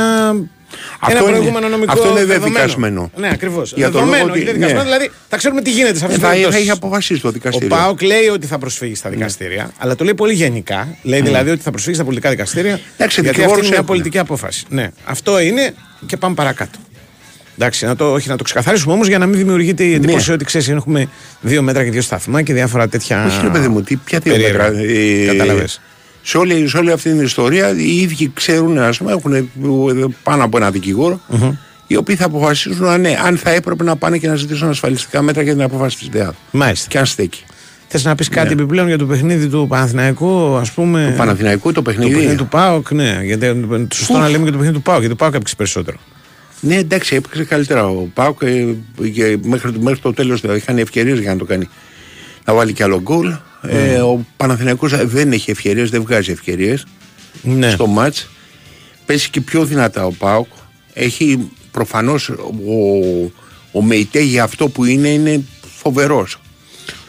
[1.01, 1.93] Αυτό ένα είναι- προηγούμενο νομικό.
[1.93, 2.43] αυτό είναι δεδομένο.
[2.55, 3.11] δεδικασμένο.
[3.16, 3.72] Ναι, ακριβώς.
[3.76, 4.91] Για τον Δεδομένο, λόγο ότι- όχι δεδικασμένο, ναι.
[4.91, 6.59] δηλαδή θα ξέρουμε τι γίνεται σε αυτές Ε, τις θα, θα περιπτώσει.
[6.62, 7.68] έχει αποφασίσει το Ο δικαστήριο.
[7.68, 10.97] Πάοκ λέει ότι θα προσφύγει στα δικαστήρια, αλλά το λέει πολύ γενικά.
[11.03, 12.70] Λέει δηλαδή ότι θα προσφύγει στα πολιτικά δικαστήρια.
[12.72, 13.87] Εντάξει, γιατί αυτή δικηγόρους είναι μια έχουν.
[13.87, 14.64] πολιτική απόφαση.
[14.68, 15.74] Ναι, αυτό είναι
[16.07, 16.78] και πάμε παρακάτω.
[17.59, 20.34] Εντάξει, να το, όχι, να το ξεκαθαρίσουμε όμως για να μην δημιουργείται η εντύπωση Ναι.
[20.34, 21.09] ότι ξέρεις, έχουμε
[21.40, 23.26] δύο μέτρα και δύο σταθμά και διάφορα τέτοια.
[23.26, 24.70] Όχι, ρε παιδί μου, τι, ποια δύο περίεργα.
[24.70, 24.80] μέτρα.
[24.82, 25.80] ε, Κατάλαβες.
[26.22, 29.44] Σε όλη, σε όλη αυτή την ιστορία οι ίδιοι ξέρουν, ας πούμε, έχουν ε,
[30.22, 31.20] πάνω από ένα δικηγόρο,
[31.86, 35.22] οι οποίοι θα αποφασίσουν αν, ναι, αν θα έπρεπε να πάνε και να ζητήσουν ασφαλιστικά
[35.22, 36.34] μέτρα για την απόφαση της ΔΕΑΔ.
[36.50, 36.88] Μάλιστα.
[36.88, 37.44] Και αν στέκει.
[37.88, 38.52] Θες να πεις κάτι Ναι.
[38.52, 42.46] επιπλέον για το παιχνίδι του Παναθηναϊκού, ας πούμε; Το Παναθηναϊκού το Το παιχνίδι; παιχνίδι του
[42.46, 43.20] Πάοκ, ναι.
[43.22, 43.54] Γιατί ε,
[43.94, 45.96] σωστό να λέμε και το παιχνίδι του Πάοκ, γιατί το Πάοκ έπαιξε περισσότερο.
[46.61, 47.86] Ναι, εντάξει, έπαιξε καλύτερα.
[47.86, 48.64] Ο Πάουκ ε,
[49.12, 51.68] και μέχρι, μέχρι το τέλος είχαν ευκαιρίες για να το κάνει.
[52.44, 53.34] Να βάλει κι άλλο γκολ.
[53.62, 56.86] Ε, ο Παναθηναϊκός δεν έχει ευκαιρίες, δεν βγάζει ευκαιρίες
[57.42, 57.70] Ναι.
[57.70, 58.28] στο μάτς.
[59.07, 60.46] Πέσει και πιο δυνατά ο Πάουκ.
[60.92, 63.32] Έχει προφανώς ο,
[63.72, 65.42] ο Μεϊτέ για αυτό που είναι είναι
[65.76, 66.40] φοβερός.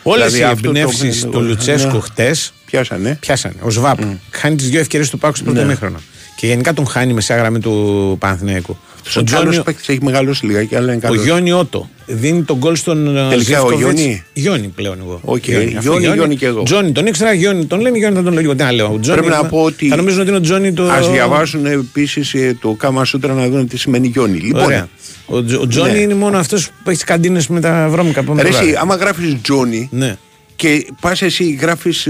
[0.03, 1.47] Όλες Δηλαδή οι αυτό το- εμπνεύσεις του ναι.
[1.47, 3.17] Λουτσέσκου χτες Πιάσανε.
[3.21, 3.55] πιάσανε.
[3.61, 3.99] Ο Σβαμπ
[4.31, 5.65] χάνει τις δύο ευκαιρίες του ΠΑΟΚ στο πρώτο Ναι.
[5.65, 5.99] ημίχρονο.
[6.35, 8.77] Και γενικά τον χάνει μεσαία γραμμή του Παναθηναϊκού.
[9.15, 11.23] Ο Ο Τζόνι, άλλο παίκτης έχει μεγαλώσει λιγάκι, αλλά είναι ο καλός.
[11.23, 13.79] Γιόνι Ότο δίνει τον γκολ στον ε, Τελικά ο Ζίβκοβιτς.
[14.01, 15.19] Γιόνι; Γιόνι πλέον εγώ.
[15.23, 15.43] Οκ,
[15.77, 16.63] Αυτό Γιόνι, Γιόνι και εγώ.
[16.63, 18.55] Τζόνι τον ήξερα, Γιόνι τον λένε, Γιόνι θα τον λέω λίγο.
[18.55, 18.93] Τι να λέω.
[18.93, 20.83] ο Τζόνι, Πρέπει να θα- πω ότι- Θα νομίζουν ότι είναι ο Τζόνι το.
[20.83, 24.37] Α διαβάσουν επίσης το Κάμα Σούτρα να δουν τι σημαίνει Γιόνι.
[24.37, 24.87] Λοιπόν, Ωραία.
[25.25, 25.97] Ο, Τζο- ο Τζόνι Ναι.
[25.97, 28.59] είναι μόνο αυτός που έχει τι καντίνες με τα βρώμικα από Ρε, μετά.
[28.59, 30.17] εσύ, άμα γράφεις Τζόνι Ναι.
[30.55, 32.07] και πας εσύ γράφεις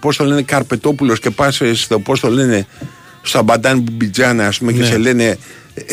[0.00, 2.66] πώς το λένε Καρπετόπουλος και πας στο πώς το λένε
[3.22, 4.78] στο Αμπαντάν Μπιτζάνα, ας πούμε, Ναι.
[4.78, 5.36] και σε λένε ε,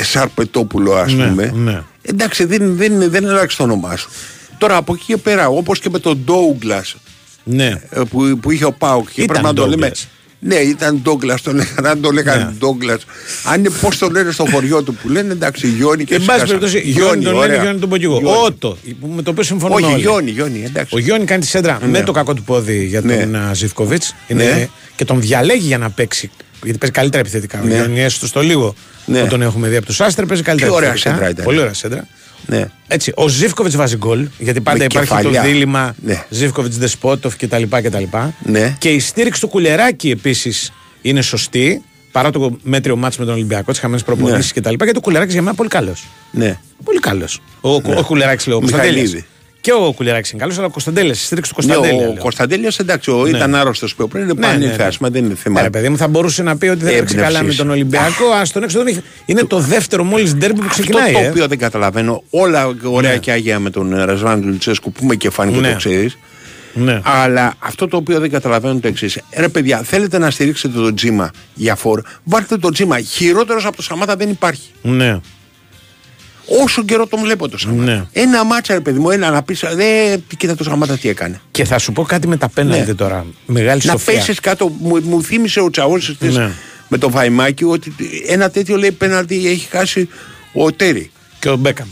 [0.02, 1.52] Σαρπετόπουλο, ας Ναι, πούμε.
[1.56, 1.82] ναι.
[2.02, 4.10] Εντάξει, δεν, δεν, δεν αλλάξει το όνομά σου.
[4.58, 6.96] Τώρα από εκεί και πέρα, όπως και με τον Ντόουγκλας
[7.44, 7.82] Ναι.
[8.10, 9.92] που, που είχε ο Πάουκ και Ήταν πρέπει να το λέμε.
[9.94, 10.08] Douglas.
[10.40, 11.90] Ναι, ήταν Ντόγκλα, το λέγανε.
[11.90, 12.52] Αν το λέγανε Ναι.
[12.60, 13.00] Ντόγκλα.
[13.44, 16.40] Αν είναι πώς το λένε στο χωριό του που λένε, εντάξει, Γιόνι και Εν πάση
[16.40, 16.60] σκάσανε.
[16.60, 17.62] περιπτώσει, Γιόνι τον λένε, ωραία.
[17.62, 18.18] Γιόνι τον πω και εγώ.
[18.20, 18.38] Γιόνι.
[18.46, 20.02] Ότο, που- με το οποίο συμφωνούμε Όχι, όλοι.
[20.02, 20.96] Γιόνι, Γιόνι, εντάξει.
[20.96, 21.88] Ο Γιόνι κάνει τη σέντρα Ναι.
[21.88, 23.18] με το κακό του πόδι για Ναι.
[23.18, 24.04] τον Ζιφκοβιτ.
[24.28, 24.68] Ναι.
[24.96, 26.32] Και τον διαλέγει για να παίξει.
[26.64, 27.62] Γιατί παίζει καλύτερα επιθετικά.
[27.62, 27.76] Ο Ναι.
[27.76, 28.76] Γιόνι, έστω στο λίγο
[29.06, 29.20] Ναι.
[29.22, 31.16] που τον έχουμε δει από τους Άστερ, παίζει καλύτερα Τι ωραία επιθετικά.
[31.16, 31.46] σέντρα ήταν.
[31.46, 32.08] Πολύ ωραία σέντρα.
[32.48, 32.66] Ναι.
[32.88, 35.42] Έτσι, ο Ζήφκοβιτς βάζει γκολ, γιατί πάντα Με υπάρχει κεφαλιά.
[35.42, 36.24] το δίλημα Ναι.
[36.30, 37.64] Ζήφκοβιτς Δεσπότοφ κτλ.
[37.70, 38.04] κτλ.
[38.44, 38.76] Ναι.
[38.80, 41.82] Και η στήριξη του Κουλεράκη επίσης είναι σωστή,
[42.12, 44.62] παρά το μέτριο μάτσο με τον Ολυμπιακό, τις χαμένες προπονήσεις Ναι.
[44.62, 44.84] κτλ.
[44.84, 46.08] Γιατί ο Κουλεράκης για μένα πολύ καλός.
[46.32, 46.58] Ναι.
[46.84, 47.40] Πολύ καλός.
[47.62, 48.58] Ο, ο Κουλεράκης λέω.
[48.58, 49.26] Ο Μιχαηλίδη.
[49.72, 49.82] Κωνσταντέλια.
[49.84, 52.08] Και ο Κουλεράκη είναι καλός, αλλά ο Κωνσταντέλιας, η στήριξη του Ναι, Κωνσταντέλια.
[52.08, 52.22] ο λέω.
[52.22, 53.30] Κωνσταντέλιας εντάξει, ο, Ναι.
[53.38, 54.72] ήταν άρρωστος πιο πριν, είναι Ναι, πάνε ναι, ναι.
[54.74, 55.62] θάσμα, δεν είναι Ναι, θέμα.
[55.62, 57.34] ρε παιδί μου, θα μπορούσε να πει ότι δεν έπαιξε Έμπνευσης.
[57.36, 58.26] καλά με τον Ολυμπιακό.
[58.26, 59.02] Α τον έξω τον έχει.
[59.26, 61.14] Είναι το δεύτερο μόλις ντέρμπι που Αυτό ξεκινάει.
[61.14, 61.28] το ε.
[61.30, 63.18] οποίο δεν καταλαβαίνω, όλα ωραία Ναι.
[63.18, 65.70] και άγια με τον Ρασβάν Λουτσέσκου που είμαι και φάνη και Ναι.
[65.72, 66.18] το ξέρεις.
[66.78, 67.02] Ναι.
[67.04, 69.20] Αλλά αυτό το οποίο δεν καταλαβαίνω είναι το εξής.
[69.38, 73.00] Ρε παιδιά, θέλετε να στηρίξετε τον Τζίμα για φόρ, βάλτε τον Τζίμα.
[73.00, 74.70] Χειρότερος από το Σαμάτα δεν υπάρχει.
[74.82, 75.20] ναι.
[76.64, 77.92] Όσο καιρό τον βλέπω το Σαμάτα.
[77.92, 78.06] Ναι.
[78.12, 81.42] Ένα μάτσα, ρε παιδί μου, ένα να πεις, δε, κοίτα το Σαμάτα τι έκανε.
[81.52, 82.94] Και θα σου πω κάτι με τα πέναλτι Ναι.
[82.96, 83.26] τώρα.
[83.46, 84.14] Μεγάλη Να σοφία.
[84.14, 86.52] πέσεις κάτω, μου, μου θύμισε ο Τσαόλη Ναι.
[86.88, 87.94] με το Βαϊμάκι ότι
[88.28, 90.10] ένα τέτοιο λέει πέναλτι έχει χάσει
[90.54, 91.12] ο Τέρι.
[91.40, 91.88] Και ο Μπέκαμ.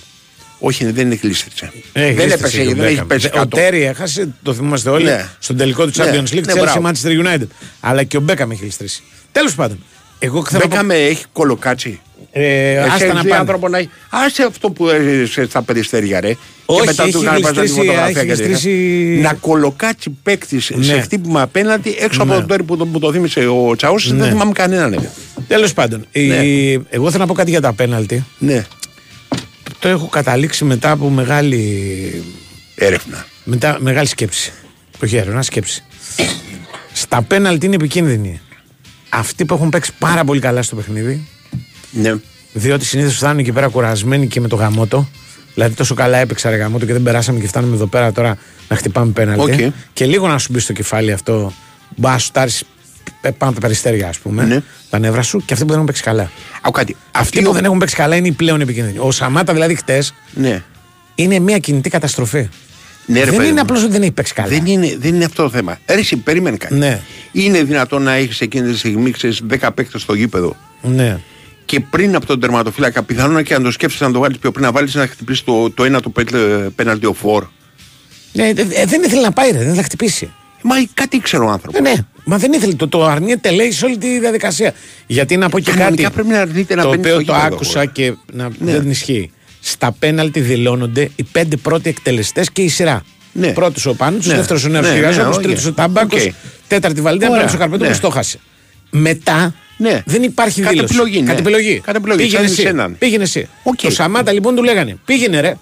[0.59, 1.65] Όχι, δεν είναι γλίστριτσα.
[1.93, 3.07] Έχει δεν γλίστρησε έπεσε, και ο δεν έχει Μπέκαμ.
[3.07, 3.55] πέσει Ο κάτω.
[3.57, 5.29] Τέρι έχασε, το θυμόμαστε όλοι, Ναι.
[5.39, 6.03] στον τελικό του Ναι.
[6.05, 6.81] Champions League, Ναι, Chelsea μπράβο.
[6.89, 7.47] Manchester United.
[7.79, 9.03] Αλλά και ο Μπέκαμ έχει γλιστρήσει.
[9.31, 9.83] Τέλος πάντων.
[10.19, 10.75] Εγώ θέλω να πω.
[10.75, 11.99] Μπέκαμε έχει κολοκάτσι.
[12.35, 13.39] Ε, Εσύ άστα να δει πάνε.
[13.39, 13.89] άνθρωπο να έχει.
[14.09, 16.35] Άσε αυτό που έζησε στα περιστέρια, ρε.
[16.65, 18.45] Όχι, και μετά έχει τους είχαν βάζει τη γλιστρήσει, φωτογραφία έχεις και τέτοια.
[18.45, 21.01] γλιστρήσει- Να κολοκάτσει παίκτης σε Ναι.
[21.01, 22.31] χτύπημα απέναντι έξω Ναι.
[22.31, 24.11] από τον τέρι που, το- που το θύμισε ο Τσαούσης.
[24.11, 24.17] Ναι.
[24.21, 24.91] Δεν θυμάμαι κανέναν.
[24.99, 25.09] ρε.
[25.47, 26.05] Τέλος πάντων.
[26.11, 26.35] η- Ναι.
[26.89, 28.25] Εγώ θέλω να πω κάτι για τα πέναλτι.
[28.37, 28.63] Ναι,
[29.79, 32.23] Το έχω καταλήξει μετά από μεγάλη,
[32.75, 33.25] έρευνα.
[33.43, 34.51] μετά, μεγάλη σκέψη.
[34.95, 35.83] Στο χέρι, να σκέψει.
[36.93, 38.41] Στα πέναλτι είναι επικίνδυνοι.
[39.09, 41.27] Αυτοί που έχουν παίξει πάρα πολύ καλά στο παιχνίδι,
[41.93, 42.13] Ναι.
[42.53, 45.09] διότι συνήθως φτάνουν εκεί πέρα κουρασμένοι και με το γαμώτο.
[45.53, 48.37] Δηλαδή τόσο καλά έπαιξα ρε γαμώτο και δεν περάσαμε και φτάνουμε εδώ πέρα τώρα
[48.69, 49.63] να χτυπάμε πέναλτι.
[49.65, 49.73] Οκ.
[49.93, 51.53] Και λίγο να σου μπει στο κεφάλι αυτό.
[51.95, 52.63] Πας να σουτάρεις
[53.21, 54.43] ε, πάνω από τα περιστέρια, ας πούμε.
[54.45, 54.61] Ναι.
[54.89, 56.31] Τα νεύρα σου και αυτοί που δεν έχουν παίξει καλά.
[56.61, 56.95] Άκου κάτι.
[57.11, 58.97] Αυτοί ο- που δεν έχουν παίξει καλά είναι οι πλέον επικίνδυνοι.
[58.99, 60.61] Ο Σαμάτα δηλαδή χτες Ναι.
[61.15, 62.49] είναι μια κινητή καταστροφή.
[63.05, 63.61] Ναι, ρε δεν παιδί είναι μου.
[63.61, 64.47] απλώς ότι δεν έχει παίξει καλά.
[64.47, 65.77] Δεν είναι, δεν είναι αυτό το θέμα.
[65.89, 66.73] Ρε, εσύ, περίμενε κάτι.
[66.73, 67.01] Ναι.
[67.31, 71.19] Είναι δυνατόν να έχεις εκείνη τη στιγμή ξέρεις, 10 παίκτες στο γήπεδο Ναι.
[71.65, 74.65] Και πριν από τον τερματοφύλακα, πιθανόν και αν το σκέφτεσαι να το βάλεις πιο πριν,
[74.65, 76.11] να βάλεις να χτυπήσει το, το ένα το
[76.75, 77.45] πέναλτι ο φόρ.
[78.33, 80.31] Ναι, ε, ε, δεν ήθελε να πάει, ρε, δεν θα χτυπήσει.
[80.61, 81.79] Μα κάτι ήξερε ο άνθρωπος.
[81.79, 81.93] Ε, ναι,
[82.23, 82.73] μα δεν ήθελε.
[82.73, 84.73] Το, το αρνείται, λέει, σε όλη τη διαδικασία.
[85.07, 86.13] Γιατί να πω και Κανονικά κάτι.
[86.13, 87.91] πρέπει να αρνείται να το μπαίνει οποίο στο το γήπεδο, άκουσα εγώ.
[87.91, 88.71] και να, Ναι.
[88.71, 89.31] δεν ισχύει.
[89.59, 93.03] Στα πέναλτι δηλώνονται οι πέντε πρώτοι εκτελεστές και η σειρά.
[93.31, 93.47] Ναι.
[93.53, 94.35] Πρώτος ο Πάνος, Ναι.
[94.35, 95.41] δεύτερος ο Νέος Ναι, ναι, Κυριαζόπουλο, όχι.
[95.41, 96.33] τρίτος ο Τάμπακο, Οκ.
[96.67, 97.41] τέταρτη Βαλντέα, Ωραία.
[97.41, 97.93] πέμπτος ο Καρπέτο Ναι.
[97.93, 98.39] που το χάσε.
[98.89, 100.01] Μετά Ναι.
[100.05, 100.93] δεν υπάρχει Κατ' δήλωση.
[100.93, 101.27] επιλογή, ναι.
[101.29, 101.79] Κατ' επιλογή.
[101.85, 102.61] Κατ' επιλογή, Πήγαινε σαν εσύ.
[102.61, 102.95] εσέναν.
[102.97, 103.49] Πήγαινε εσύ.
[103.63, 103.79] Οκ.
[103.81, 104.97] Το Σαμάτα λοιπόν του λέγανε.
[105.05, 105.57] Πήγαινε ρε.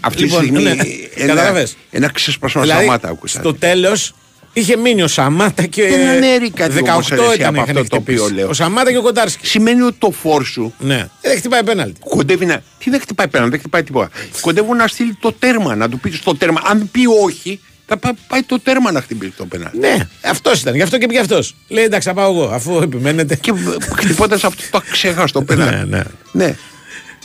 [0.00, 0.70] Αυτή Λοιπόν, τη στιγμή ναι.
[0.70, 0.84] ένα,
[1.26, 1.76] Καταλαβες.
[1.90, 3.38] ένα ξεσπασμό Δηλαδή, Σαμάτα άκουσα.
[3.38, 4.14] στο τέλος
[4.52, 5.88] είχε μείνει ο Σαμάτα και.
[5.88, 8.34] Δεν ανέρει κάτι 18 όμως, ρε, εσύ, ήταν από είχαν αυτό το οποίο χτυπήσει.
[8.34, 8.48] λέω.
[8.48, 9.46] Ο Σαμάτα και ο Κοντάρσκι.
[9.46, 11.08] Σημαίνει ότι το φόρ σου Ναι.
[11.20, 12.00] Δεν χτυπάει πέναλτι.
[12.08, 12.62] κοντεύει να.
[12.78, 14.10] Τι δεν χτυπάει πέραν, δεν χτυπάει τίποτα.
[14.40, 16.60] Κοντεύουν να στείλει το τέρμα, να του πει στο τέρμα.
[16.64, 17.60] Αν πει όχι,
[17.92, 19.78] θα πά- πάει το τέρμα να χτυπήσει το πέναλτι.
[19.78, 20.74] Ναι, αυτός ήταν.
[20.74, 21.54] Γι' αυτό και πήγε αυτός.
[21.68, 23.36] Λέει εντάξει, θα πάω εγώ, αφού επιμένετε.
[23.36, 23.52] Και
[23.96, 25.88] χτυπώντας αυτό το ξέχαστο πέναλτι.
[25.88, 26.02] Ναι, ναι.
[26.32, 26.54] ναι.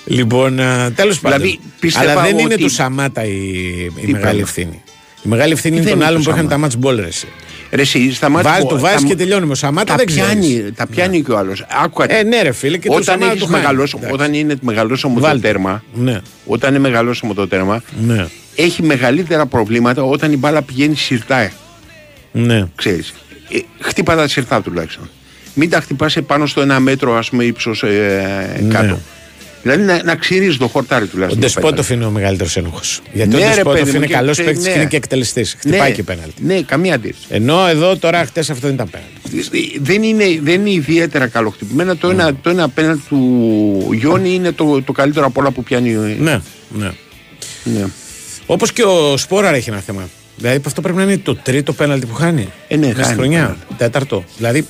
[0.06, 0.56] Λοιπόν,
[0.96, 1.40] τέλος πάντων.
[1.42, 4.40] Δηλαδή, πίστευα Αλλά δεν είναι ότι- του Σαμάτα η, η Τι μεγάλη πράγμα.
[4.42, 4.84] ευθύνη.
[5.24, 6.78] Η μεγάλη ευθύνη είναι Δεν των είναι άλλων του που είχαν τα Σαμάτα.
[6.82, 7.28] match ball ρε, εσύ.
[7.72, 9.46] Ρε, εσύ, σταμάτη, Βάζει, πω, το βάζεις τα- και τελειώνει.
[9.46, 10.72] Με ο Σαμάτα τα δεν πιάνει, ξέρεις.
[10.76, 11.66] τα πιάνει και ο άλλος.
[11.84, 12.12] Άκουγα.
[12.18, 13.62] Ε, ναι, ρε φίλε, και το όταν, Σαμάτα έχεις του χάνει.
[13.62, 14.14] μεγαλώσει, Εντάξει.
[14.16, 15.48] όταν είναι μεγαλώσιμο το Βάλτε.
[15.48, 20.96] τέρμα, Ναι, όταν είναι μεγαλώσιμο το τέρμα, ναι, έχει μεγαλύτερα προβλήματα όταν η μπάλα πηγαίνει
[20.96, 21.52] σιρτά.
[22.32, 22.68] ναι.
[22.76, 23.14] Ξέρεις.
[23.50, 25.10] Ε, χτύπα τα σιρτά τουλάχιστον.
[25.54, 28.74] Μην τα χτυπάς πάνω στο ένα μέτρο ας πούμε ύψος ε, Ναι.
[28.74, 29.00] κάτω.
[29.62, 31.42] Δηλαδή να, να ξυρίζεις το χορτάρι Ο τουλάχιστον.
[31.42, 33.02] Ντεσπότοφ είναι ο μεγαλύτερος ένοχος.
[33.14, 34.72] Γιατί Ναι, ο ρε, Ντεσπότοφ παιδί μου, είναι και- καλός και- παίκτης ναι.
[34.72, 35.56] και είναι και εκτελεστής.
[35.60, 36.44] Χτυπάει και πέναλτι.
[36.44, 37.26] Ναι, καμία αντίρρηση.
[37.30, 39.80] Ενώ εδώ τώρα χτες αυτό δεν ήταν πέναλτι.
[39.82, 41.98] Δεν είναι, δεν είναι ιδιαίτερα καλοχτυπημένα.
[41.98, 45.92] Το, ένα, το ένα πέναλτι του Γιόνι είναι το, το καλύτερο από όλα που πιάνει.
[46.20, 46.92] Ναι, ναι.
[47.64, 47.86] Ναι.
[48.46, 50.10] Όπως και ο Σπόραρ έχει ένα θέμα.
[50.38, 52.48] Δηλαδή αυτό πρέπει να είναι το τρίτο πέναλτι που χάνει.
[52.68, 53.40] Ε, ναι, Μες στη χάνει χρονιά.
[53.42, 53.66] πέναλτι.
[53.78, 54.24] Τέταρτο.
[54.38, 54.66] Δηλαδή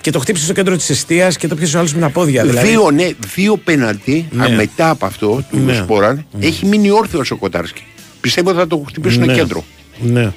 [0.00, 2.44] και το χτύπησε στο κέντρο της αιστείας και το πιέσε ο άλλος με τα πόδια.
[2.44, 4.44] Δηλαδή, Δύο, ναι, δύο πέναλτι Ναι.
[4.44, 5.74] α, μετά από αυτό του Ναι.
[5.74, 7.82] Σπόραν έχει μείνει όρθιος ο Κοτάρσκι.
[8.20, 9.34] Πιστεύω ότι θα το χτυπήσουν Ναι.
[9.34, 9.64] κέντρο.
[10.00, 10.32] Ναι.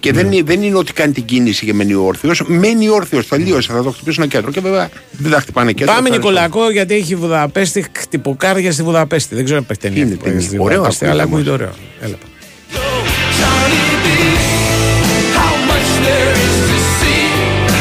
[0.00, 2.42] Και δεν, είναι- δεν είναι ότι κάνει την κίνηση και μένει όρθιος.
[2.46, 3.72] Μένει όρθιος, τελείωσε.
[3.72, 4.50] Θα το χτυπήσουν κέντρο.
[4.50, 5.94] Και βέβαια δεν θα χτυπάνε κέντρο.
[5.94, 6.30] Πάμε ευχαριστώ.
[6.30, 9.34] Νικολακό γιατί έχει Βουδαπέστη χτυποκάρια στη Βουδαπέστη.
[9.34, 10.40] Δεν ξέρω αν παίχτε Είναι ταινία.
[10.40, 11.40] στη Ωραίο Βουδαπέστη, ακούγεται αλλά όμως.
[11.40, 11.72] ακούγεται ωραίο.
[12.00, 12.16] Έλα.
[12.16, 12.28] πάμε.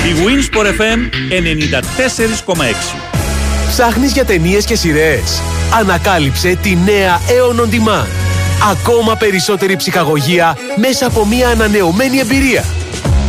[0.09, 0.99] Η Winsport FM
[1.30, 2.95] 94,6.
[3.70, 5.41] Ψάχνεις για ταινίες και σειρές.
[5.80, 8.07] Ανακάλυψε τη νέα Aeon On Demand.
[8.64, 12.66] Ακόμα περισσότερη ψυχαγωγία μέσα από μια ανανεωμένη εμπειρία.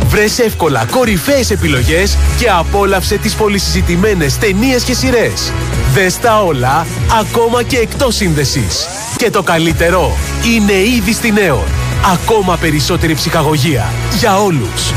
[0.05, 5.53] Βρες εύκολα κορυφαίες επιλογές και απόλαυσε τις πολυσυζητημένες ταινίες και σειρές.
[5.93, 6.85] Δες τα όλα,
[7.19, 8.87] ακόμα και εκτός σύνδεσης.
[9.17, 10.17] Και το καλύτερο,
[10.55, 11.71] είναι ήδη στην Aeon.
[12.13, 14.91] Ακόμα περισσότερη ψυχαγωγία για όλους.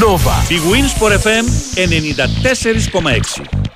[0.00, 0.50] Nova.
[0.50, 3.69] Η Winsport FM 94,6.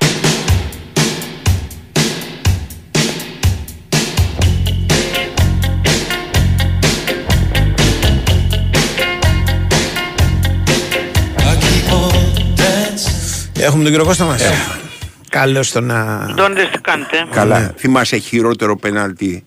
[13.65, 14.43] Έχουμε τον κύριο Κώστα μας.
[15.29, 16.01] Καλώς το να.
[16.17, 17.27] Αντώνης, τι κάνετε.
[17.31, 17.59] Καλά.
[17.61, 17.71] Ναι.
[17.77, 19.45] Θυμάσαι χειρότερο πέναλτι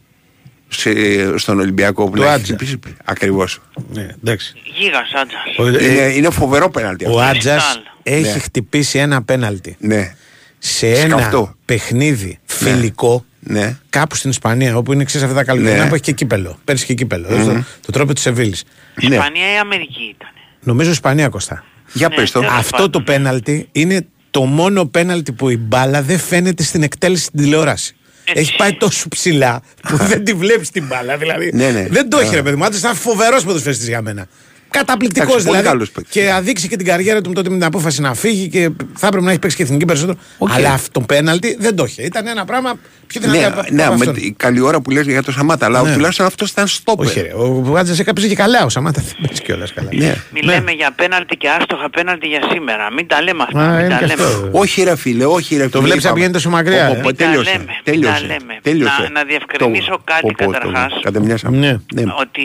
[0.68, 0.92] σε,
[1.38, 2.46] στον Ολυμπιακό που Του να έχει Άτζα.
[2.54, 2.80] χτυπήσει.
[3.06, 3.60] Ακριβώς.
[3.94, 4.54] Ναι, εντάξει.
[4.80, 5.58] Γίγας άντζας.
[5.58, 7.22] Ο, ε, Είναι, είναι φοβερό πέναλτι ο αυτό.
[7.38, 7.82] Άτζα Κρυστάλλ.
[8.04, 8.40] έχει Ναι.
[8.40, 10.16] χτυπήσει ένα πέναλτι Ναι.
[10.58, 11.56] σε ένα Σκαυτό.
[11.66, 13.78] παιχνίδι φιλικό Ναι.
[13.90, 15.90] κάπου στην Ισπανία, όπου είναι εξή αυτά τα καλοκαιρινά Ναι.
[15.90, 16.58] που έχει και κύπελο.
[16.64, 17.28] Πέρσι και κύπελο.
[17.28, 18.64] Το, το τρόπο της Σεβίλης.
[19.02, 19.16] ναι.
[19.16, 20.30] Ισπανία ή Αμερική ήταν.
[20.64, 21.64] Νομίζω Ισπανία Κωστά.
[21.94, 22.40] Για Ναι, πες το.
[22.40, 23.06] τέλος Αυτό πάντων, το ναι.
[23.06, 27.96] πέναλτι είναι το μόνο πέναλτι που η μπάλα δεν φαίνεται στην εκτέλεση στην τηλεόραση.
[28.24, 28.42] Έτσι.
[28.42, 31.18] Έχει πάει τόσο ψηλά που δεν τη βλέπεις την μπάλα.
[31.18, 31.88] Δηλαδή Ναι, ναι.
[31.90, 32.36] δεν το έχει Α.
[32.36, 32.66] ρε παιδί μου.
[32.66, 34.28] Άντρε ήταν φοβερός ποδοσφαιριστής για μένα.
[34.70, 35.76] Καταπληκτικός Εντάξει, πολύ δηλαδή.
[35.78, 36.14] καλός παίκτης.
[36.14, 39.26] Και αδείξει και την καριέρα του τότε με την απόφαση να φύγει και θα έπρεπε
[39.26, 40.18] να έχει παίξει και εθνική περισσότερο.
[40.38, 40.52] ΟΚ.
[40.52, 42.02] Αλλά αυτό το πέναλτι δεν το είχε.
[42.04, 42.74] Ήταν ένα πράγμα
[43.08, 43.40] πιο δυνατό.
[43.40, 44.14] Ναι, από- ναι, από με αυτόν.
[44.14, 45.94] την καλή ώρα που λες για το Σαμάτα, αλλά Ναι.
[45.94, 47.06] τουλάχιστον αυτός ήταν στόπερ.
[47.06, 47.34] Όχι, ρε.
[47.34, 48.64] Ο Βάτζας έκαψε και καλά.
[48.66, 49.90] Ο Σαμάτα δεν παίζει κιόλας καλά.
[49.94, 50.16] Ναι.
[50.34, 52.94] Μην λέμε για πέναλτι και άστοχα πέναλτι για σήμερα.
[52.94, 53.60] Μην τα λέμε αυτά.
[53.60, 54.24] Μα, μην είναι τα και λέμε.
[54.24, 54.50] αυτό.
[54.52, 55.82] Όχι ρε φίλε, όχι ρε φίλε.
[55.82, 56.14] βλέπεις να είπαμε.
[56.14, 56.96] πηγαίνει τόσο μακριά, Πω, ε.
[56.96, 58.60] πω, πω, Μην τα Τέλειωσε, λέμε, μην τέλειωσε, τα λέμε.
[58.62, 59.02] τέλειωσε.
[59.02, 61.00] Να- να διευκρινίσω Το- κάτι πω, πω, το- καταρχάς.
[61.04, 61.58] Κατεμοιάσαμε.
[61.58, 61.76] Ναι.
[61.94, 62.04] Ναι.
[62.20, 62.42] Ότι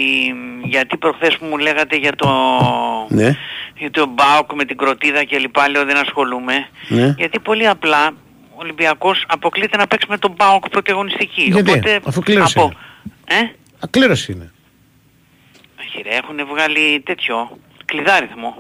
[0.64, 2.28] γιατί προχθές που μου λέγατε για το...
[3.08, 3.36] Ναι.
[3.78, 6.54] Για το Μπάουκ με την κροτίδα και λοιπά, λέω δεν ασχολούμαι.
[6.88, 7.14] Ναι.
[7.18, 8.06] Γιατί πολύ απλά
[8.50, 11.42] ο Ολυμπιακός αποκλείται να παίξει με τον Μπάουκ πρωταγωνιστική.
[11.42, 12.72] Γιατί; Οπότε, Αφού κλήρωσε από...
[13.24, 13.34] Ε;
[13.80, 14.52] Ακλήρωση είναι.
[15.80, 18.54] Όχι ρε, έχουν βγάλει τέτοιο κλειδάριθμο.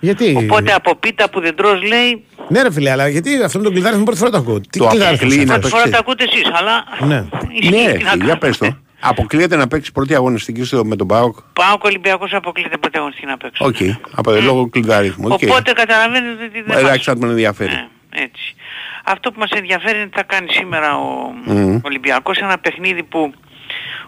[0.00, 3.64] Γιατί; Οπότε από πίτα που δεν τρως λέει, Ναι, ρε φίλε, αλλά γιατί αυτό με
[3.64, 4.60] τον κλειδάριθμο πρώτη φορά το ακούω.
[4.60, 5.92] Τι Το κλειδάριθμος αποκλεί είναι να αυτός; πρώτη φορά παίξει.
[5.92, 7.24] τα ακούτε εσείς, αλλά Ναι.
[7.60, 8.36] ισχύει, Ναι, τι να για κάνουμε.
[8.36, 8.76] πες το.
[9.06, 13.36] Αποκλείεται να παίξει πρώτη αγωνιστική στο, με τον ΠΑΟΚ; Πάοκ Ολυμπιακός αποκλείται πρώτη αγωνιστική να
[13.36, 13.62] παίξει.
[13.64, 13.76] ΟΚ.
[14.14, 15.26] Από λόγω κλειδάριθμου.
[15.32, 15.40] ΟΚ.
[15.42, 17.70] Οπότε καταλαβαίνετε ότι δεν Εντάξει, μας- θα τον ενδιαφέρει.
[17.72, 18.54] Ναι, έτσι.
[19.04, 21.78] Αυτό που μας ενδιαφέρει είναι τι θα κάνει σήμερα ο Μμμ.
[21.84, 23.34] Ολυμπιακός ένα παιχνίδι που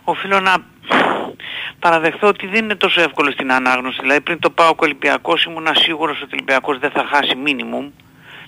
[0.05, 0.55] οφείλω να
[1.79, 3.99] παραδεχθώ ότι δεν είναι τόσο εύκολο στην ανάγνωση.
[4.01, 7.87] Δηλαδή πριν το πάω Ολυμπιακός ήμουν σίγουρος ότι ο Ολυμπιακός δεν θα χάσει μίνιμουμ.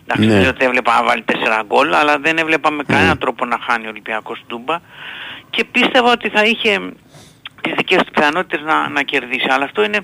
[0.03, 0.33] Εντάξει, Ναι.
[0.33, 3.59] δεν λέω ότι έβλεπα να βάλει 4 γκολ, αλλά δεν έβλεπα με κανέναν τρόπο να
[3.67, 4.77] χάνει ο Ολυμπιακός Ντούμπα.
[5.51, 6.79] Και πίστευα ότι θα είχε
[7.63, 9.47] τις δικές του πιθανότητες να, να κερδίσει.
[9.51, 9.99] Αλλά αυτό είναι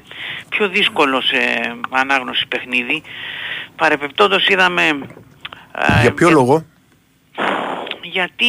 [0.48, 1.36] πιο δύσκολο σε
[1.90, 3.02] ανάγνωση παιχνίδι.
[3.76, 4.82] Παρεπιπτόντως είδαμε...
[5.74, 6.64] ε, Για ποιο λόγο;
[8.02, 8.46] γιατί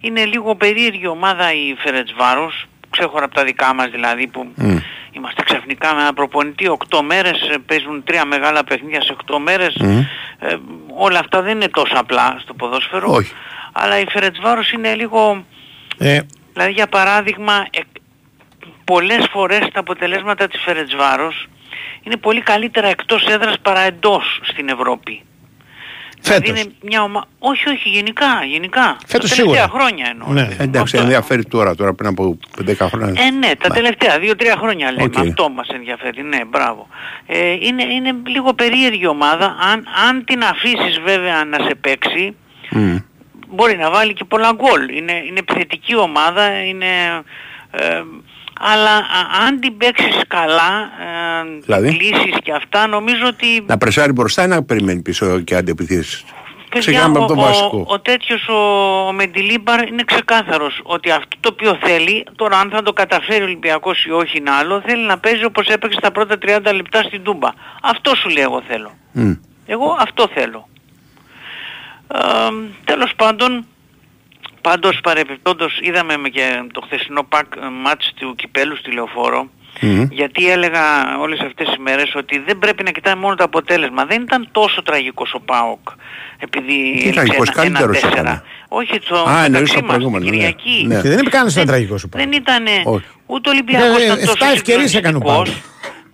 [0.00, 4.76] είναι λίγο περίεργη ομάδα η Φερετσβάρος, ξέχωρα από τα δικά μας δηλαδή που Μμ.
[5.12, 9.74] είμαστε ξαφνικά με ένα προπονητή 8 μέρες, ε, παίζουν τρία μεγάλα παιχνίδια σε 8 μέρες,
[9.80, 9.98] Μμ.
[10.38, 10.58] ε,
[10.96, 13.32] όλα αυτά δεν είναι τόσο απλά στο ποδόσφαιρο, Όχι.
[13.72, 15.44] αλλά η Φερετσβάρος είναι λίγο,
[15.98, 16.20] Ε,
[16.52, 17.80] δηλαδή για παράδειγμα, ε,
[18.84, 21.48] πολλές φορές τα αποτελέσματα της Φερετσβάρος
[22.02, 25.22] είναι πολύ καλύτερα εκτός έδρας παρά εντός στην Ευρώπη.
[26.24, 26.40] Φέτος.
[26.40, 27.26] Δηλαδή είναι μια ομάδα...
[27.38, 28.96] Όχι, όχι, γενικά, γενικά.
[29.06, 29.80] Φέτος τα τελευταία σίγουρα.
[29.80, 30.32] χρόνια εννοώ.
[30.32, 30.40] Ναι.
[30.40, 30.62] ρε παιδί.
[30.62, 30.98] Εντάξει, Αυτό.
[30.98, 33.22] ενδιαφέρει τώρα, τώρα πριν από 10 χρόνια.
[33.22, 33.74] Ε, ναι, τα Μα.
[33.74, 35.02] τελευταία δύο-τρία χρόνια λέμε.
[35.02, 35.18] ΟΚ.
[35.18, 36.22] Αυτό μας ενδιαφέρει.
[36.22, 36.88] Ναι, μπράβο.
[37.26, 39.56] Ε, είναι, είναι λίγο περίεργη ομάδα.
[39.72, 42.36] Αν, αν την αφήσεις βέβαια να σε παίξει,
[42.70, 42.96] Μμ.
[43.52, 44.96] Μπορεί να βάλει και πολλά γκολ.
[44.96, 46.86] Είναι, είναι επιθετική ομάδα, είναι...
[47.70, 48.02] ε,
[48.64, 50.90] αλλά α, αν την παίξεις καλά,
[51.40, 55.54] ε, Δηλαδή; κλείσεις και αυτά, νομίζω ότι Να πρεσάρει μπροστά ή να περιμένει πίσω και
[55.56, 56.24] αντεπιθέσεις;
[56.68, 57.84] Παιδιά, Ξεκινάμε από το ο, βασικό.
[57.88, 58.54] ο, ο τέτοιος ο,
[59.06, 63.44] ο Μεντιλίμπαρ είναι ξεκάθαρος ότι αυτό το οποίο θέλει, τώρα αν θα το καταφέρει ο
[63.44, 67.22] Ολυμπιακός ή όχι είναι άλλο, θέλει να παίζει όπως έπαιξε τα πρώτα 30 λεπτά στην
[67.22, 67.48] Τούμπα.
[67.82, 68.92] Αυτό σου λέει εγώ θέλω.
[69.12, 69.32] Μμ.
[69.66, 70.68] Εγώ αυτό θέλω.
[72.14, 72.18] Ε,
[72.84, 73.66] τέλος πάντων,
[74.60, 77.46] πάντως παρεπιπτόντως είδαμε με και το χθεσινό πακ,
[77.82, 79.48] μάτς του Κυπέλου στη Λεωφόρο,
[79.80, 80.02] Μμ.
[80.10, 80.82] γιατί έλεγα
[81.20, 84.04] όλες αυτές τις μέρες ότι δεν πρέπει να κοιτάμε μόνο το αποτέλεσμα.
[84.04, 85.88] Δεν ήταν τόσο τραγικός ο ΠΑΟΚ.
[86.38, 88.20] Επειδή έλειξε τραγικός, ένα- ένα καλύτερος τέσσερα.
[88.20, 88.42] ήταν.
[88.68, 90.36] Όχι, το Α, μεταξύ εννοείς το μας, προηγούμενο, την ναι.
[90.38, 90.84] Κυριακή.
[90.86, 91.00] Ναι.
[91.00, 92.24] και δεν είπε κανένα ένα τραγικός σου πάει.
[92.24, 93.04] Δεν ήταν Όχι.
[93.26, 95.62] ούτε ο Ολυμπιακός Ε, ήταν ε, τόσο εφτά ευκαιρίες έκανε ο συγκλονιστικός.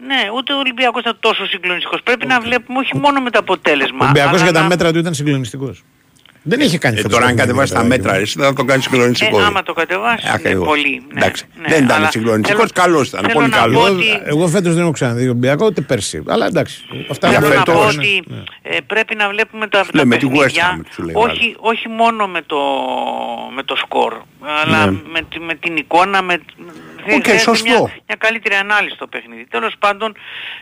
[0.09, 0.23] Πάοκ.
[0.23, 2.01] Ναι, ούτε ο Ολυμπιακός ήταν τόσο συγκλονιστικός.
[2.03, 3.99] Πρέπει να βλέπουμε όχι μόνο με το αποτέλεσμα.
[4.01, 5.83] Ο Ολυμπιακός αλλά για τα να- μέτρα του ήταν συγκλονιστικός.
[6.43, 8.21] Δεν είχε κάνει Ε, φέτος τώρα αν παιχνίδι, κατεβάσει τα παιδάκι μέτρα, μου.
[8.23, 9.41] εσύ θα το κάνεις συγκλονιστικό.
[9.41, 10.67] Ε, άμα το κατεβάσει Ε, είναι ακριβώς.
[10.67, 11.03] πολύ.
[11.13, 13.81] Ναι, Εντάξει, ναι, δεν ήταν αλλά συγκλονιστικός, θέλω- καλός ήταν, θέλω πολύ να καλός.
[13.81, 16.23] πω Εγώ, ότι- εγώ φέτος δεν έχω ξαναδεί Ολυμπιακό ούτε πέρσι.
[16.29, 16.85] Αλλά εντάξει.
[17.11, 18.23] Αυτά Θέλω Για να φέτος, πω ναι, ότι
[18.63, 21.21] ε, πρέπει να βλέπουμε τα, λέει, τα με την West παιχνίδια Ham, σου λέει ο
[21.21, 22.59] όχι, όχι μόνο με το,
[23.55, 24.15] με το σκορ,
[24.65, 24.97] αλλά Ναι.
[25.13, 26.41] με, τη- με την εικόνα, με,
[27.15, 27.69] Οκ, χρειάζεται σωστό.
[27.69, 29.47] Μια, μια καλύτερη ανάλυση στο παιχνίδι.
[29.47, 30.17] Τέλος πάντων,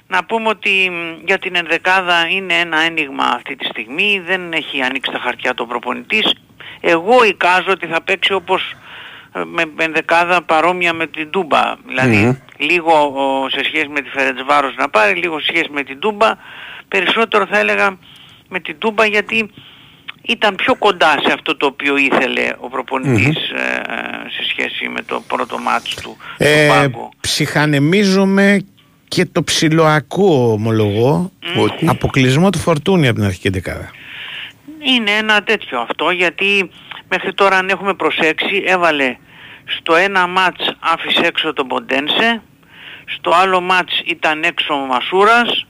[0.07, 4.83] να πούμε ότι μ, για την ενδεκάδα είναι ένα ένιγμα αυτή τη στιγμή, δεν έχει
[4.83, 6.35] ανοίξει τα χαρτιά το προπονητής.
[6.81, 8.75] Εγώ εικάζω ότι θα παίξει όπως
[9.33, 11.75] ε, με με ενδεκάδα παρόμοια με την Τούμπα.
[11.87, 12.37] Δηλαδή Μμμ.
[12.57, 16.33] λίγο ο, σε σχέση με τη Φερετσβάρος να πάρει, λίγο σε σχέση με την Τούμπα.
[16.89, 17.99] Περισσότερο θα έλεγα
[18.49, 19.51] με την Τούμπα γιατί
[20.27, 23.83] ήταν πιο κοντά σε αυτό το οποίο ήθελε ο προπονητης ε,
[24.31, 27.11] σε σχέση με το πρώτο μάτς του Ε, στον πάγκο.
[27.21, 28.65] ψυχανεμίζομαι
[29.09, 33.91] και το ψιλοακούω ομολογώ ότι αποκλεισμό του Φορτούνη από την αρχική δεκάδα.
[34.97, 36.71] Είναι ένα τέτοιο αυτό γιατί
[37.09, 39.17] μέχρι τώρα αν έχουμε προσέξει έβαλε
[39.79, 42.43] στο ένα μάτς άφησε έξω τον Ποντένσε,
[43.19, 45.67] στο άλλο μάτς ήταν έξω ο Μασούρας,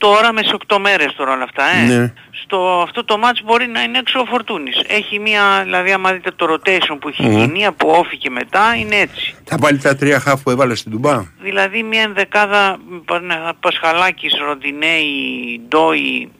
[0.00, 1.86] τώρα με σε 8 μέρες τώρα όλα αυτά, ε.
[1.86, 2.12] Ναι.
[2.42, 4.82] Στο αυτό το μάτς μπορεί να είναι έξω ο Φορτούνης.
[4.86, 8.96] Έχει μια, δηλαδή άμα δείτε το rotation που έχει γίνει από όφη και μετά είναι
[8.96, 9.34] έτσι.
[9.44, 11.22] Θα βάλει τα τρία χαφ που έβαλε στην Τουμπά.
[11.40, 16.30] Δηλαδή μια ενδεκάδα Πα- Πασχαλάκης, Ροντινέη, Ντόι,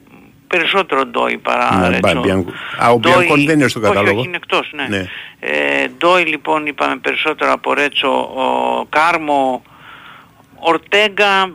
[0.47, 2.19] περισσότερο Ντόι παρά Ναι, Ρέτσο.
[2.19, 2.51] Μπιανκο.
[2.83, 4.17] Α, ο Ντόι- Μπιανκόνη δεν είναι στο Όχι, κατάλογο.
[4.17, 4.85] όχι, είναι εκτός, ναι.
[4.97, 5.05] Ναι.
[5.39, 9.61] Ε, Ντόι λοιπόν είπαμε περισσότερο από Ρέτσο, ο Κάρμο,
[10.63, 11.53] Ορτέγκα,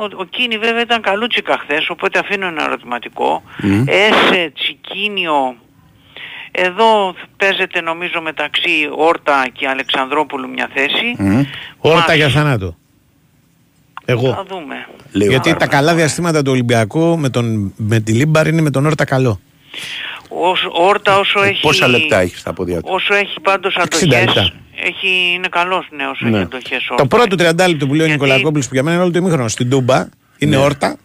[0.00, 3.42] ο, ο Κίνη βέβαια ήταν καλούτσικα χθες, οπότε αφήνω ένα ερωτηματικό.
[3.62, 3.84] Μμ.
[3.86, 5.56] Έσε, Τσικίνιο,
[6.50, 11.14] εδώ παίζεται νομίζω μεταξύ Όρτα και Αλεξανδρόπουλου μια θέση.
[11.18, 11.42] Μμ.
[11.78, 12.76] Όρτα Μας- για θανάτου.
[14.04, 14.32] Εγώ.
[14.32, 14.86] Θα δούμε.
[15.12, 15.80] Λίγο Γιατί τα παραπάνω.
[15.82, 19.40] καλά διαστήματα του Ολυμπιακού με, τον, με τη Λίμπαρ είναι με τον Όρτα καλό.
[20.28, 21.60] Όσο, Όρτα όσο έχει...
[21.60, 24.50] Πόσα λεπτά έχεις στα πόδια του; Όσο έχει πάντως 60 αντοχές, λεπτά.
[24.84, 26.36] έχει, είναι καλός ναι, όσο Ναι.
[26.36, 27.06] έχει αντοχές Το Όρτα.
[27.06, 29.48] πρώτο 30 λεπτό που λέει ο Γιατί- Νικολακόπουλος που για μένα είναι όλο το ημίχρονο
[29.48, 30.06] στην Τούμπα
[30.38, 30.96] είναι όρτα.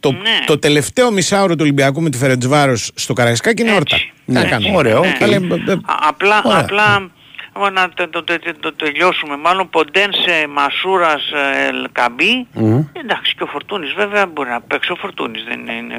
[0.00, 0.18] Το, Ναι.
[0.46, 3.94] το τελευταίο μισάωρο του Ολυμπιακού με τη Φερετζβάρο στο Καραϊσκάκι είναι όρτα.
[3.94, 4.12] Έτσι.
[4.26, 4.48] Τι να Ναι.
[4.48, 5.08] κάνουμε; Ωραίο, Ναι.
[5.16, 5.22] οκ.
[5.22, 6.60] Αλλά, ε, ε, Α- απλά, Ωραία.
[6.60, 7.10] απλά
[7.56, 9.36] άμα να το, το, το, το- το τελειώσουμε.
[9.36, 12.46] Μάλλον Ποντένσε, Μασούρας, ε, Ελκαμπή.
[12.52, 12.80] Μμ.
[13.02, 15.42] Εντάξει και ο Φορτούνης βέβαια μπορεί να παίξει ο Φορτούνης.
[15.48, 15.94] Δεν είναι,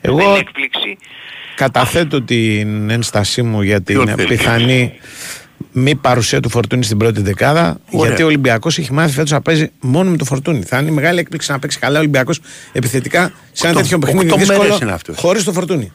[0.00, 0.98] Εγώ- δεν είναι έκπληξη.
[1.56, 4.28] Καταθέτω την ένστασή μου για την Ποιο θέλει.
[4.28, 4.92] πιθανή
[5.72, 7.80] μη παρουσία του Φορτούνη στην πρώτη δεκάδα.
[7.90, 8.06] Ωραία.
[8.06, 10.62] Γιατί ο Ολυμπιακός έχει μάθει φέτος να παίζει μόνο με το Φορτούνη.
[10.62, 12.40] Θα είναι μεγάλη έκπληξη να παίξει καλά ο Ολυμπιακός
[12.72, 15.16] επιθετικά σε ένα Οκτώ- τέτοιο παιχνίδι οκτώ μέρες δύσκολο είναι αυτός.
[15.18, 15.90] χωρίς το Φορτούνη.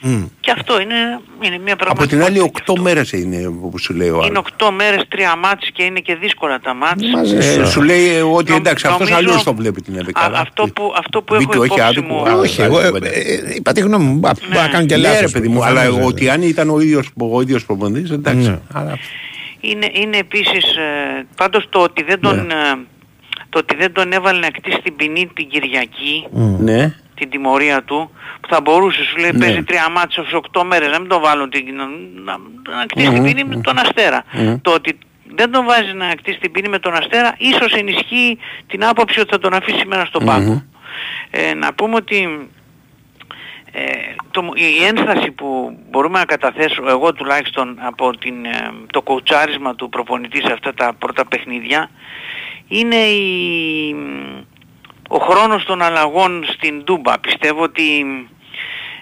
[0.00, 0.22] Μμ.
[0.40, 0.94] Και αυτό είναι,
[1.40, 2.16] είναι μια Από πραγματικότητα.
[2.16, 2.76] την άλλη και 8 αυτό.
[2.82, 4.44] μέρες είναι που σου λέει ο Είναι άλλος.
[4.58, 7.02] 8 μέρες, 3 μάτς και είναι και δύσκολα τα μάτς.
[7.14, 7.66] Μαζί Ε, σου.
[7.70, 10.38] σου λέει ε, ότι Νομ- εντάξει αυτός νομίζω- αλλιώς το βλέπει την Α, ενδεκάδα.
[10.40, 12.14] αυτό που, αυτό που έχω Δίκιο έχει υπόψη άδικο.
[12.14, 12.28] μου...
[12.28, 14.14] Α, Όχι, εγώ ε, ε, ε, είπα τη γνώμη μου.
[14.18, 15.20] Μπα, Μπορεί να κάνω και Ναι λάθος.
[15.20, 16.06] ρε παιδί μου, προφανώς, αλλά βέβαια.
[16.06, 18.48] ότι αν ήταν ο ίδιος, ο ίδιος προπονητής εντάξει.
[18.48, 18.58] Ναι.
[18.72, 18.98] Αλλά
[19.60, 22.42] Είναι, είναι επίσης, ε, πάντως το ότι, δεν τον, Ναι.
[22.42, 22.76] ε,
[23.48, 26.26] το ότι δεν τον έβαλε να κτίσει την ποινή την Κυριακή,
[26.58, 26.94] ναι.
[27.18, 28.10] Την τιμωρία του,
[28.40, 29.38] που θα μπορούσε, σου λέει, Ναι.
[29.38, 31.86] παίζει τρία μάτια σε 8 μέρες, να μην τον βάλουν την, να,
[32.24, 32.36] να,
[32.76, 34.24] να κτίσει την ποινή με τον Αστέρα.
[34.32, 34.56] Μμμ.
[34.62, 34.98] Το ότι
[35.34, 39.30] δεν τον βάζει να κτίσει την ποινή με τον Αστέρα, ίσως ενισχύει την άποψη ότι
[39.30, 40.64] θα τον αφήσει σήμερα στον πάγκο.
[41.30, 42.48] Ε, να πούμε ότι
[43.72, 43.82] ε,
[44.30, 49.88] το, η ένσταση που μπορούμε να καταθέσω εγώ τουλάχιστον από την, ε, το κοουτσάρισμα του
[49.88, 51.90] προπονητή σε αυτά τα πρώτα παιχνίδια
[52.68, 53.94] είναι η,
[55.08, 57.18] ο χρόνος των αλλαγών στην Τούμπα.
[57.20, 57.82] Πιστεύω ότι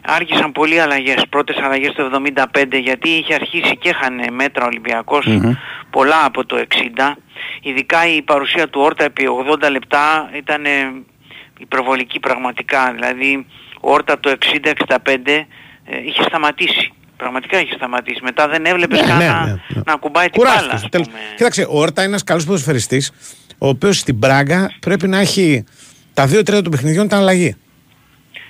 [0.03, 2.11] άρχισαν πολλοί αλλαγές, πρώτες αλλαγές το
[2.53, 5.27] 75 γιατί είχε αρχίσει και είχαν μέτρα ο Ολυμπιακός
[5.91, 7.13] πολλά από το 60.
[7.63, 9.25] Ειδικά η παρουσία του Όρτα επί
[9.65, 10.71] 80 λεπτά ήταν ε,
[11.59, 12.93] υπερβολική πραγματικά.
[12.95, 13.47] Δηλαδή
[13.81, 14.37] ο Όρτα από το
[14.87, 14.97] 60-65
[15.27, 15.45] ε,
[16.07, 16.93] είχε σταματήσει.
[17.17, 18.21] Πραγματικά είχε σταματήσει.
[18.23, 19.81] Μετά δεν έβλεπες Ναι, καν ναι, να, ναι, ναι.
[19.87, 20.79] να ακουμπάει την Κουράστηκε μπάλα.
[20.79, 21.07] στο ας τέλος.
[21.07, 21.19] πούμε.
[21.37, 23.13] Κοίταξε, ο Όρτα είναι ένας καλός ποδοσφαιριστής,
[23.59, 25.65] ο οποίος στην Πράγκα πρέπει να έχει
[26.17, 27.57] τα δύο τρίτα των παιχνιδιών ήταν αλλαγή.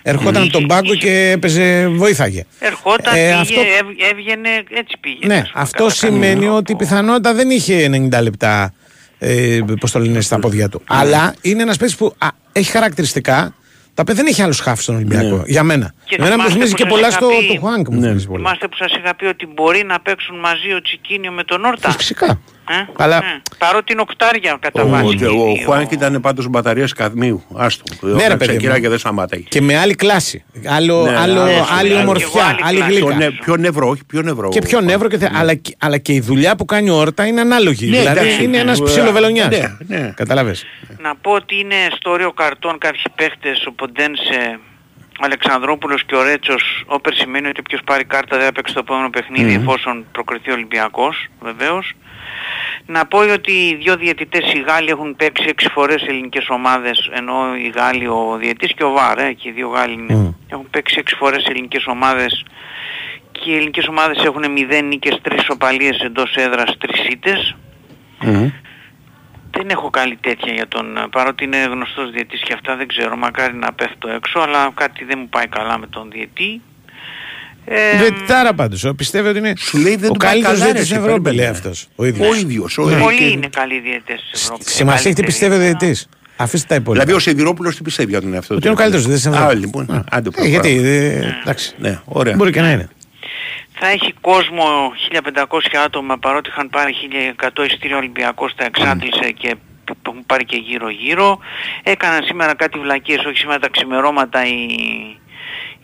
[0.03, 2.45] Ερχόταν από τον πάγκο και έπαιζε, βοήθαγε.
[2.59, 5.27] Ερχόταν, Ε, πήγε, αυτό- έβ- έβγαινε, έτσι πήγε.
[5.27, 6.53] Ναι, ας πούμε, αυτό καλά, σημαίνει καλά.
[6.57, 8.73] ότι η πιθανότητα δεν είχε 90 λεπτά
[9.19, 10.83] ε, πώς το λένε, στα πόδια του.
[10.87, 13.55] Αλλά είναι ένας παίκτης που α, έχει χαρακτηριστικά
[13.95, 15.43] τα οποία δεν έχει άλλους χάφη στον Ολυμπιακό.
[15.47, 15.95] Για μένα.
[16.05, 17.89] Και Εμένα μου θυμάστε θυμίζει που και σας πολλά είχα στο πει- του Χουάνκ.
[17.89, 18.45] Μου θυμίζει πολλά.
[18.45, 21.91] Θυμάστε που σας είχα πει ότι μπορεί να παίξουν μαζί ο Τσικίνιο με τον Όρτα;
[21.91, 22.41] Φυσικά.
[22.69, 25.15] Ε; Αλλά- Ε, Παρότι είναι οκτάρια κατά Ο, βάση.
[25.17, 25.65] και οι ο, ο δύο.
[25.65, 27.45] Χουάνκ ήταν πάντως μπαταρίας καδμίου.
[27.57, 27.85] Άστο.
[28.01, 28.81] Ναι, ρε, παιδί μου.
[28.81, 29.43] και δεν σταμάταγε.
[29.49, 30.45] Και με άλλη κλάση.
[30.67, 32.29] Άλλο, Ναι, άλλο, ναι, άλλη ναι, και ομορφιά,
[32.59, 32.93] εγώ άλλη άλλη κλάση.
[32.97, 33.25] Πιο, γλύκα.
[33.25, 34.49] νε, πιο νεύρο, όχι πιο νεύρο.
[34.49, 35.29] Και πιο νεύρο, και θε...
[35.35, 37.91] αλλά, και- αλλά και η δουλειά που κάνει ο Όρτα είναι ανάλογη.
[37.91, 38.43] Ναι, δηλαδή εντάξει.
[38.45, 39.49] είναι ένας Ναι, ψιλοβελονιάς.
[39.49, 40.13] ναι, ναι.
[40.17, 40.65] Καταλαβες.
[40.99, 44.59] Να πω ότι είναι στο όριο καρτών κάποιοι παίχτες, ο Ποντένσε,
[45.21, 48.81] ο Αλεξανδρόπουλος και ο Ρέτσος, όπερ σημαίνει ότι ποιος πάρει κάρτα δεν θα παίξει το
[48.83, 51.93] επόμενο παιχνίδι εφόσον προκριθεί ο Ολυμπιακός, βεβαίως.
[52.87, 57.11] Να πω ότι οι δύο διαιτητές οι Γάλλοι έχουν παίξει έξι φορές σε ελληνικές ομάδες,
[57.13, 60.15] ενώ οι Γάλλοι ο διαιτητής και ο Βάρ, ε, και οι δύο Γάλλοι είναι.
[60.15, 60.33] Μμ.
[60.49, 62.45] Έχουν παίξει έξι φορές σε ελληνικές ομάδες
[63.33, 67.57] και οι ελληνικές ομάδες έχουν 0 νίκες, 3 σοπαλίες εντός έδρας, 3 ήττες.
[68.21, 68.51] Μμμ.
[69.51, 73.17] Δεν έχω καλή τέτοια για τον, ε, παρότι είναι γνωστός διαιτής και αυτά δεν ξέρω,
[73.17, 76.63] μακάρι να πέφτω έξω, αλλά κάτι δεν μου πάει καλά με τον διαιτή.
[77.69, 78.87] Ε, Διαιτητάρα πάντως.
[78.97, 81.07] Πιστεύει ότι είναι Σου λέει δεν ο του πάει καλύτερος καλά, ρε, διαιτητής στην εσύ,
[81.07, 81.43] Ευρώπης, περίμενε.
[81.43, 81.87] λέει αυτός.
[81.97, 82.29] Ο ίδιος.
[82.29, 82.79] Ο ίδιος.
[82.79, 84.75] ο- πολλοί και- είναι καλοί διαιτές στην Ευρώπης.
[84.75, 87.05] Σημασία έχει τι Καλύτεροι, πιστεύει ο αλλά- διαιτητής; Αφήστε τα υπόλοιπα.
[87.05, 88.55] Δηλαδή ο Σιδηρόπουλος τι πιστεύει για τον εαυτό του.
[88.57, 89.61] Ότι είναι ο καλύτερος διαιτητής; στην Α, Ευρώπη.
[89.65, 89.83] λοιπόν.
[89.91, 90.05] Α.
[90.11, 90.69] Άντε, Ε, προχωράμε.
[90.69, 91.75] γιατί, ε, εντάξει.
[91.79, 92.35] Ναι, ωραία.
[92.37, 92.89] Μπορεί και να είναι.
[93.79, 94.65] Θα έχει κόσμο
[95.09, 100.57] 1500 άτομα παρότι είχαν πάρει 1100 ειστήρια Ολυμπιακός τα εξάντλησε και που έχουν πάρει και
[100.57, 101.39] γύρω γύρω.
[101.83, 104.57] Έκαναν σήμερα κάτι βλακίες, όχι σήμερα τα ξημερώματα οι,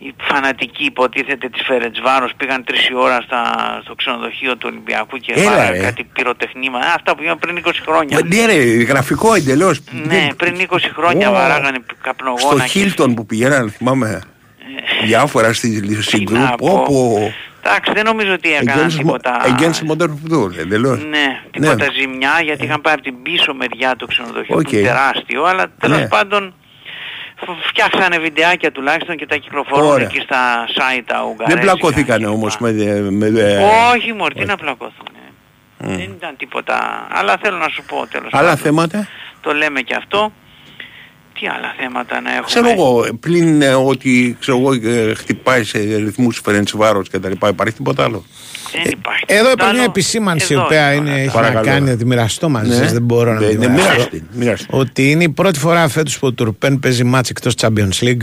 [0.06, 3.42] οι φανατικοί υποτίθεται της Φερετσβάρος πήγαν τρεις η ώρα στα,
[3.84, 5.78] στο ξενοδοχείο του Ολυμπιακού και Έλα, πάραν ρε.
[5.78, 6.86] κάτι πυροτεχνήματα.
[6.86, 8.18] Α, Αυτά που γίνανε πριν 20 χρόνια.
[8.22, 9.80] Μα, Ναι, ρε, γραφικό εντελώς.
[10.06, 14.20] Ναι, πριν 20 χρόνια Ω, βαράγανε Στο καπνογόνα και Χίλτον που πηγαίνανε, θυμάμαι,
[15.04, 16.36] διάφορα στη συγκρού.
[16.38, 16.66] να πω.
[16.66, 17.32] Όπου
[17.64, 19.40] Εντάξει, δεν νομίζω ότι έκαναν τίποτα.
[19.46, 21.04] Against modern football, εντελώς.
[21.04, 24.62] Ναι, τίποτα ζημιά γιατί είχαν πάει από την πίσω μεριά του ξενοδοχείου ΟΚ.
[24.62, 26.06] που είναι τεράστιο, αλλά τέλος Ναι.
[26.08, 26.61] πάντων φ-
[27.68, 30.06] φτιάξανε βιντεάκια τουλάχιστον και τα κυκλοφορούν Ωραία.
[30.06, 31.54] εκεί στα site τα ουγγαρέζικα.
[31.54, 32.32] Δεν πλακωθήκανε κλπ.
[32.34, 32.72] όμως με...
[33.10, 33.26] με
[33.94, 35.06] Όχι μωρή, τι να πλακωθούν.
[35.78, 37.06] Δεν ήταν τίποτα.
[37.10, 38.62] Αλλά θέλω να σου πω τέλος Άλλα πάντων.
[38.62, 39.08] θέματα;
[39.40, 40.32] Το λέμε και αυτό.
[41.40, 45.78] Τι άλλα θέματα να έχουμε; Ξέρω εγώ, πλην ε, ότι ξέρω εγώ, ε, χτυπάει σε
[45.78, 48.24] ρυθμούς Φερεντσβάρος και τα λοιπά, υπάρχει τίποτα άλλο;
[48.82, 49.24] Δεν υπάρχει.
[49.26, 49.90] Εδώ τίποτα υπάρχει μια άλλο.
[49.90, 51.10] επισήμανση η Εδώ οποία είναι.
[51.10, 51.66] είναι, έχει να Παρακαλώ.
[51.66, 52.74] κάνει να τη μοιραστώ μαζί Ναι.
[52.74, 53.92] σας, δεν μπορώ να Ναι, τη ναι, μοιραστώ.
[53.92, 54.66] μοιραστεί, μοιραστεί.
[54.70, 58.22] Ότι είναι η πρώτη φορά φέτος που ο Τουρπέν παίζει μάτς εκτός Champions League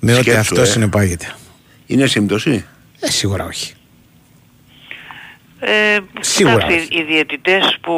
[0.00, 0.64] με ό,τι Σκέψου, αυτό ε.
[0.64, 1.34] συνεπάγεται.
[1.86, 2.64] Είναι σύμπτωση;
[3.00, 3.72] Ε, σίγουρα όχι.
[5.62, 7.00] Ε, Σίγουρα κοιτάξτε, όχι.
[7.00, 7.94] οι διαιτητές που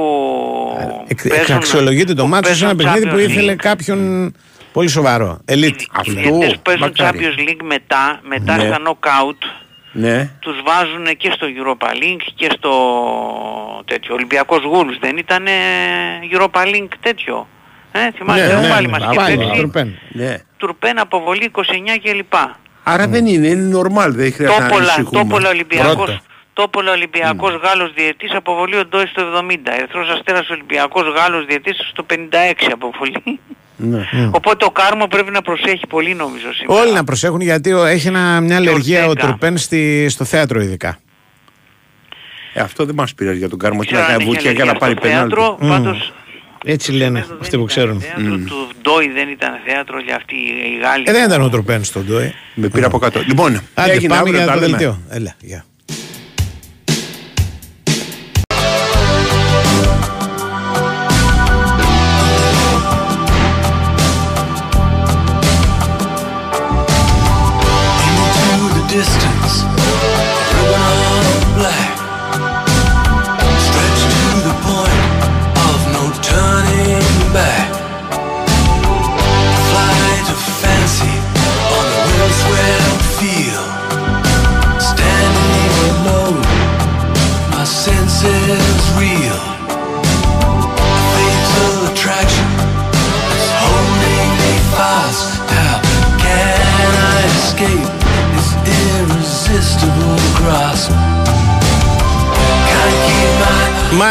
[1.09, 3.57] Εκ, παίζουν- αξιολογείται το που μάτσο σε ένα παίζουν παιχνίδι που Champions ήθελε League.
[3.57, 4.32] κάποιον
[4.73, 5.40] πολύ σοβαρό.
[5.49, 5.55] Elite.
[5.81, 7.19] Οι Αυτό, διαιτητές που παίζουν μακάρι.
[7.20, 8.65] Champions League μετά, μετά Ναι.
[8.65, 9.39] στα knockout
[9.93, 10.31] Ναι.
[10.39, 12.73] τους βάζουν και στο Europa League και στο
[13.85, 15.47] τέτοιο Ολυμπιακός Γούλους δεν ήταν
[16.32, 17.47] Europa League τέτοιο
[17.93, 19.98] ε, θυμάστε Ναι, ναι, ναι, πάλι ναι, μας ναι, είχε πάλι, παίξει Τουρπέν.
[20.12, 20.36] ναι.
[20.56, 21.60] Τουρπέν αποβολή 29
[22.02, 22.32] κλπ.
[22.82, 25.23] Άρα δεν είναι, είναι normal, δεν χρειάζεται να Τόπολα, ανησυχούμε.
[25.23, 26.19] Τόπολα Ολυμπιακός, Πρώτο.
[26.52, 29.54] Τόπολα Ολυμπιακός Γάλλος διετής αποβολή ο Ντόις στο 70.
[29.78, 32.14] Ερυθρός Αστέρας Ολυμπιακός Γάλλος διετής στο 56
[32.72, 33.40] αποβολή.
[33.76, 34.08] Ναι.
[34.38, 36.80] Οπότε ο Κάρμο πρέπει να προσέχει πολύ νομίζω σήμερα.
[36.80, 39.28] Όλοι να προσέχουν γιατί ο- έχει ένα, μια αλλεργία ο Ορτέγκα.
[39.28, 40.98] Τουρπέν στη, στο θέατρο ειδικά.
[42.54, 44.50] Ε, αυτό δεν μας πειράζει για τον Κάρμο και Ξέρω να αν κάνει έχει βουτιά
[44.52, 45.34] για να αλλεργία πάρει στο πενάλτι.
[45.34, 46.12] θέατρο, πάντως
[46.64, 48.00] Έτσι λένε νομίζω αυτοί δεν που ήταν ξέρουν.
[48.00, 51.04] θέατρο, Του Ντόι δεν ήταν θέατρο για αυτοί οι Γάλλοι.
[51.06, 52.34] Ε, δεν ήταν ο Τουρπέν στον Ντόι.
[52.54, 53.20] Με πήρε από κάτω.
[53.26, 54.70] Λοιπόν, Άντε, έγινε πάμε αύριο, για τα το λέμε.
[54.76, 55.00] δελτίο.
[55.10, 55.64] Έλα, γεια.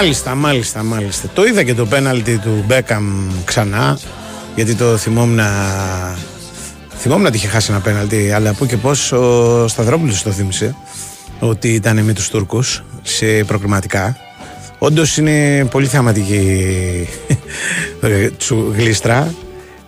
[0.01, 1.27] Μάλιστα, μάλιστα, μάλιστα.
[1.33, 3.99] Το είδα και το πέναλτι του Μπέκαμ ξανά.
[4.55, 5.39] Γιατί το θυμόμουν.
[6.97, 10.75] Θυμόμουν ότι είχε χάσει ένα πέναλτι, αλλά που και πώς ο Σταυρόπουλος το θύμισε.
[11.39, 14.17] Ότι ήταν με τους Τούρκους σε προκριματικά.
[14.77, 17.07] Όντως είναι πολύ θεαματική
[18.37, 19.33] τσου γλίστρα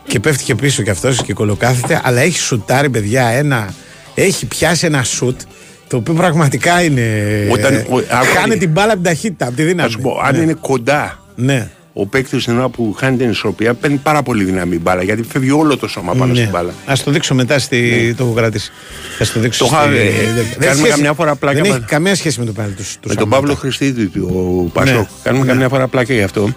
[0.08, 3.74] και πέφτει και πίσω κι αυτός και κολοκάθεται αλλά έχει σουτάρει παιδιά ένα
[4.16, 5.42] έχει πιάσει ένα σουτ
[5.88, 7.04] το οποίο πραγματικά είναι
[7.52, 10.22] Όταν- ο- άκου- κάνει την μπάλα από την ταχύτητα από τη Θα δύναμη σου πω,
[10.24, 10.42] αν ναι.
[10.42, 11.70] είναι κοντά ναι.
[11.94, 15.24] ο παίκτης την ώρα που χάνει την ισορροπία, παίρνει πάρα πολύ δύναμη η μπάλα γιατί
[15.24, 16.38] φεύγει όλο το σώμα πάνω ναι.
[16.40, 16.74] στην μπάλα.
[16.86, 18.14] Ας το δείξω μετά στη...
[18.18, 18.72] το έχω κρατήσει
[19.18, 19.96] θα το δείξω Το είχα- στη...
[19.96, 22.52] ε, δεν- δεν κάνουμε σχέση- καμιά φορά πλάκα δεν με- έχει καμία σχέση με το
[22.52, 23.40] πέναλτι του, του Με τον Σαμάτα.
[23.42, 24.96] Παύλο Χριστίδη του Πασόκ.
[24.96, 25.06] Ναι.
[25.24, 25.52] Κάνουμε Ναι.
[25.52, 26.50] καμιά φορά πλάκα γι' αυτό.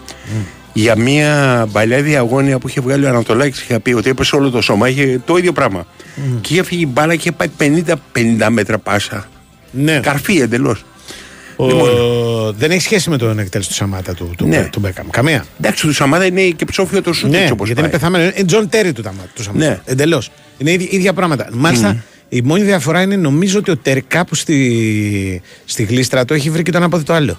[0.76, 4.60] Για μια παλιά διαγώνια που είχε βγάλει ο Ανατολάκης είχε πει ότι έπεσε όλο το
[4.60, 5.86] σώμα, είχε το ίδιο πράγμα.
[6.40, 7.82] Και είχε φύγει η μπάλα και είχε πάει
[8.42, 9.28] 50-50 μέτρα πάσα.
[9.70, 10.00] ναι.
[10.00, 10.84] Καρφί εντελώς.
[11.56, 11.66] Ο...
[11.66, 11.88] Λοιπόν.
[12.58, 14.68] δεν έχει σχέση με τον εκτέλεση του Σαμάτα του, του, Ναι.
[14.72, 17.80] του Μπέκαμ καμία Εντάξει, του Σαμάδα είναι και ψόφιο το σούτ Ναι, έτσι όπως γιατί
[17.80, 18.00] είναι πάει.
[18.00, 18.24] πεθαμένο.
[18.36, 19.66] Είναι Τζον Τέρι του, Ταμα- του Σαμάτα.
[19.68, 19.80] Ναι.
[19.84, 20.30] Εντελώς.
[20.58, 21.48] Είναι ίδια, ίδια πράγματα.
[21.52, 26.50] Μάλιστα, η μόνη διαφορά είναι νομίζω ότι ο Τέρι κάπου στη, στη γλίστρα το έχει
[26.50, 27.38] βρει και το ένα πόδι το άλλο.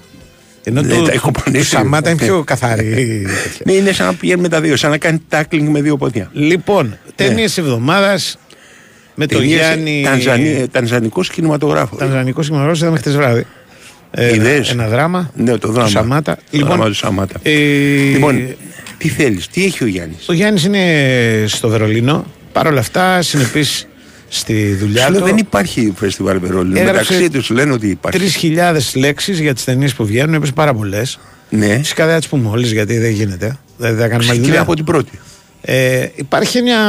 [0.64, 1.70] Ενώ Ναι, το, τα έχω του πονήσει.
[1.70, 3.28] Σαμάτα είναι πιο καθαρή.
[3.66, 6.30] Ναι, είναι σαν να πηγαίνει με τα δύο, σαν να κάνει τάκλινγκ με δύο πόδια.
[6.34, 8.40] λοιπόν, ταινίες εβδομάδας
[9.16, 10.02] με το Ταινίες, Γιάννη.
[10.06, 12.00] Τανζανι- Τανζανικός κινηματογράφος.
[12.00, 13.46] Τανζανικός σημερινό είδαμε χτες βράδυ.
[14.12, 15.32] Ε, Είδες; ένα δράμα.
[15.36, 15.86] Ναι, το δράμα.
[15.86, 16.38] Του Σαμάτα.
[16.52, 17.40] Το δράμα του Σαμάτα.
[17.44, 17.52] ε,
[18.12, 18.48] Λοιπόν,
[18.98, 20.84] τι θέλεις, τι έχει ο Γιάννης; Ο Γιάννης είναι
[21.48, 22.26] στο Βερολίνο.
[22.52, 23.66] Παρ' όλα αυτά, συνεπή
[24.28, 25.26] στη δουλειά Σου λέω, του.
[25.26, 26.78] δεν υπάρχει φεστιβάλ Βερολίνου.
[26.78, 28.54] Έγραψε Μεταξύ τους λένε ότι υπάρχει.
[28.56, 31.20] 3.000 λέξεις για τις ταινίες που βγαίνουν, έπεσε πάρα πολλές.
[31.50, 33.58] Ναι, Φυσικά δεν θα τις πούμε όλες γιατί δεν γίνεται.
[33.78, 34.62] Δεν θα κάνουμε άλλη ξεκινάει δουλειά.
[34.62, 35.20] από την πρώτη.
[35.62, 36.80] Ε, υπάρχει μια.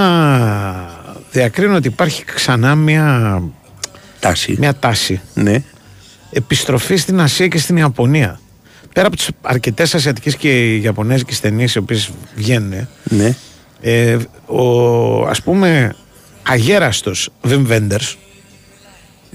[1.32, 3.42] Διακρίνω ότι υπάρχει ξανά μια,
[4.20, 4.56] Τάση.
[4.58, 5.62] μια τάση Ναι.
[6.30, 8.40] επιστροφή στην Ασία και στην Ιαπωνία.
[8.92, 13.34] Πέρα από τις αρκετές ασιατικές και ιαπωνέζικες ταινίες οι οποίες βγαίνουν, Ναι.
[13.80, 14.16] ε,
[14.46, 15.94] ο ας πούμε
[16.48, 18.16] αγέραστος Βιμ Βέντερς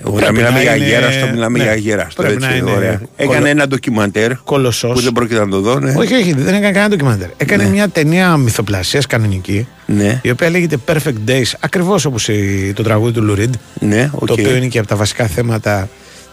[0.03, 1.63] Όταν Πρέπει μιλάμε να για είναι- αγέραστο, μιλάμε ναι.
[1.63, 2.21] για αγέραστο.
[2.21, 2.91] Πρέπει έτσι, να είναι ωραία.
[2.95, 5.79] κολο- Έκανε ένα ντοκιμαντέρ κολοσσός που δεν πρόκειται να το δω.
[5.79, 5.93] Ναι.
[5.97, 7.69] όχι όχι δεν έκανε κανένα ντοκιμαντέρ έκανε Ναι.
[7.69, 13.11] μια ταινία μυθοπλασίας κανονική Ναι, η οποία λέγεται Perfect Days ακριβώς όπως η- το τραγούδι
[13.13, 14.25] του Λου Ριντ ναι, ΟΚ.
[14.27, 15.89] το οποίο είναι και από τα βασικά θέματα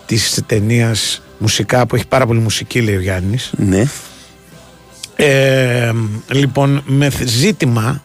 [0.06, 3.84] της ταινίας μουσικά που έχει πάρα πολύ μουσική λέει ο Γιάννης Ναι,
[5.16, 5.90] ε,
[6.32, 8.02] λοιπόν με θ- ζήτημα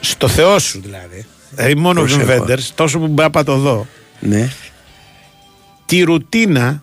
[0.00, 1.24] στο Θεό σου δηλαδή
[1.56, 2.38] δηλαδή μόνο ο Βιμ Προσέχω.
[2.40, 3.86] Βέντερς τόσο που μπορεί να το δω
[4.20, 4.48] ναι.
[5.86, 6.82] τη ρουτίνα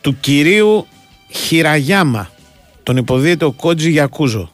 [0.00, 0.86] του κυρίου
[1.30, 2.30] Χιραγιάμα,
[2.82, 4.50] τον υποδίαιτο Κότζι Γιακούζο,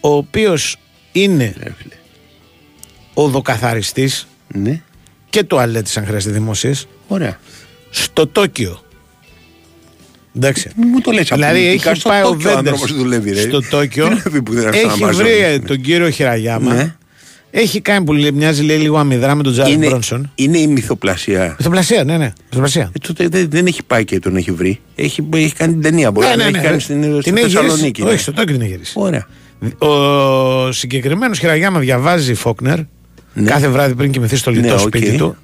[0.00, 0.76] ο οποίος
[1.12, 1.54] είναι
[3.14, 4.82] οδοκαθαριστής Ναι.
[5.30, 7.38] και τουαλέτης αν χρειάζεται δημόσιες Ωραία.
[7.90, 8.82] στο Τόκιο.
[10.36, 10.70] Εντάξει.
[10.76, 13.40] Μου το λες Δηλαδή απολυτικά, έχει στο πάει ο Τόκιο ο Βέντερ άνθρωπος δουλεύει, ρε.
[13.40, 14.06] στο Τόκιο.
[14.08, 15.26] Δουλεύει που δεν είναι στον Έχει Αμάζον.
[15.26, 16.74] βρει τον κύριο Χιραγιάμα.
[16.74, 16.96] Ναι.
[17.50, 20.30] Έχει κάνει που λέει- μοιάζει λέει, λίγο αμυδρά με τον Τζάρλ είναι, Μπρόνσον.
[20.34, 21.54] είναι η μυθοπλασία.
[21.58, 22.32] Μυθοπλασία, ναι, ναι.
[22.48, 22.82] Μυθοπλασία.
[22.82, 24.80] Ε, τότε δεν, δεν έχει πάει και τον έχει βρει.
[24.94, 26.10] Έχει, έχει κάνει την ταινία.
[26.10, 26.58] Μπορεί Ναι, να ναι, έχει ναι.
[26.62, 27.60] κάνει στην, Την στην έχει γυρίσει.
[27.68, 28.02] Θεσσαλονίκη.
[28.02, 28.08] ναι.
[28.10, 28.92] Όχι, στο Τόκιο την έχει γυρίσει.
[28.96, 29.26] Ωραία.
[29.78, 32.78] Ο συγκεκριμένος Χιραγιάμα διαβάζει Φόκνερ
[33.44, 34.78] κάθε βράδυ πριν κοιμηθεί στο λιτό Ναι, ΟΚ.
[34.78, 35.36] σπίτι του.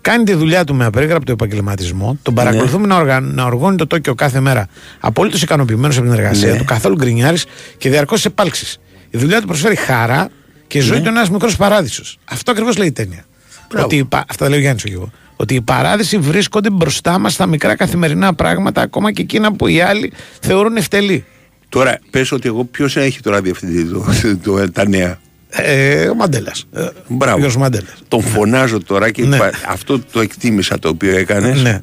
[0.00, 2.18] Κάνει τη δουλειά του με απερίγραπτο επαγγελματισμό.
[2.22, 2.42] Τον Ναι.
[2.42, 3.20] παρακολουθούμε να, οργα...
[3.20, 4.66] να οργώνει το Τόκιο κάθε μέρα.
[5.00, 6.58] Απολύτως ικανοποιημένος από την εργασία Ναι.
[6.58, 7.44] του, καθόλου γκρινιάρης
[7.76, 8.78] και διαρκώς επάλξει.
[9.10, 10.28] Η δουλειά του προσφέρει χαρά
[10.70, 11.02] και η ζωή Ναι.
[11.02, 12.18] του είναι ένας μικρός παράδεισος.
[12.24, 13.24] Αυτό ακριβώς λέει η ταινία.
[13.70, 13.84] Μπράβο.
[13.86, 15.10] Ότι, η πα- αυτά τα λέει ο Γιάννης ο Γιώργο.
[15.36, 19.80] Ότι οι παράδεισοι βρίσκονται μπροστά μας στα μικρά καθημερινά πράγματα, ακόμα και εκείνα που οι
[19.80, 21.24] άλλοι θεωρούν ευτελή.
[21.68, 24.04] Τώρα, πες ότι εγώ ποιος έχει τώρα διευθυντή το,
[24.42, 25.18] το, τα νέα;
[25.48, 26.64] Ε, ο Μαντέλας.
[26.72, 27.34] Ε, Μπράβο.
[27.34, 27.94] ο Γιώργος Μαντέλας.
[28.08, 29.36] Τον φωνάζω τώρα και Ναι.
[29.36, 31.62] είπα, αυτό το εκτίμησα το οποίο έκανες.
[31.62, 31.82] Ναι.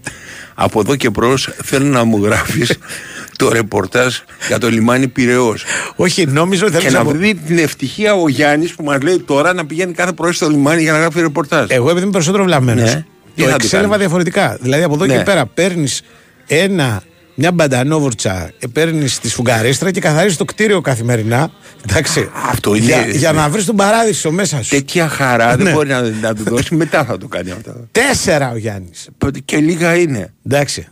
[0.55, 2.77] Από εδώ και μπρος θέλω να μου γράφεις
[3.37, 4.15] το ρεπορτάζ
[4.47, 5.63] για το λιμάνι Πυραιός.
[5.95, 9.01] Όχι, νόμιζα ότι Και θέλεις να να πω- δει την ευτυχία ο Γιάννης που μας
[9.01, 11.65] λέει τώρα να πηγαίνει κάθε πρωί στο λιμάνι για να γράφει ρεπορτάζ.
[11.69, 13.05] Εγώ επειδή είμαι περισσότερο βλαμμένος, Ναι.
[13.35, 14.57] Τι το θα του εξέλαβα κάνεις; διαφορετικά.
[14.61, 15.15] Δηλαδή από εδώ Ναι.
[15.17, 16.01] και πέρα παίρνεις
[16.47, 17.01] ένα,
[17.35, 21.51] μια μπαντανόβουρτσα, παίρνεις τη σφουγγαρίστρα και καθαρίζεις το κτίριο καθημερινά.
[21.89, 22.29] Εντάξει.
[22.49, 24.69] Αυτό είναι- Για, για να βρεις τον παράδεισο μέσα σου.
[24.69, 25.63] Τέτοια χαρά Ναι.
[25.63, 26.69] δεν μπορεί να, να του δώσεις.
[26.69, 27.87] Μετά θα το κάνει αυτό.
[27.91, 29.07] Τέσσερα ο Γιάννης.
[29.45, 30.33] Και λίγα είναι.
[30.45, 30.87] Εντάξει.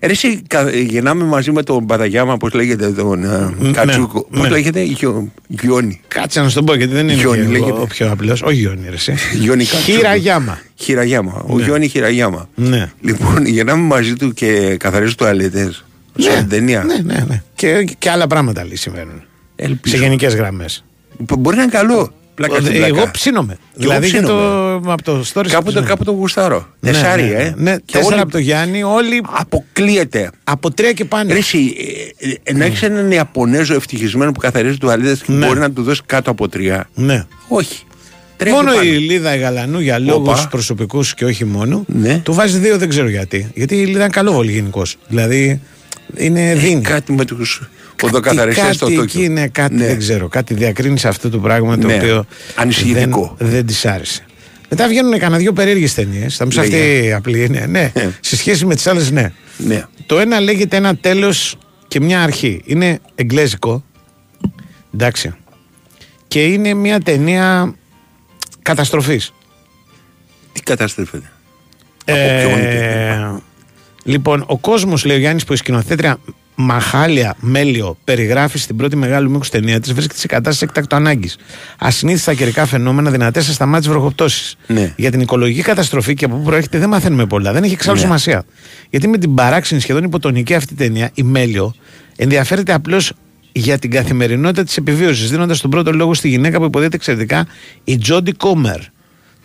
[0.00, 4.26] Ε, Ρε, εσύ, κα- γεννάμε μαζί με τον Παταγιάμα, πώς λέγεται, τον ε, Ναι, Κατσούκο.
[4.30, 4.38] ναι.
[4.38, 6.00] Πώς λέγεται, Γιο- Γιόνι.
[6.08, 7.70] Κάτσε να σου το πω γιατί δεν είναι Γιόνι και λέγεται.
[7.70, 8.42] ο, ο πιο απλός.
[8.42, 8.94] Όχι Γιόνι, ρε.
[8.94, 9.14] εσύ.
[9.40, 9.96] Γιόνι Κατσούκο.
[9.96, 10.58] Χειραγιάμα.
[10.74, 11.44] Χειραγιάμα.
[11.48, 11.62] Ο Ναι.
[11.64, 12.48] Γιόνι Χειραγιάμα.
[12.54, 12.90] Ναι.
[13.00, 15.84] Λοιπόν, γεννάμε μαζί του και καθαρίζει τουαλέτες.
[16.18, 16.84] Σαν ταινία.
[16.84, 17.42] Ναι, ναι, ναι.
[17.54, 19.22] Και, και άλλα πράγματα λέει συμβαίνουν.
[19.56, 19.96] Ελπίζω.
[19.96, 20.84] Σε γενικές γραμμές.
[21.26, 22.12] Που Μπορεί να είναι καλό.
[22.34, 22.86] Πλάκα στην πλάκα.
[22.86, 23.54] Εγώ ψήνομαι.
[23.78, 24.92] Και εγώ δηλαδή και το, ψήνομαι.
[24.92, 25.86] από το story Κάπου το, ψήνομαι.
[25.88, 26.66] κάπου το γουστάρω.
[26.80, 27.54] Ναι, Τεσσάρι, ναι, ε.
[27.56, 30.30] Ναι, Και τέσσερα όλοι- από το Γιάννη, όλοι Αποκλείεται.
[30.44, 31.32] από τρία και πάνω.
[31.32, 31.74] Ρε εσύ,
[32.18, 35.46] ε, ε, να έχεις έναν Ιαπωνέζο ευτυχισμένο που καθαρίζει τουαλέτες και Ναι.
[35.46, 36.88] μπορεί να του δώσει κάτω από τρία.
[36.94, 37.24] Ναι.
[37.48, 37.82] Όχι.
[38.36, 38.88] Τρία Μόνο και πάνω.
[38.90, 40.48] η Λίδα Γαλανού για λόγους Όπα.
[40.48, 41.84] προσωπικούς και όχι μόνο.
[41.86, 42.18] Ναι.
[42.24, 43.50] Του βάζει δύο, δεν ξέρω γιατί.
[43.54, 44.82] Γιατί η Λίδα είναι καλόβολη γενικώ.
[45.08, 45.60] Δηλαδή
[46.16, 46.80] είναι δίνει.
[46.80, 47.36] Κάτι με του
[48.02, 49.02] οδοκαθαριστέ στο κάτι Τόκιο.
[49.02, 49.86] εκεί είναι κάτι Ναι.
[49.86, 50.28] δεν ξέρω.
[50.28, 51.94] Κάτι διακρίνεις σε αυτό το πράγμα το Ναι.
[51.94, 53.34] οποίο Ανησυχητικό.
[53.38, 54.24] δεν, δεν τη άρεσε.
[54.68, 56.36] Μετά βγαίνουν κανένα δύο περίεργες ταινίες.
[56.36, 57.14] Θα μου πει αυτή Λέγε.
[57.14, 57.66] απλή είναι.
[57.68, 58.08] Ναι, Ε.
[58.20, 59.32] σε σχέση με τις άλλες, ναι.
[59.56, 59.84] Ναι.
[60.06, 61.56] Το ένα λέγεται ένα τέλος
[61.88, 62.62] και μια αρχή.
[62.64, 63.84] Είναι εγγλέζικο.
[64.94, 65.34] Εντάξει.
[66.28, 67.74] Και είναι μια ταινία
[68.62, 69.32] καταστροφής.
[70.52, 71.30] Τι καταστρέφεται.
[72.04, 73.40] Ε, ποιον είναι η ταινία;
[74.04, 76.18] λοιπόν, ο κόσμος, λέει ο Γιάννης, που η σκηνοθέτρια
[76.54, 81.36] Μαχάλια Μέλιο περιγράφει στην πρώτη μεγάλη μήκο ταινία της, βρίσκεται σε κατάσταση εκτάκτου ανάγκης.
[81.78, 84.56] Ασυνήθιστα καιρικά φαινόμενα, δυνατές ασταμάτητες βροχοπτώσεις.
[84.66, 84.92] Ναι.
[84.96, 87.52] Για την οικολογική καταστροφή και από πού προέρχεται δεν μαθαίνουμε πολλά.
[87.52, 88.02] Δεν έχει εξάλλου Ναι.
[88.02, 88.44] σημασία.
[88.90, 91.74] Γιατί με την παράξενη σχεδόν υποτονική αυτή ταινία, η Μέλιο
[92.16, 93.12] ενδιαφέρεται απλώς
[93.52, 97.46] για την καθημερινότητα της επιβίωσης, δίνοντας τον πρώτο λόγο στη γυναίκα που υποδίεται εξαιρετικά,
[97.84, 98.80] η Τζόντι Κόμερ.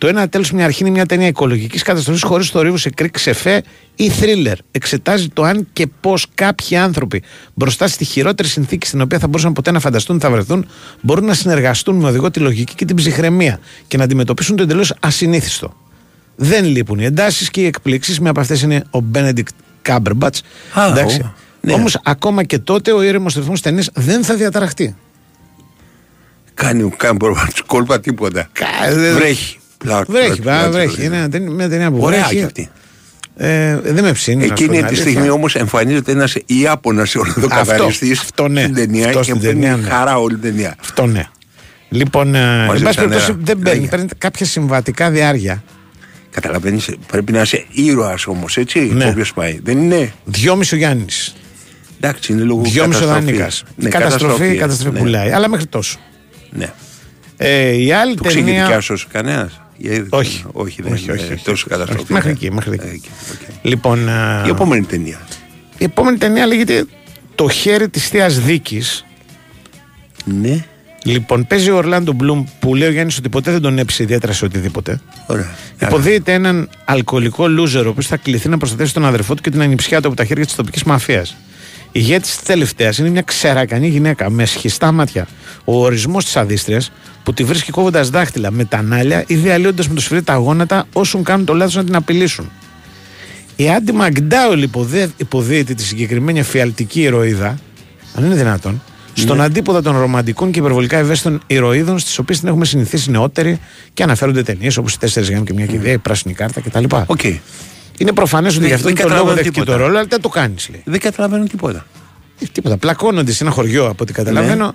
[0.00, 3.32] Το ένα τέλος μια αρχή είναι μια ταινία οικολογικής καταστροφής χωρίς θορύβου σε κρίκ, σε
[3.32, 3.62] φε
[3.94, 4.56] ή θρίλερ.
[4.70, 7.22] Εξετάζει το αν και πώς κάποιοι άνθρωποι
[7.54, 10.66] μπροστά στη χειρότερη συνθήκη στην οποία θα μπορούσαν ποτέ να φανταστούν ότι θα βρεθούν,
[11.00, 14.94] μπορούν να συνεργαστούν με οδηγό τη λογική και την ψυχραιμία και να αντιμετωπίσουν το εντελώς
[15.00, 15.76] ασυνήθιστο.
[16.36, 18.20] Δεν λείπουν οι εντάσεις και οι εκπλήξεις.
[18.20, 20.36] Μία από αυτές είναι ο Μπένεντικτ Κάμπερμπατ.
[20.72, 20.92] Α, ο,
[21.60, 21.72] ναι.
[21.72, 24.96] Όμως ακόμα και τότε ο ήρεμος ρυθμός ταινίας δεν θα διαταραχτεί.
[26.54, 28.48] Κάνει, κάνει προβάτου κόλπα τίποτα.
[28.52, 29.54] Κα- δεν- Βρέχει.
[29.84, 30.94] Πλά- Βρέχει, πλά- βα- πλά- βρέχει.
[30.94, 32.36] πλά- Είναι ένα ταινία- μια ταινία που Ωραία βρέχει.
[32.36, 32.70] και αυτή.
[33.36, 34.36] Ε, δεν με ψήνει.
[34.36, 35.02] να σου πω Εκείνη την τη αλήθεια.
[35.10, 38.62] στιγμή όμως εμφανίζεται ένας Ιάπωνας ορθοκαθαριστή Αυτό, ναι.
[38.62, 39.88] στην ταινία Αυτός και στην παίρνει ταινία, ναι.
[39.88, 40.74] χαρά όλη την ταινία.
[40.80, 41.24] Αυτό ναι.
[41.88, 43.42] Λοιπόν, ε, εν Μαζί πάση τα περιπτώσει νερά.
[43.44, 43.78] δεν παίρνει.
[43.78, 43.90] Λέγε.
[43.90, 45.62] Παίρνει κάποια συμβατικά διάρκεια.
[46.30, 48.80] Καταλαβαίνεις, πρέπει να είσαι ήρωας όμως, έτσι.
[48.80, 49.04] Ναι.
[49.08, 49.60] Όποιος πάει.
[49.62, 50.12] Δεν είναι.
[50.24, 51.34] Δυόμιση ο Γιάννης.
[52.00, 53.26] Εντάξει, είναι λόγω Δυόμιση ο καταστροφής.
[53.36, 53.62] Δανίκας.
[53.76, 54.98] Ναι, καταστροφή, καταστροφής ναι.
[55.06, 55.30] πουλάει.
[55.30, 55.98] Αλλά μέχρι τόσο.
[56.50, 56.72] Ναι.
[57.36, 58.62] Ε, η άλλη Το ξέρει ταινία.
[58.64, 59.60] δικιά σου κανένας.
[60.08, 60.44] Όχι.
[60.52, 61.44] Όχι, δεν Όχι, είναι όχι, όχι.
[61.44, 62.02] τόσο καταστροφή.
[62.02, 62.34] Όχι, μέχρι ναι.
[62.34, 62.86] εκεί, μέχρι εκεί.
[62.86, 63.64] Ε, εκεί, οκ.
[63.64, 65.20] Λοιπόν, ε, Η επόμενη ταινία.
[65.78, 66.84] η επόμενη ταινία λέγεται
[67.34, 69.04] Το χέρι της θείας δίκης.
[70.24, 70.64] Ναι.
[71.04, 74.32] Λοιπόν, παίζει ο Ορλάντο Μπλουμ που λέει ο Γιάννης ότι ποτέ δεν τον έψησε ιδιαίτερα
[74.32, 75.00] σε οτιδήποτε.
[75.26, 75.50] Ωραία.
[75.82, 79.62] Υποδίεται έναν αλκοολικό λούζερο, ο οποίος θα κληθεί να προστατεύσει τον αδερφό του και την
[79.62, 81.36] ανιψιά του από τα χέρια της τοπικής μαφίας.
[81.92, 85.26] Η ηγέτης της τελευταίας είναι μια ξερακανή γυναίκα με σχιστά μάτια.
[85.64, 86.92] Ο ορισμός της αδίστριας
[87.22, 90.86] που τη βρίσκει κόβοντας δάχτυλα με τα νάλια ή διαλύοντα με το σφυρί τα γόνατα
[90.92, 92.50] όσων κάνουν το λάθος να την απειλήσουν.
[93.56, 97.58] Η Άντι ΜακΝτάουελ υποδέ- υποδύεται τη συγκεκριμένη εφιαλτική ηρωίδα,
[98.14, 98.82] αν είναι δυνατόν,
[99.14, 103.60] Στον αντίποδα των ρομαντικών και υπερβολικά ευαίσθητων ηρωίδων, στις οποίες την έχουμε συνηθίσει νεότεροι
[103.94, 106.84] και αναφέρονται ταινίες όπως Οι Τέσσερις Γάμοι και μια κηδεία, Η Πράσινη Κάρτα κτλ.
[107.06, 107.20] Οκ.
[108.00, 109.78] Είναι προφανές ότι Ναι, γι' αυτό δεν το λόγο καταλαβαίνω δέχτηκε τίποτα.
[109.78, 110.82] το ρόλο, αλλά δεν το κάνεις, λέει.
[110.84, 111.86] Δεν καταλαβαίνω τίποτα.
[112.40, 112.76] Ε, Τίποτα.
[112.76, 114.74] Πλακώνονται σε ένα χωριό από ό,τι καταλαβαίνω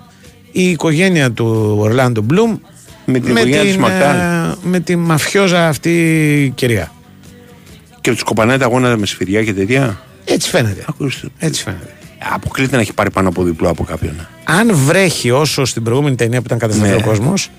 [0.52, 2.56] η οικογένεια του Ορλάντο Μπλουμ
[3.04, 4.16] Με την οικογένεια της ΜακΝτάουελ.
[4.16, 6.92] ε, με τη μαφιόζα αυτή κυρία.
[8.00, 10.00] Και τους κοπανάει τα γόνατα με σφυριά και τέτοια.
[10.24, 10.84] Έτσι φαίνεται.
[10.88, 11.28] Ακούστε.
[11.38, 11.90] Έτσι φαίνεται.
[12.32, 14.26] Αποκλείται να έχει πάρει πάνω από διπλό από κάποιον.
[14.44, 16.96] Αν βρέχει όσο στην προηγούμενη ταινία που ήταν κατασταθεί Ναι.
[16.96, 17.50] ο κόσμος,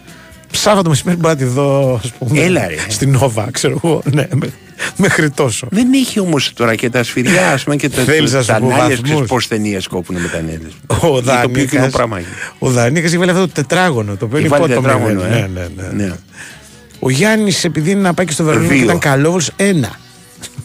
[0.51, 2.75] Σάββατο μεσημέρι μπορεί να τη δω ας πούμε, Έλα, ρε.
[2.87, 4.01] στην Νόβα, ξέρω εγώ.
[4.11, 4.49] Ναι, με-
[4.97, 5.67] μέχρι τόσο.
[5.71, 8.59] Δεν έχει όμως τώρα και τα σφυριά, ας πούμε, και τα, Θέλεις να σου τα
[8.59, 8.83] πω νάλια.
[8.83, 10.67] βαθμούς; Ξέρει πώς ταινίες κόπουν με τα νέλια.
[10.87, 12.27] Ο το πιο Δανίκας, κοινό πράγμα είναι.
[12.59, 14.87] ο Δανίκας έχει βάλει αυτό το τετράγωνο, το οποίο είναι Έχει βάλει υπότομο.
[14.97, 15.47] τετράγωνο, ναι, ε.
[15.53, 16.03] ναι, ναι.
[16.05, 16.13] Ναι.
[16.99, 18.83] Ο Γιάννης, επειδή είναι να πάει και στο Βερολίνο και Δύο.
[18.83, 19.91] ήταν καλόβολος, ένα.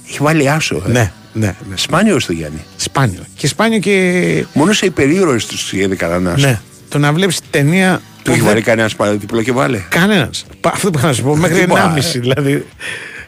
[0.08, 0.82] Έχει βάλει άσο.
[0.86, 0.90] Ε.
[0.90, 1.76] Ναι, ναι, ναι.
[1.76, 2.64] Σπάνιο στο Γιάννη.
[2.76, 3.20] Σπάνιο.
[3.36, 4.44] Και σπάνιο και.
[4.52, 6.46] Μόνος σε υπερήρωες τους είδε κανένας άσο.
[6.46, 6.60] Ναι.
[6.88, 8.00] Το να βλέπεις ταινία.
[8.22, 9.80] Του έχει βάλει κανένας σπάνιο διπλό και βάλε.
[9.88, 10.44] Κανένας.
[10.62, 12.18] Αυτό που να σου πω, μέχρι Τίποτα, 1,5 ε.
[12.18, 12.66] δηλαδή.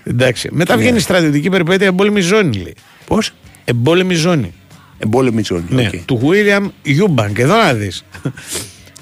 [0.05, 0.49] Εντάξει.
[0.53, 2.75] Μετά βγαίνει η στρατιωτική περιπέτεια εμπόλεμη ζώνη, λέει.
[3.07, 3.31] Πώς;
[3.65, 4.53] Εμπόλεμη ζώνη.
[4.99, 5.65] Εμπόλεμη ζώνη.
[5.69, 6.01] Ναι, οκ.
[6.05, 7.39] του William Eubank.
[7.39, 8.05] Εδώ να δεις.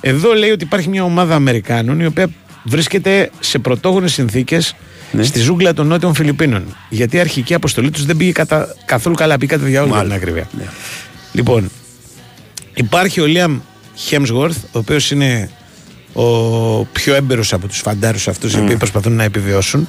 [0.00, 2.28] Εδώ λέει ότι υπάρχει μια ομάδα Αμερικάνων η οποία
[2.64, 4.74] βρίσκεται σε πρωτόγονες συνθήκες
[5.12, 5.22] Ναι.
[5.22, 6.76] στη ζούγκλα των Νότιων Φιλιππίνων.
[6.88, 8.74] Γιατί η αρχική αποστολή τους δεν πήγε κατα...
[8.84, 10.28] καθόλου καλά, πήγε κατά διάολο για την Μάλιστα.
[10.30, 10.48] ακρίβεια.
[10.58, 10.70] Ναι.
[11.32, 11.70] Λοιπόν,
[12.74, 13.58] υπάρχει ο Λίαμ
[13.94, 15.50] Χέμσγορθ, ο οποίος είναι
[16.12, 16.22] ο
[16.84, 19.88] πιο έμπειρος από τους φαντάρους αυτούς οι οποίοι προσπαθούν να επιβιώσουν.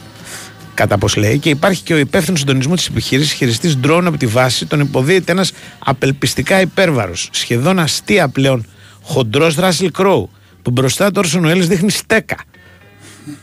[0.73, 4.25] Κατά πώς λέει, και υπάρχει και ο υπεύθυνος συντονισμού της επιχείρησης, χειριστής ντρόουν από τη
[4.25, 8.65] βάση, τον υποδίεται ένας απελπιστικά υπέρβαρος, σχεδόν αστεία πλέον,
[9.01, 10.29] χοντρός Ράσιλ Κρόου,
[10.61, 12.37] που μπροστά του Όρσον Уέλ δείχνει στέκα.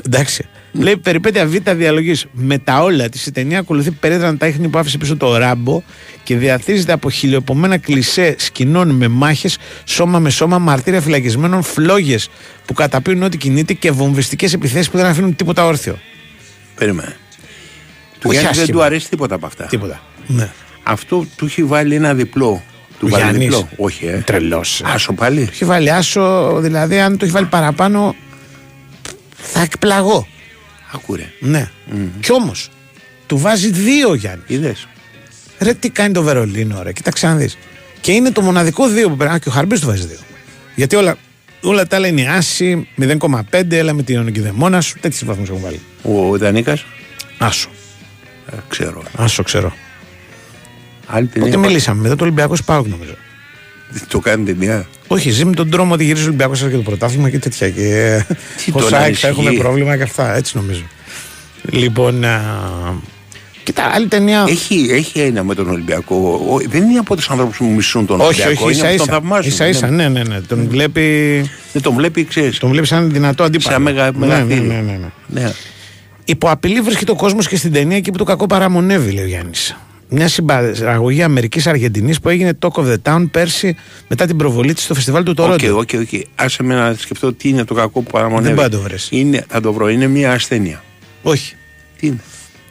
[0.06, 0.48] Εντάξει.
[0.72, 2.26] Λέει περιπέτεια β' διαλογής.
[2.32, 5.82] Με τα όλα της η ταινία ακολουθεί περίτρανα τα ίχνη που άφησε πίσω το ράμπο
[6.22, 12.28] και διαθίζεται από χιλιοπομένα κλισέ σκηνών με μάχες, σώμα με σώμα, μαρτύρια φυλακισμένων, φλόγες
[12.64, 15.98] που καταπίνουν ό,τι κινείται και βομβιστικές επιθέσεις που δεν αφήνουν τίποτα όρθιο.
[16.80, 17.16] Περίμενε.
[18.12, 18.78] Του Όχι Γιάννη δεν άσχημα.
[18.78, 19.64] του αρέσει τίποτα από αυτά.
[19.64, 20.00] Τίποτα.
[20.26, 20.50] Ναι.
[20.82, 22.62] Αυτό του έχει βάλει ένα διπλό.
[22.98, 23.44] Του Ο βάλει Γιάννης.
[23.44, 23.68] διπλό.
[23.76, 24.22] Όχι, ε.
[24.26, 24.82] Τρελός.
[24.84, 25.44] Άσο πάλι.
[25.44, 28.14] Το έχει βάλει άσο, δηλαδή αν το έχει βάλει παραπάνω
[29.36, 30.26] θα εκπλαγώ.
[30.92, 31.32] Ακούρε.
[31.40, 31.70] Ναι.
[32.20, 32.70] Κι όμως
[33.26, 34.44] του βάζει δύο Γιάννης.
[34.46, 34.88] Είδες.
[35.58, 36.92] Ρε τι κάνει το Βερολίνο, ρε.
[36.92, 37.58] Κοίταξε να δεις.
[38.00, 39.34] Και είναι το μοναδικό δύο που πρέπει.
[39.34, 40.18] Α, και ο Χαρμπής του βάζει δύο.
[40.74, 41.16] Γιατί όλα,
[41.60, 44.96] όλα τα άλλα είναι άση, 0,5, έλα με την ονοκηδεμόνα σου.
[45.00, 45.80] Τέτοιους βαθμούς έχουν βάλει.
[46.02, 46.78] Ο Δανίκα.
[47.38, 47.68] Άσο.
[48.68, 49.02] ξέρω.
[49.16, 49.72] Άσο ξέρω.
[51.06, 51.58] Άλλη Πότε ταινία.
[51.58, 53.14] μιλήσαμε, μετά το Ολυμπιακός Πάουκ νομίζω.
[54.08, 54.88] Το κάνει ταινία.
[55.06, 57.70] Όχι, ζει με τον τρόμο ότι γυρίζει ο Ολυμπιακός και το πρωτάθλημα και τέτοια.
[57.70, 58.20] Και
[58.64, 59.62] Τι ο τον Σάικ θα έχουμε ανησυχεί.
[59.66, 60.82] πρόβλημα και αυτά, έτσι νομίζω.
[61.70, 62.24] Λοιπόν.
[62.24, 62.40] Α...
[63.62, 64.44] Κοίτα, άλλη ταινία.
[64.48, 66.40] Έχει, έχει ένα με τον Ολυμπιακό.
[66.48, 68.64] Ο- δεν είναι από τους ανθρώπου που μισούν τον όχι, Ολυμπιακό.
[68.66, 69.12] όχι, είναι ίσα από τον ίσα.
[69.20, 69.50] θαυμάζουν.
[69.52, 70.40] ίσα, ίσα, ναι, ναι, ναι.
[70.40, 71.02] Τον βλέπει.
[71.72, 72.58] Δεν τον βλέπει, ξέρεις.
[72.58, 73.72] Τον βλέπει σαν δυνατό αντίπαλο.
[73.74, 74.62] Σαν μεγα- ναι, ναι, μεγαθύριο.
[74.62, 75.40] ναι, ναι, ναι.
[75.42, 75.52] Ναι.
[76.24, 79.26] Υπό απειλή βρίσκεται ο κόσμος και στην ταινία εκεί που το κακό παραμονεύει, λέει ο
[79.26, 79.76] Γιάννης.
[80.12, 83.76] Μια συμπαραγωγή Αμερική-Αργεντινή που έγινε Talk of the Town πέρσι
[84.08, 85.78] μετά την προβολή της στο φεστιβάλ του Οκ, Τωρόντο.
[85.78, 86.20] OK, OK.
[86.34, 88.46] Άσε με να σκεφτώ τι είναι το κακό που παραμονεύει.
[88.46, 89.08] Δεν πάει να το βρεις.
[89.10, 89.88] Είναι, θα το βρω.
[89.88, 90.82] Είναι μια ασθένεια.
[91.22, 91.54] Όχι.
[92.00, 92.20] Τι είναι;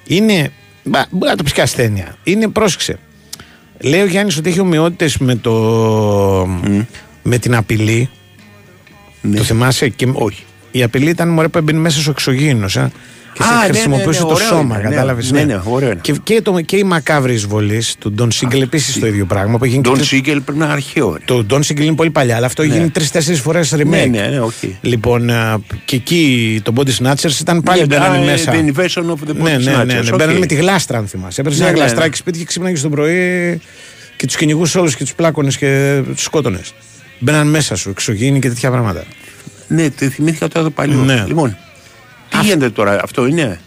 [0.08, 0.52] Είναι.
[0.90, 2.16] Μπα, μπορεί να το πει και ασθένεια.
[2.24, 3.00] Είναι, πρόσεξε.
[3.80, 5.52] Λέει ο Γιάννης ότι έχει ομοιότητες με, το...
[7.24, 8.10] με την απειλή.
[9.22, 9.38] Ναι.
[9.38, 10.08] Το θυμάσαι; Και...
[10.14, 10.44] Όχι.
[10.72, 12.76] Η απειλή ήταν μωρέ που έμπαινε μέσα στο εξωγήινος.
[12.76, 12.92] Ε;
[13.34, 14.94] Και σε Α, ναι, ναι, χρησιμοποιούσε ναι, το ωραίο σώμα, είναι, ναι.
[14.94, 15.32] κατάλαβες.
[15.32, 16.00] Ναι, ναι, ωραίο είναι.
[16.02, 19.58] Και, και, το, και η μακάβρη εισβολή του Ντον Σίγκελ επίσης το ίδιο πράγμα.
[19.58, 21.14] Που έγινε Τον και- Σίγκελ πρέπει να είναι αρχαίο.
[21.14, 21.20] ρε.
[21.26, 22.74] Το Don Siegel είναι πολύ παλιά, αλλά αυτό Ναι.
[22.74, 23.86] έγινε τρει-τέσσερι φορές remake.
[23.86, 24.52] Ναι, ναι, ναι, οκ.
[24.82, 28.52] Λοιπόν, α, και εκεί το Body Snatchers ήταν πάλι Ναι, μπαίνανε α, μέσα.
[28.54, 30.40] The Invasion of the ναι, ναι, ναι, Body ναι, Snatchers, Μπαίνανε οκ.
[30.40, 31.42] με τη γλάστρα, αν θυμάσαι.
[31.42, 32.16] Έπαιρνε Ναι, ένα ναι, γλαστράκι ναι.
[32.16, 33.60] σπίτι και ξύπναγες το πρωί
[34.16, 36.74] και τους κυνηγούσε όλους και τους πλάκωνες και τους σκότωνες.
[37.20, 39.04] Μπαίναν μέσα σου, εξωγήινοι και τέτοια πράγματα.
[39.68, 40.98] Ναι, το θυμήθηκα τώρα το παλιό.
[41.04, 41.24] Ναι.
[41.28, 41.58] Λοιπόν,
[42.30, 43.60] τι γίνεται τώρα, αυτό είναι;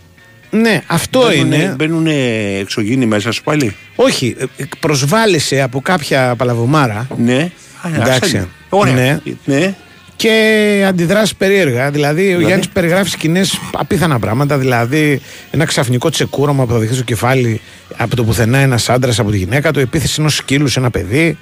[0.51, 1.75] Ναι, αυτό Μπαίνουνε- είναι.
[1.77, 2.13] Μπαίνουνε
[2.61, 7.51] εξωγήινοι μέσα σου πάλι; Όχι, ε, προσβάλλεσαι από κάποια παλαβομάρα Ναι.
[7.83, 8.11] Α, Εντάξει.
[8.23, 8.49] ασθένεια.
[8.69, 8.95] Ωραία.
[8.95, 9.21] Ναι.
[9.45, 9.75] ναι.
[10.17, 11.91] και αντιδράσεις περίεργα.
[11.91, 14.59] Δηλαδή, ο Δηλαδή; Γιάννης περιγράφει σκηνές απίθανα πράγματα.
[14.59, 15.21] Δηλαδή,
[15.51, 17.61] ένα ξαφνικό τσεκούρωμα που θα δεχθεί στο κεφάλι
[17.97, 21.39] από το πουθενά ένας άντρας από τη γυναίκα του, επίθεση ενός σκύλου σε ένα παιδί.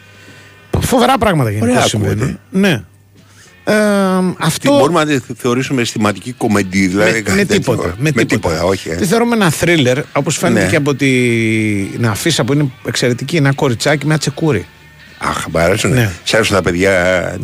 [0.81, 2.19] Φοβερά πράγματα γενικώ Ωραία συμβαίνουν.
[2.19, 2.39] ακούγεται.
[2.51, 2.71] Ναι.
[3.65, 3.75] Ε, Τι
[4.39, 7.11] αυτό μπορούμε να τη θεωρήσουμε αισθηματική κομμεντή, δηλαδή.
[7.13, 7.57] με, κάτι με τέτοιο.
[7.75, 7.95] τίποτα.
[7.99, 8.89] Με, τίποτα, όχι.
[8.91, 8.95] ε.
[8.95, 10.71] Τη θεωρούμε ένα θρίλερ, όπως φαίνεται Ναι.
[10.71, 13.37] και από την αφίσα που είναι εξαιρετική.
[13.37, 14.67] Ένα κοριτσάκι με ένα τσεκούρι.
[15.23, 15.93] Αχ, μ' αρέσουν.
[15.93, 16.11] Ναι.
[16.25, 16.91] Σ' άρεσαν τα παιδιά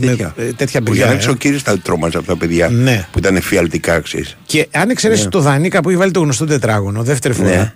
[0.01, 0.35] τέτοια.
[0.37, 1.31] ε, τέτοια Ο παιδιά, Γιάννης ε.
[1.31, 3.07] ο κύριος τα τρόμαζε από τα παιδιά Ναι.
[3.13, 4.37] που ήταν εφιαλτικά, ξέρεις.
[4.47, 7.49] Και αν εξαιρέσεις το Δανίκα που έχει βάλει το γνωστό τετράγωνο, δεύτερη φορά.
[7.49, 7.73] Ναι.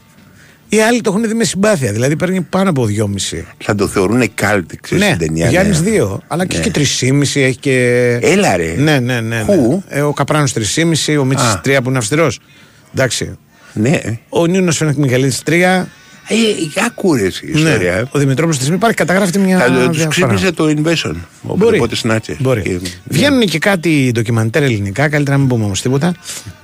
[0.72, 1.92] Οι άλλοι το έχουν δει με συμπάθεια.
[1.92, 3.42] Δηλαδή παίρνει πάνω από 2,5.
[3.58, 5.46] Θα το θεωρούν κάλτ, ξέρεις, Ναι, στην ταινία.
[5.46, 5.90] ο Γιάννης ναι.
[6.02, 6.18] 2.
[6.26, 6.62] Αλλά και, Ναι.
[6.62, 8.18] και 3,5 έχει και.
[8.22, 8.74] Έλα ρε.
[8.78, 9.36] Ναι, ναι, ναι.
[9.36, 9.44] ναι.
[9.44, 11.60] Πού; Ε, ο Καπράνος 3,5, ο Μίτσι Α.
[11.64, 12.38] 3 που είναι αυστηρός.
[12.94, 13.38] Εντάξει.
[13.72, 13.98] Ναι.
[14.28, 15.52] Ο Νίνο Φένεκ Μιχαλίδης 3.
[16.32, 16.36] Ε,
[16.86, 17.76] άκουρε η ιστορία.
[17.92, 17.98] Ναι.
[17.98, 18.04] ε.
[18.10, 18.72] Ο Δημητρόπουλος 3.
[18.72, 19.58] Υπάρχει καταγράφεται μια.
[19.58, 20.08] Θα τους διαφορά.
[20.08, 21.14] ξύπνησε το Invasion.
[21.42, 21.76] Μπορεί.
[21.76, 22.36] Οπότε συνάτσε.
[22.38, 22.62] Μπορεί.
[22.62, 26.14] Και- Βγαίνουν και κάτι ντοκιμαντέρ ελληνικά, καλύτερα να μην πούμε όμως τίποτα.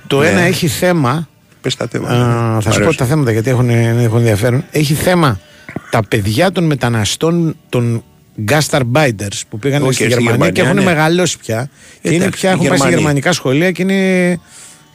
[0.07, 0.27] Το Ναι.
[0.27, 1.27] ένα έχει θέμα.
[1.67, 2.13] Πες τα θέματα.
[2.13, 2.95] Α, θα σου πω Αρέσουν.
[2.95, 4.63] τα θέματα γιατί έχουν, έχουν ενδιαφέρον.
[4.71, 5.39] Έχει θέμα
[5.89, 8.03] τα παιδιά των μεταναστών των
[8.49, 10.83] Gastarbeiters που πήγαν Οκ, στη στη Γερμανία, και Γερμανία, έχουν ναι.
[10.83, 11.69] μεγαλώσει πια.
[12.01, 12.95] Και είναι Εντάξει, πια, οι έχουν πάει σε Γερμανοί.
[12.95, 14.39] γερμανικά σχολεία και είναι,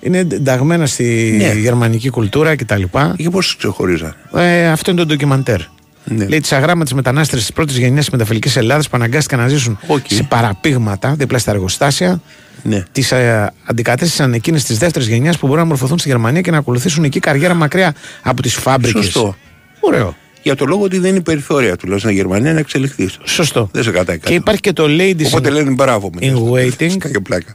[0.00, 1.52] είναι ενταγμένα στη Ναι.
[1.60, 2.82] γερμανική κουλτούρα κτλ.
[3.16, 4.16] Και πώς τους ξεχωρίζαν.
[4.34, 5.60] Ε, αυτό είναι το ντοκιμαντέρ.
[6.04, 6.26] Ναι.
[6.26, 10.04] Λέει τις αγράμματες μετανάστες της πρώτης γενιάς της μετεμφυλιακής Ελλάδας που αναγκάστηκαν να ζήσουν Οκ.
[10.08, 12.20] σε παραπήγματα δίπλα στα εργοστάσια.
[12.62, 12.84] Ναι.
[12.92, 16.58] Τις ε, αντικατέστησαν εκείνες της δεύτερης γενιάς που μπορούν να μορφωθούν στη Γερμανία και να
[16.58, 19.04] ακολουθήσουν εκεί καριέρα μακριά από τις φάμπρικες.
[19.04, 19.36] Σωστό.
[19.80, 20.16] Ωραίο.
[20.42, 23.08] Για το λόγο ότι δεν είναι περιθώρια τουλάχιστον η Γερμανία να εξελιχθεί.
[23.24, 23.68] Σωστό.
[23.72, 27.10] Δεν σε κατά Και υπάρχει και το Ladies Οπότε in, λένε μπράβο in Waiting Σκά
[27.10, 27.54] και πλάκα.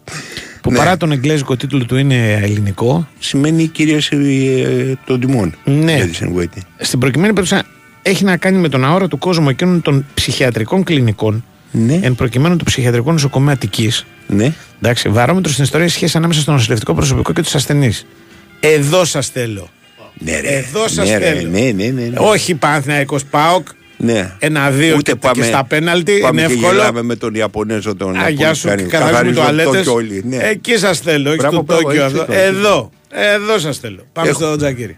[0.62, 0.78] που Ναι.
[0.78, 3.08] παρά τον εγγλέζικο τίτλο του είναι ελληνικό.
[3.20, 4.00] Σημαίνει κυρίε
[5.06, 5.56] των τιμών.
[5.64, 5.98] Ναι.
[6.00, 6.62] Ladies in waiting.
[6.78, 7.64] Στην προκειμένη περίπτωση
[8.08, 11.46] έχει να κάνει με τον αόρατο κόσμο εκείνων των ψυχιατρικών κλινικών.
[11.72, 12.00] Ναι.
[12.02, 14.54] Εν προκειμένου του ψυχιατρικού νοσοκομείου Αττικής Ναι.
[14.82, 18.06] Εντάξει, βαρόμετρο στην ιστορία σχέση ανάμεσα στο νοσηλευτικό προσωπικό και τους ασθενείς.
[18.60, 19.70] Εδώ σας θέλω.
[20.20, 20.48] Ναι, ρε.
[20.48, 21.26] Εδώ σας ναι, ρε.
[21.26, 21.50] θέλω.
[21.50, 22.16] Ναι, ναι, ναι, ναι.
[22.18, 23.68] Όχι Παναθηναϊκός Πάοκ.
[23.98, 24.32] Ναι.
[24.40, 26.20] Ένα-δύο Ούτε και, πάμε, και στα πέναλτι.
[26.22, 26.74] Πάμε είναι και εύκολο.
[26.78, 29.86] γελάμε με τον Ιαπωνέζο τον Α, που γεια σου, κάνει- και καθαρίζουμε καθαρίζουν τουαλέτες.
[29.86, 30.38] το όλοι, ναι.
[30.38, 32.04] Εκεί σας θέλω, όχι Μπράβο, στο μπράβο, Τόκιο.
[32.04, 32.42] έχεις Εδώ, δίκιο.
[32.42, 34.06] εδώ, εδώ σας θέλω.
[34.14, 34.38] Πάμε Έχω.
[34.40, 34.98] στο Τζακίρι.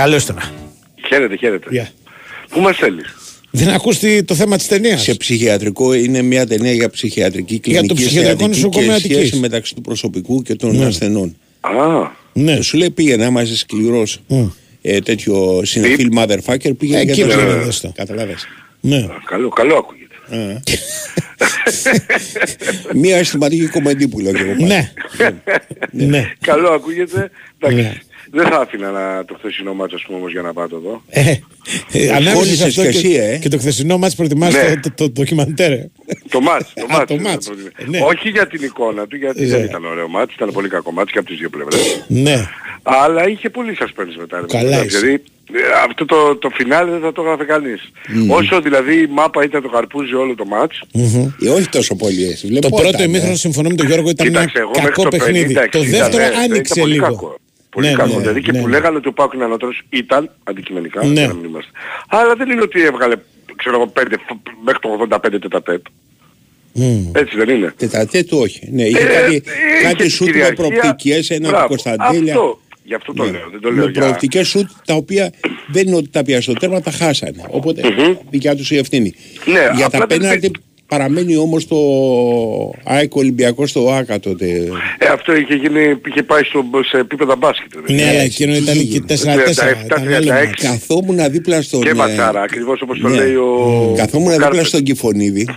[0.00, 0.50] Καλώς τώρα.
[1.08, 1.66] Χαίρετε, χαίρετε.
[1.70, 1.88] Γεια.
[2.48, 3.14] Πού μας θέλεις;
[3.50, 7.86] Δεν ακούς τι- το θέμα της ταινίας; Σε ψυχιατρικό είναι μια ταινία για ψυχιατρική κλινική
[7.88, 9.16] το ψυχιατρικό θεατρική νοσοκομείο και Αττικής.
[9.16, 10.84] σχέση μεταξύ του προσωπικού και των Ναι.
[10.84, 11.36] ασθενών.
[11.60, 11.70] Α,
[12.32, 12.60] Ναι.
[12.60, 14.18] Σου λέει πήγαινε άμα είσαι σκληρός
[14.82, 17.62] ε, τέτοιο συνεφίλ motherfucker πήγαινε Εκεί για το πήγαινε, ζώο.
[17.64, 17.92] δες το.
[17.94, 18.46] Καταλάβες.
[18.80, 19.06] Ναι.
[19.24, 20.14] καλό, καλό ακούγεται.
[22.94, 24.52] Μια αισθηματική κομμεντή που λέω και εγώ.
[24.52, 24.64] πάλι.
[24.66, 24.90] ναι.
[26.06, 26.32] ναι.
[26.40, 27.30] καλό ακούγεται.
[27.58, 28.00] Εντάξει.
[28.32, 28.42] Ναι.
[28.42, 31.02] Δεν θα άφηνα να, το χθεσινό μάτσο ας πούμε όμως για να πάω το δω.
[31.08, 31.20] Ε,
[31.92, 34.60] ε, ανέβησες Χώρισες αυτό κι και, εσύ, ε; και το χθεσινό μάτς προτιμάς Ναι.
[34.74, 35.72] το, το, το, ντοκιμαντέρ.
[35.72, 35.90] ε;
[36.28, 37.06] Το μάτς, το Α, μάτς.
[37.06, 37.46] το είναι μάτς.
[37.46, 37.62] πρώτο.
[37.90, 37.98] Ναι.
[38.02, 39.46] Όχι για την εικόνα του, γιατί Ναι.
[39.46, 42.04] δεν ήταν ωραίο μάτς, ήταν πολύ κακό μάτς και από τις δύο πλευρές.
[42.08, 42.46] ναι.
[42.82, 44.40] Αλλά είχε πολύ suspense μετά.
[44.40, 44.86] ρε Καλά παιδί.
[44.86, 44.98] είσαι.
[44.98, 45.58] Δηλαδή ε,
[45.88, 47.90] αυτό το, το φινάλε δεν θα το έγραφε κανείς.
[48.28, 50.82] Όσο δηλαδή η μάπα ήταν το καρπούζι όλο το μάτς,
[51.44, 52.46] Ε, όχι τόσο πολύ έτσι.
[52.46, 53.36] Βλέπω Το πρώτο όταν, ημίχρονο ε.
[53.36, 55.54] συμφωνώ με τον Γιώργο ήταν Κοίταξε, ένα εγώ μέχρι κακό το παιχνίδι.
[55.58, 57.39] 50, Το 60, δεύτερο ναι, ήταν άνοιξε πολύ λίγο.
[57.70, 57.80] Κακό.
[57.80, 58.14] Πολύ Ναι, κακό.
[58.14, 58.72] ναι, δηλαδή και ναι, που ναι.
[58.72, 61.04] λέγανε ότι ο Πάκου είναι ανώτερος ήταν αντικειμενικά.
[61.04, 61.12] Ναι.
[61.12, 61.70] για να μην είμαστε.
[62.08, 63.16] Αλλά δεν είναι ότι έβγαλε
[63.56, 64.16] ξέρω εγώ πέντε,
[64.64, 65.84] μέχρι το 85 τετατέτ.
[66.72, 67.10] Μμ.
[67.12, 67.74] Έτσι δεν είναι.
[67.76, 68.68] Τετατέ του όχι.
[68.72, 70.54] Ναι, είχε Ε, κάτι, ε, κάτι είχε σουτ με κυριαρχία.
[70.56, 71.62] προοπτικές, ένα Μπράβο.
[71.62, 72.32] του Κωνσταντέλια.
[72.34, 72.60] Αυτό.
[72.84, 73.30] Γι' αυτό το Ναι.
[73.30, 73.48] λέω.
[73.50, 74.00] Δεν το λέω με για...
[74.00, 75.32] προοπτικές σουτ τα οποία
[75.66, 77.44] δεν είναι ότι τα πια στο τέρμα, τα χάσανε.
[77.50, 77.82] Οπότε
[78.30, 79.14] δικιά τους η ευθύνη.
[79.44, 80.54] Ναι, Για απλά τα δεν πέναλτι θε-
[80.90, 81.76] παραμένει όμως το
[82.84, 84.46] ΑΕΚ Ολυμπιακός στο ΆΚΑ τότε.
[84.98, 87.72] Ε, αυτό είχε, γίνει, είχε πάει στο, σε επίπεδα μπάσκετ.
[87.86, 87.94] ρε.
[87.94, 89.44] Ναι, αλλά έτσι, εκείνο τι ήταν και έγινε.
[89.80, 89.84] 4-4.
[89.84, 90.62] Ήταν άλλο 37, μάτς.
[90.62, 91.80] Καθόμουν δίπλα στον...
[91.80, 93.16] Και ε, ματσάρα, ακριβώς όπως το ναι.
[93.16, 93.94] λέει ο...
[93.96, 94.66] Καθόμουν ο δίπλα Κάρπετ.
[94.66, 95.48] στον Κιφωνίδη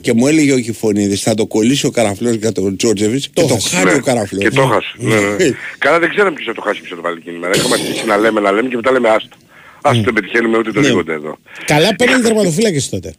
[0.00, 3.46] και μου έλεγε ο Κιφωνίδης θα το κολλήσει ο Καραφλός για τον Τζόρτζεβιτς και το
[3.50, 3.76] έχασε.
[3.76, 4.42] χάνει Ναι, ο Καραφλός.
[4.42, 4.94] Και το έχασε.
[4.96, 5.50] Ναι, ναι.
[5.78, 7.56] Καλά δεν ξέραμε ποιος θα το χάσει ποιος θα το βάλει εκείνη την μέρα.
[7.56, 9.36] Είχαμε αρχίσει να λέμε, να λέμε και μετά λέμε άστο.
[9.82, 10.86] Άστο δεν πετυχαίνουμε ούτε το Ναι.
[10.86, 11.38] τίποτε εδώ.
[11.64, 13.14] Καλά παίρνουν τερματοφύλακες τότε.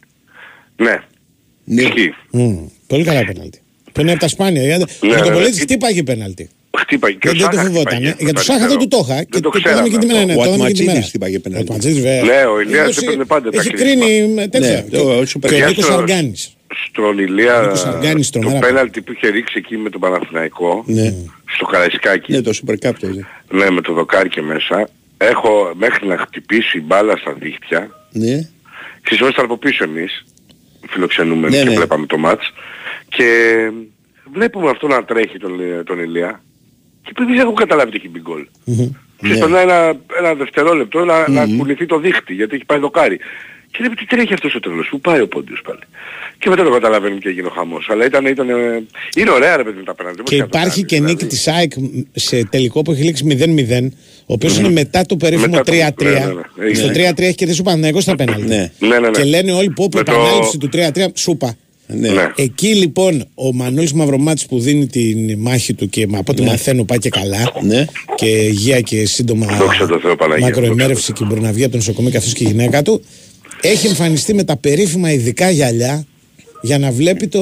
[0.76, 1.02] Ναι.
[1.68, 1.82] Ναι.
[1.82, 2.14] Ισχύει.
[2.30, 2.56] Μμ.
[2.86, 3.60] Πολύ καλά πέναλτι.
[3.92, 4.62] Που είναι από τα σπάνια.
[4.62, 5.60] Γιατί Ναι, ο ναι, Κοπολέτης ναι.
[5.62, 6.48] χτύπαγε πέναλτι.
[6.78, 7.16] Χτύπαγε.
[7.20, 7.92] Και ο Δεν δεν το Σάχα φοβόταν.
[7.94, 8.08] χτύπαγε.
[8.08, 8.14] ε.
[8.18, 9.14] Για τον το Σάχα δεν του το αριστερό.
[9.14, 9.22] είχα.
[9.24, 10.26] Και Δεν το το είδαμε και τη ξέραμε.
[10.26, 10.40] μέρα.
[10.40, 10.90] Ο το είδαμε και τη μέρα.
[10.92, 11.70] Ατματζίδης χτύπαγε πέναλτι.
[11.70, 12.22] Ο Ατματζίδης, βέβαια.
[12.22, 14.04] Ναι, ο Ηλίας Έχει έπαιρνε πάντα τα Έχει κρίσιμα.
[14.06, 14.70] κρίνει με τέτοια.
[14.90, 15.92] Ναι, το- ο Σούπερ Και ο Γεια Νίκος σου.
[15.94, 16.50] Αργάνης.
[16.88, 21.14] Στον Ηλία Νίκος Αργάνης, το τρομερά πέναλτι που είχε ρίξει εκεί με τον Παναθηναϊκό Ναι.
[21.54, 23.26] στο Καραϊσκάκι Ναι, το Super Cup το είδε.
[23.50, 24.88] ναι με το δοκάρι και μέσα
[25.18, 28.48] έχω μέχρι να χτυπήσει η μπάλα στα δίχτυα Ναι.
[29.02, 30.24] Ξεσόμασταν από πίσω εμείς,
[30.88, 31.74] φιλοξενούμενοι Ναι, και ναι.
[31.76, 32.52] βλέπαμε το μάτς
[33.08, 33.24] και
[34.32, 35.52] βλέπουμε αυτό να τρέχει τον,
[35.84, 36.42] τον Ηλία
[37.02, 38.46] και επειδή δεν έχω καταλάβει τι έχει μπει γκολ.
[39.22, 39.38] Ξέρεις, Ναι.
[39.38, 43.18] περνάει ένα, ένα δευτερόλεπτο να, να κουνηθεί το δίχτυ γιατί έχει πάει δοκάρι.
[43.70, 45.78] Και λέει τι τρέχει αυτός ο τρελός, πού πάει ο Πόντιος πάλι.
[46.38, 47.88] Και μετά το καταλαβαίνουμε και έγινε ο χαμός.
[47.90, 48.84] Αλλά ήταν, ήταν, ε,
[49.16, 50.22] είναι ωραία ρε παιδί με τα πέναντι.
[50.22, 51.72] Και υπάρχει και νίκη της ΑΕΚ
[52.12, 53.92] σε τελικό που έχει λήξει 0-0,
[54.28, 56.04] ο οποίος είναι μετά το περίφημο Μετά το- 3-3.
[56.04, 56.74] ναι, ναι, ναι.
[56.74, 58.46] Στο 3-3 έχει κερδίσει ο Παναθηναϊκός στα πέναλτι.
[58.46, 58.70] Ναι.
[58.78, 59.10] Ναι, ναι, ναι.
[59.10, 61.54] Και λένε όλοι που όπου Με το- επανάληψη του 3-3 σούπα.
[61.88, 62.08] Ναι.
[62.08, 62.22] Ναι.
[62.36, 66.98] Εκεί λοιπόν ο Μανώλης Μαυρομάτης που δίνει τη μάχη του και από ό,τι μαθαίνω πάει
[66.98, 67.84] και καλά Ναι.
[68.14, 71.76] και υγεία και σύντομα Δόξα τω Θεώ, Παναγία, μακροημέρευση και μπορεί να βγει από το
[71.76, 73.02] νοσοκομείο και αυτός και η γυναίκα του
[73.60, 76.06] έχει εμφανιστεί με τα περίφημα ειδικά γυαλιά
[76.62, 77.40] για να βλέπει το,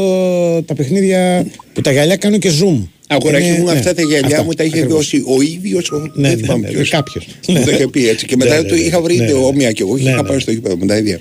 [0.62, 2.86] τα παιχνίδια που τα γυαλιά κάνουν και zoom.
[3.14, 4.96] Αγοράκι Είναι- μου ναι, αυτά τα γυαλιά αυτά, μου τα είχε ακριβώς.
[4.96, 6.88] δώσει ο ίδιος ο, Ναι, δεν ναι, θυμάμαι ναι, ποιος.
[6.90, 7.26] κάποιος.
[7.48, 9.32] Μου το είχε πει έτσι και μετά Ναι, ναι, το είχα βρει ναι, ναι.
[9.32, 10.28] όμοια και εγώ και Ναι, είχα ναι.
[10.28, 11.20] πάει στο γήπεδο με τα ίδια.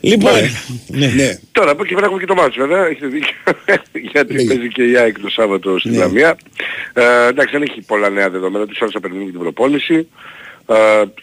[0.00, 0.32] Λοιπόν,
[0.86, 1.06] ναι.
[1.06, 1.38] Ναι.
[1.52, 3.34] Τώρα από εκεί πέρα έχουμε και το μάτσο βέβαια, έχετε δίκιο.
[4.12, 4.46] Γιατί Λέγε.
[4.48, 5.98] παίζει και η ΑΕΚ το Σάββατο στην Ναι.
[5.98, 6.36] Λαμία.
[6.92, 10.08] Ε, εντάξει δεν έχει πολλά νέα δεδομένα, τους άλλους θα περιμένουν και την προπόνηση.
[10.68, 10.74] Ε,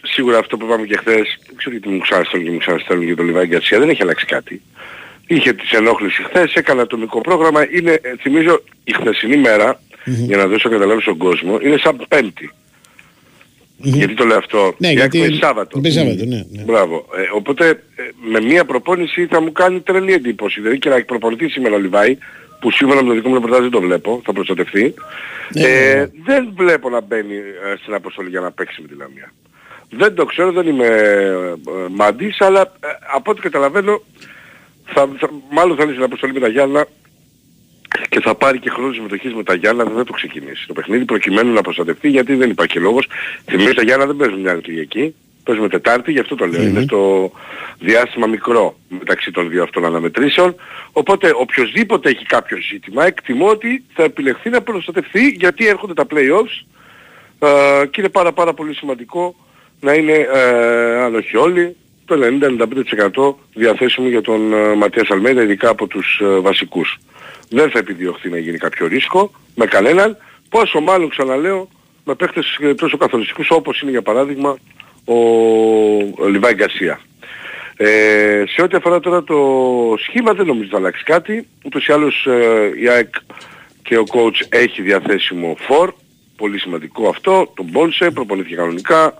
[0.02, 3.16] σίγουρα αυτό που είπαμε και χθες, δεν ξέρω γιατί μου ξαναστέλνουν και μου ξαναστέλνουν για
[3.16, 4.62] το Λιβάη Γκαρσία, δεν έχει αλλάξει κάτι.
[5.26, 10.46] Είχε τις ενόχληση χθες, έκανε ατομικό πρόγραμμα, είναι, ε, θυμίζω, η χθεσινή μέρα, για να
[10.46, 12.50] δώσω καταλάβεις στον κόσμο, είναι σαν πέμπτη.
[13.76, 15.80] Γιατί το λέω αυτό, Ναι, η ΑΕΚ γιατί παίζει Σάββατο.
[15.80, 16.62] παίζει Σάββατο, ναι, ναι.
[16.62, 17.06] Μπράβο.
[17.16, 20.60] Ε, οπότε ε, με μία προπόνηση θα μου κάνει τρελή εντύπωση.
[20.60, 22.18] Δηλαδή και να προπονηθεί σήμερα ο Λιβάη,
[22.60, 24.94] που σύμφωνα με το δικό μου ρεπορτάζ δεν το βλέπω, θα προστατευτεί.
[25.54, 29.32] Ναι, ε, δεν βλέπω να μπαίνει ε, στην αποστολή για να παίξει με τη Λαμία.
[29.90, 31.54] Δεν το ξέρω, δεν είμαι ε, ε,
[31.90, 34.02] μαντής, αλλά ε, από ό,τι καταλαβαίνω,
[34.84, 36.86] θα, θα, μάλλον θα είναι στην αποστολή με τα Γιάννα
[38.08, 41.04] και θα πάρει και χρόνος συμμετοχής με τα Γιάννα, δεν θα το ξεκινήσει το παιχνίδι
[41.04, 43.06] προκειμένου να προστατευτεί γιατί δεν υπάρχει λόγος.
[43.44, 46.62] Θυμίζω τα Γιάννα δεν παίζουν μια Κυριακή, παίζουμε Τετάρτη, γι' αυτό το λέω.
[46.62, 47.30] Είναι στο
[47.78, 50.54] διάστημα μικρό μεταξύ των δύο αυτών αναμετρήσεων.
[50.92, 56.64] Οπότε οποιοδήποτε έχει κάποιο ζήτημα εκτιμώ ότι θα επιλεχθεί να προστατευτεί γιατί έρχονται τα play-offs
[57.38, 59.34] ε, και είναι πάρα πάρα πολύ σημαντικό
[59.80, 62.16] να είναι, ε, αν όχι όλοι, το
[63.30, 66.98] 90-95% διαθέσιμο για τον ε, Ματίας Αλμέδα, ειδικά από τους ε, βασικούς.
[67.48, 70.16] Δεν θα επιδιωχθεί να γίνει κάποιο ρίσκο με κανέναν,
[70.48, 71.68] πόσο μάλλον ξαναλέω
[72.04, 74.56] με παίχτες ε, τόσο καθοριστικούς όπως είναι για παράδειγμα
[75.04, 75.14] ο,
[76.16, 77.00] ο Λιβάη Γκαρσία.
[77.76, 79.36] Ε, σε ό,τι αφορά τώρα το
[79.98, 81.48] σχήμα δεν νομίζω θα αλλάξει κάτι.
[81.64, 83.14] Ούτως ή άλλως ε, η ΑΕΚ
[83.82, 85.92] και ο coach έχει διαθέσιμο φορ.
[86.36, 87.52] Πολύ σημαντικό αυτό.
[87.56, 89.14] Τον Μπόλσε προπονήθηκε κανονικά.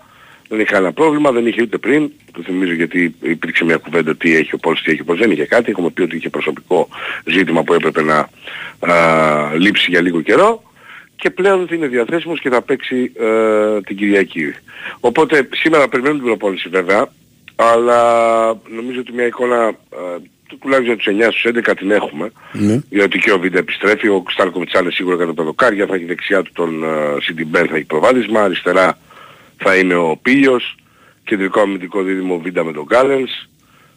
[0.47, 2.11] Δεν είχε κανένα πρόβλημα, δεν είχε ούτε πριν.
[2.31, 5.19] Το θυμίζω γιατί υπήρξε μια κουβέντα τι έχει ο Πόλς, τι έχει ο Πόλς.
[5.19, 5.71] Δεν είχε κάτι.
[5.71, 6.87] Έχουμε πει ότι είχε προσωπικό
[7.25, 8.29] ζήτημα που έπρεπε να
[8.79, 10.63] α, λείψει για λίγο καιρό.
[11.15, 14.53] Και πλέον είναι διαθέσιμος και θα παίξει ε, την Κυριακή.
[14.99, 17.07] Οπότε σήμερα περιμένουμε την προπόνηση βέβαια.
[17.55, 18.01] Αλλά
[18.75, 20.17] νομίζω ότι μια εικόνα ε,
[20.59, 22.31] τουλάχιστον τους 9 στους 11 την έχουμε.
[22.51, 22.79] Ναι.
[22.89, 26.05] Γιατί και ο Βίντα επιστρέφει, ο Στάνκοβιτς θα είναι σίγουρα κατά τα δοκάρια, θα έχει
[26.05, 28.97] δεξιά του τον ε, Σιντιμπέ, θα έχει προβάδισμα, αριστερά
[29.57, 30.75] θα είναι ο Πίλιος,
[31.23, 33.31] κεντρικό αμυντικό δίδυμο ο Βίντα με τον Γκάλενς,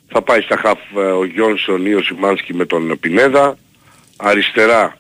[0.09, 3.59] θα πάει στα χαφ ε, ο Γιόνσον ή ο Σιμάνσκι με τον Πινέδα,
[4.17, 4.99] αριστερά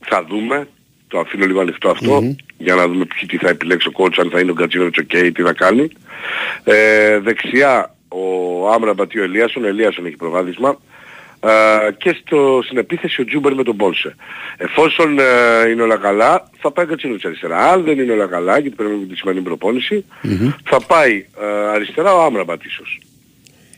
[0.00, 0.68] θα δούμε,
[1.08, 4.30] το αφήνω λίγο ανοιχτό αυτό, για να δούμε ποιοι τι θα επιλέξει ο κόουτς, αν
[4.30, 5.88] θα είναι ο Γκατσίνοβιτς οκ, τι θα κάνει.
[6.64, 10.78] Ε, δεξιά ο Άμραμπατ ή ο Ελίασον, ο Ελίασον έχει προβάδισμα.
[11.46, 14.14] Ε, και στο, στην επίθεση ο Τζούμπερ με τον Μπόλσε.
[14.56, 17.70] Εφόσον ε, είναι όλα καλά, θα πάει ο Γκατσίνοβιτς αριστερά.
[17.72, 20.04] Αν δεν είναι όλα καλά, γιατί περιμένουμε τη σημερινή προπόνηση,
[20.64, 23.00] θα πάει ε, αριστερά ο Άμραμπατ ίσως.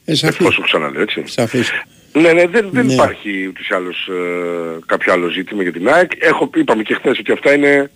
[0.04, 0.38] Ε, σαφής.
[0.38, 1.22] Εφόσον ξαναλέω, έτσι.
[1.26, 1.72] Σαφής.
[2.12, 2.92] Ναι, ναι, δεν, δεν Ναι.
[2.92, 6.10] υπάρχει ούτως ή άλλως ε, κάποιο άλλο ζήτημα για την ΑΕΚ.
[6.18, 7.90] Έχω πει, είπαμε και χθες ότι αυτά είναι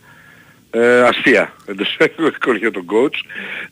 [0.71, 3.17] ε, αστεία εντός εισαγωγικών για τον coach.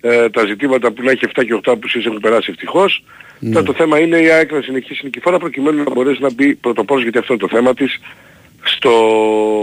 [0.00, 3.04] Ε, τα ζητήματα που να έχει 7 και 8 απουσίες έχουν περάσει ευτυχώς.
[3.52, 7.02] Τώρα το θέμα είναι η ΑΕΚ να συνεχίσει νικηφόρα προκειμένου να μπορέσει να μπει πρωτοπόρος
[7.02, 7.98] γιατί αυτό είναι το θέμα της
[8.62, 8.92] στο,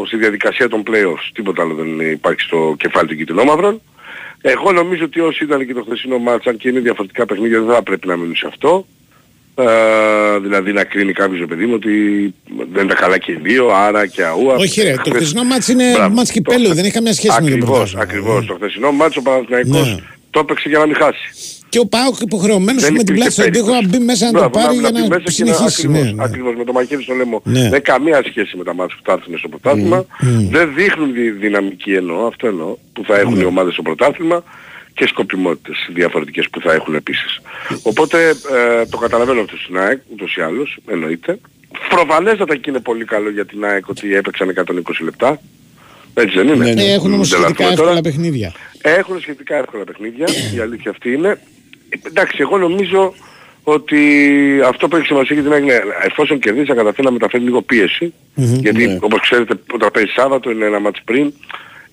[0.07, 1.29] στη διαδικασία των play-offs.
[1.33, 3.81] Τίποτα άλλο δεν υπάρχει στο κεφάλι των κοιτινόμαυρων.
[4.41, 7.73] Εγώ νομίζω ότι όσοι ήταν και το χθεσινό μάτς, αν και είναι διαφορετικά παιχνίδια, δεν
[7.75, 8.87] θα πρέπει να μείνουν σε αυτό.
[9.55, 11.89] Ε, δηλαδή να κρίνει κάποιος ρε παιδί μου ότι
[12.71, 14.55] δεν ήταν καλά και οι δύο, άρα και αούα.
[14.55, 16.13] Όχι ρε, το Χθες- χθεσινό μάτς είναι Μπράβο.
[16.15, 18.01] μάτς κυπέλου, Το- δεν έχει καμία σχέση με το Ακριβώς, πρωτάθλημα.
[18.03, 18.45] ακριβώς.
[18.45, 20.01] Το χθεσινό μάτς ο Παναθηναϊκός Ναι.
[20.29, 21.29] το έπαιξε για να μην χάσει.
[21.77, 23.99] Και ο Πάοκ υποχρεωμένος Δεν με την υπήρχε πλάτη στον τοίχο να περίπτωση.
[23.99, 25.85] μπει μέσα να το Μπράβο, πάρει για μπει να μέσα και συνεχίσει.
[25.87, 26.23] Ακριβώς, ναι, ναι.
[26.23, 27.41] ακριβώς, με το μαχαίρι στο λαιμό.
[27.43, 27.61] Ναι.
[27.61, 30.05] Δεν έχει καμία σχέση με τα μάτια που θα έρθουν στο πρωτάθλημα.
[30.55, 33.19] Δεν δείχνουν τη δυναμική εννοώ, αυτό εννοώ, που θα Ναι.
[33.21, 34.43] έχουν οι ομάδες στο πρωτάθλημα
[34.93, 37.39] και σκοπιμότητες διαφορετικές που θα έχουν επίσης.
[37.81, 41.39] Οπότε ε, το καταλαβαίνω αυτό στην ΑΕΚ, ούτως ή άλλως, εννοείται.
[41.89, 45.41] Προφανέστατα και είναι πολύ καλό για την ΑΕΚ ότι έπαιξαν 120 λεπτά.
[46.13, 46.83] Έτσι δεν είναι; Ναι, ναι.
[46.83, 47.97] Ε, Έχουν όμως Δεν σχετικά λάθουμε τώρα.
[47.97, 48.51] εύκολα παιχνίδια.
[48.81, 50.25] Έχουν σχετικά εύκολα παιχνίδια,
[50.55, 51.39] η αλήθεια αυτή είναι.
[51.89, 53.13] Ε, Εντάξει, εγώ νομίζω
[53.63, 53.99] ότι
[54.65, 57.61] αυτό που έχει σημασία για την ΑΕΚ είναι εφόσον κερδίσει να καταφέρει να μεταφέρει λίγο
[57.61, 58.97] πίεση, γιατί ναι.
[59.01, 61.33] όπως ξέρετε όταν παίζει Σάββατο είναι ένα μάτς πριν,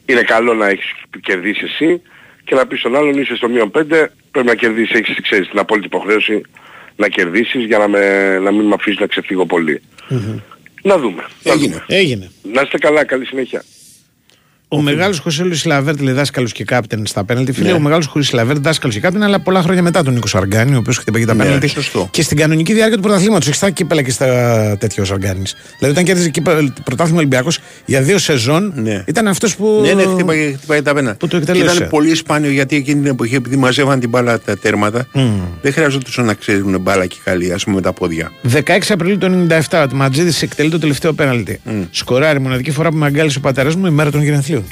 [0.07, 2.01] είναι καλό να έχεις κερδίσει εσύ
[2.45, 3.83] και να πεις στον άλλον είσαι στο μείον 5,
[4.31, 6.43] πρέπει να κερδίσεις, έχεις ξέρεις, την απόλυτη υποχρέωση
[6.97, 9.81] να κερδίσεις για να, με, να μην με αφήσεις να ξεφύγω πολύ.
[10.83, 11.25] Να δούμε.
[11.43, 11.73] να Έγινε.
[11.73, 11.85] δούμε.
[11.87, 12.31] Έγινε.
[12.53, 13.65] Να είστε καλά, καλή συνέχεια.
[14.77, 17.53] Ο μεγάλος Χοσέ Λουίς Τσιλαβέρτ λέει δάσκαλος και κάπτεν στα πέναλτι.
[17.53, 17.73] Φίλε, Ναι.
[17.75, 20.79] ο μεγάλος Χοσέ Τσιλαβέρτ δάσκαλος και κάπτεν, αλλά πολλά χρόνια μετά τον Νίκο Σαργκάνη, ο
[20.79, 21.69] οποίος χτυπάει τα Ναι, πέναλτι.
[21.69, 22.09] σωστό.
[22.11, 24.27] Και στην κανονική διάρκεια του πρωταθλήματος, όχι στα κύπελα και στα
[24.81, 25.43] τέτοια ο Σαργκάνης.
[25.79, 29.03] Δηλαδή, όταν κέρδιζε κύπελα- πρωτάθλημα Ολυμπιακός για δύο σεζόν, Ναι.
[29.07, 29.81] ήταν αυτός που.
[29.85, 31.15] Ναι, ναι, χτύπαγε, χτύπαγε τα πένα.
[31.15, 31.77] Που το Και εκτέλεσε.
[31.77, 35.07] ήταν πολύ σπάνιο γιατί εκείνη την εποχή, επειδή μαζεύαν την μπάλα τα τέρματα,
[35.63, 38.33] δεν χρειαζόταν να ξέρουν μπάλα και καλή, ας πούμε, με τα πόδια.
[38.43, 41.61] 16 Απριλίου του 97, ο Ματζίδη εκτελεί το τελευταίο πέναλτι.
[41.91, 44.64] Σκοράρει μοναδική φορά που με αγκάλισε ο πατέρας μου η μέρα των γενεθλίων του.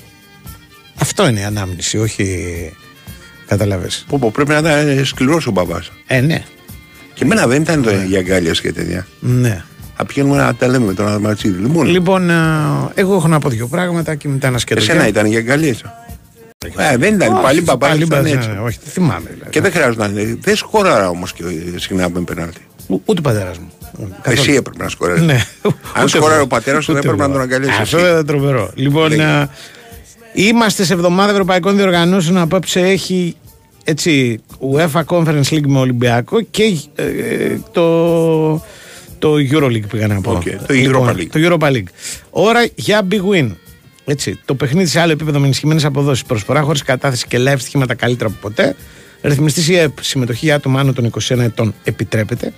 [1.00, 2.26] Αυτό είναι η ανάμνηση, όχι.
[3.46, 3.88] Κατάλαβε.
[4.08, 5.90] Πω, πω, πρέπει να ήταν σκληρό ο μπαμπάς.
[6.06, 6.42] Ε, ναι.
[7.14, 9.06] Και εμένα δεν ήταν το για αγκάλια και τέτοια.
[9.20, 9.62] ναι.
[9.96, 11.58] Θα πηγαίνουμε να τα λέμε με τον Αδματσίδη.
[11.60, 14.80] Λοιπόν, Λοιπόν, α, εγώ έχω να πω δύο πράγματα και μετά ένα σκέτο.
[14.80, 15.74] εσένα ήταν για αγκαλίε.
[16.76, 17.40] Ε, δεν ήταν.
[17.42, 18.48] Πάλι μπαμπά πάλι ήταν μπαμπάς, έτσι.
[18.48, 19.28] ναι, Όχι, δεν θυμάμαι.
[19.32, 19.50] Δηλαδή.
[19.50, 20.38] Και δεν χρειάζονταν.
[20.40, 21.42] Δεν σκόραρα όμως και
[21.76, 22.60] συχνά με πενάλτη.
[22.88, 23.72] Ο- Ούτε ο πατέρας μου.
[24.22, 24.40] Καθόλου.
[24.40, 25.20] Εσύ έπρεπε να σκοράρει.
[25.20, 25.44] Ναι.
[25.94, 26.42] Αν Ούτε σκόραρε εγώ.
[26.44, 27.46] ο πατέρας σου, δεν Ούτε έπρεπε να εγώ.
[27.46, 27.80] τον αγκαλιάσεις.
[27.94, 28.70] Αυτό ήταν τρομερό.
[28.74, 29.22] Λοιπόν, Λέγε.
[29.22, 29.48] α,
[30.32, 32.38] είμαστε σε εβδομάδα ευρωπαϊκών διοργανώσεων.
[32.38, 33.36] Απόψε έχει
[33.84, 34.40] έτσι,
[34.72, 36.62] UEFA Conference League με Ολυμπιακό και
[36.94, 38.52] ε, ε, το,
[39.18, 40.30] το Euroleague πήγα να πω.
[40.30, 41.26] Οκ, το Europa League.
[41.30, 41.88] Το Europa League.
[42.30, 43.50] Ώρα για big win.
[44.04, 46.24] Έτσι, το παιχνίδι σε άλλο επίπεδο με ενισχυμένες αποδόσεις.
[46.24, 48.76] Προσφορά χωρίς κατάθεση και live στοιχήματα καλύτερα από ποτέ.
[49.22, 49.92] Ρυθμιστής η ΕΕΕΠ.
[50.00, 52.52] Συμμετοχή για άτομα άνω των 21 ετών επιτρέπεται.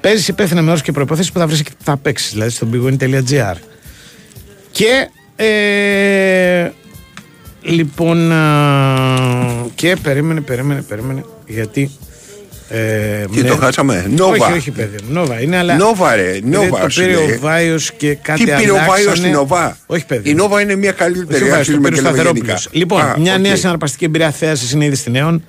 [0.00, 3.54] Παίζεις υπεύθυνα με όρους και προϋποθέσεις που θα βρεις και θα παίξεις, δηλαδή στο bigwin.gr.
[4.70, 6.70] Και ε,
[7.64, 11.90] λοιπόν α, και περίμενε, περίμενε, περίμενε γιατί
[12.68, 14.30] ε, Τι το χάσαμε, Νόβα.
[14.46, 17.30] Όχι, όχι παιδί μου, Νόβα είναι αλλά Νόβα, ρε, επειδή Νόβα, το σου πήρε λέει.
[17.30, 19.16] ο Βάιος και κάτι Τι πήρε ο Βάιος αλλάξανε.
[19.16, 19.76] στην Νοβά.
[19.86, 20.38] Όχι παιδί Η μου.
[20.38, 21.42] Νόβα είναι μια Όχι καλύτερη.
[21.44, 22.68] ο Βάιος, το αρχίζουμε πήρε ο και λέμε Σταθερόπουλος.
[22.72, 22.78] γενικά.
[22.96, 23.40] Λοιπόν, Α, μια οκ.
[23.40, 25.44] νέα συναρπαστική εμπειρία θέασης συνείδηση νέων.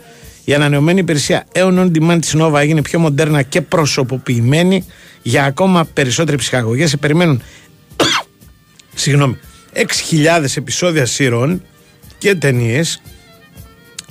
[0.46, 4.86] Η ανανεωμένη υπηρεσία Aeon On Demand της Nova έγινε πιο μοντέρνα και προσωποποιημένη
[5.22, 6.88] για ακόμα περισσότερη ψυχαγωγία.
[6.88, 7.42] Σε περιμένουν
[8.96, 9.38] συγγνώμη,
[9.74, 9.84] 6.000
[10.58, 11.62] επεισόδια σειρών
[12.26, 13.02] και ταινίες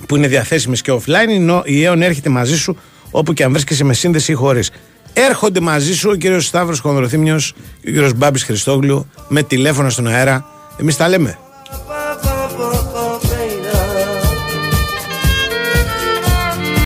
[0.07, 1.29] που είναι διαθέσιμες και offline.
[1.29, 2.77] Η Νο- Η Aeon έρχεται μαζί σου
[3.11, 4.71] όπου και αν βρίσκεσαι με σύνδεση ή χωρίς.
[5.13, 10.07] Έρχονται μαζί σου ο κύριος Σταύρος Χονδροθύμιος και ο κύριος Μπάμπης Χριστόγλου με τηλέφωνα στον
[10.07, 10.45] αέρα.
[10.77, 11.37] Εμείς τα λέμε.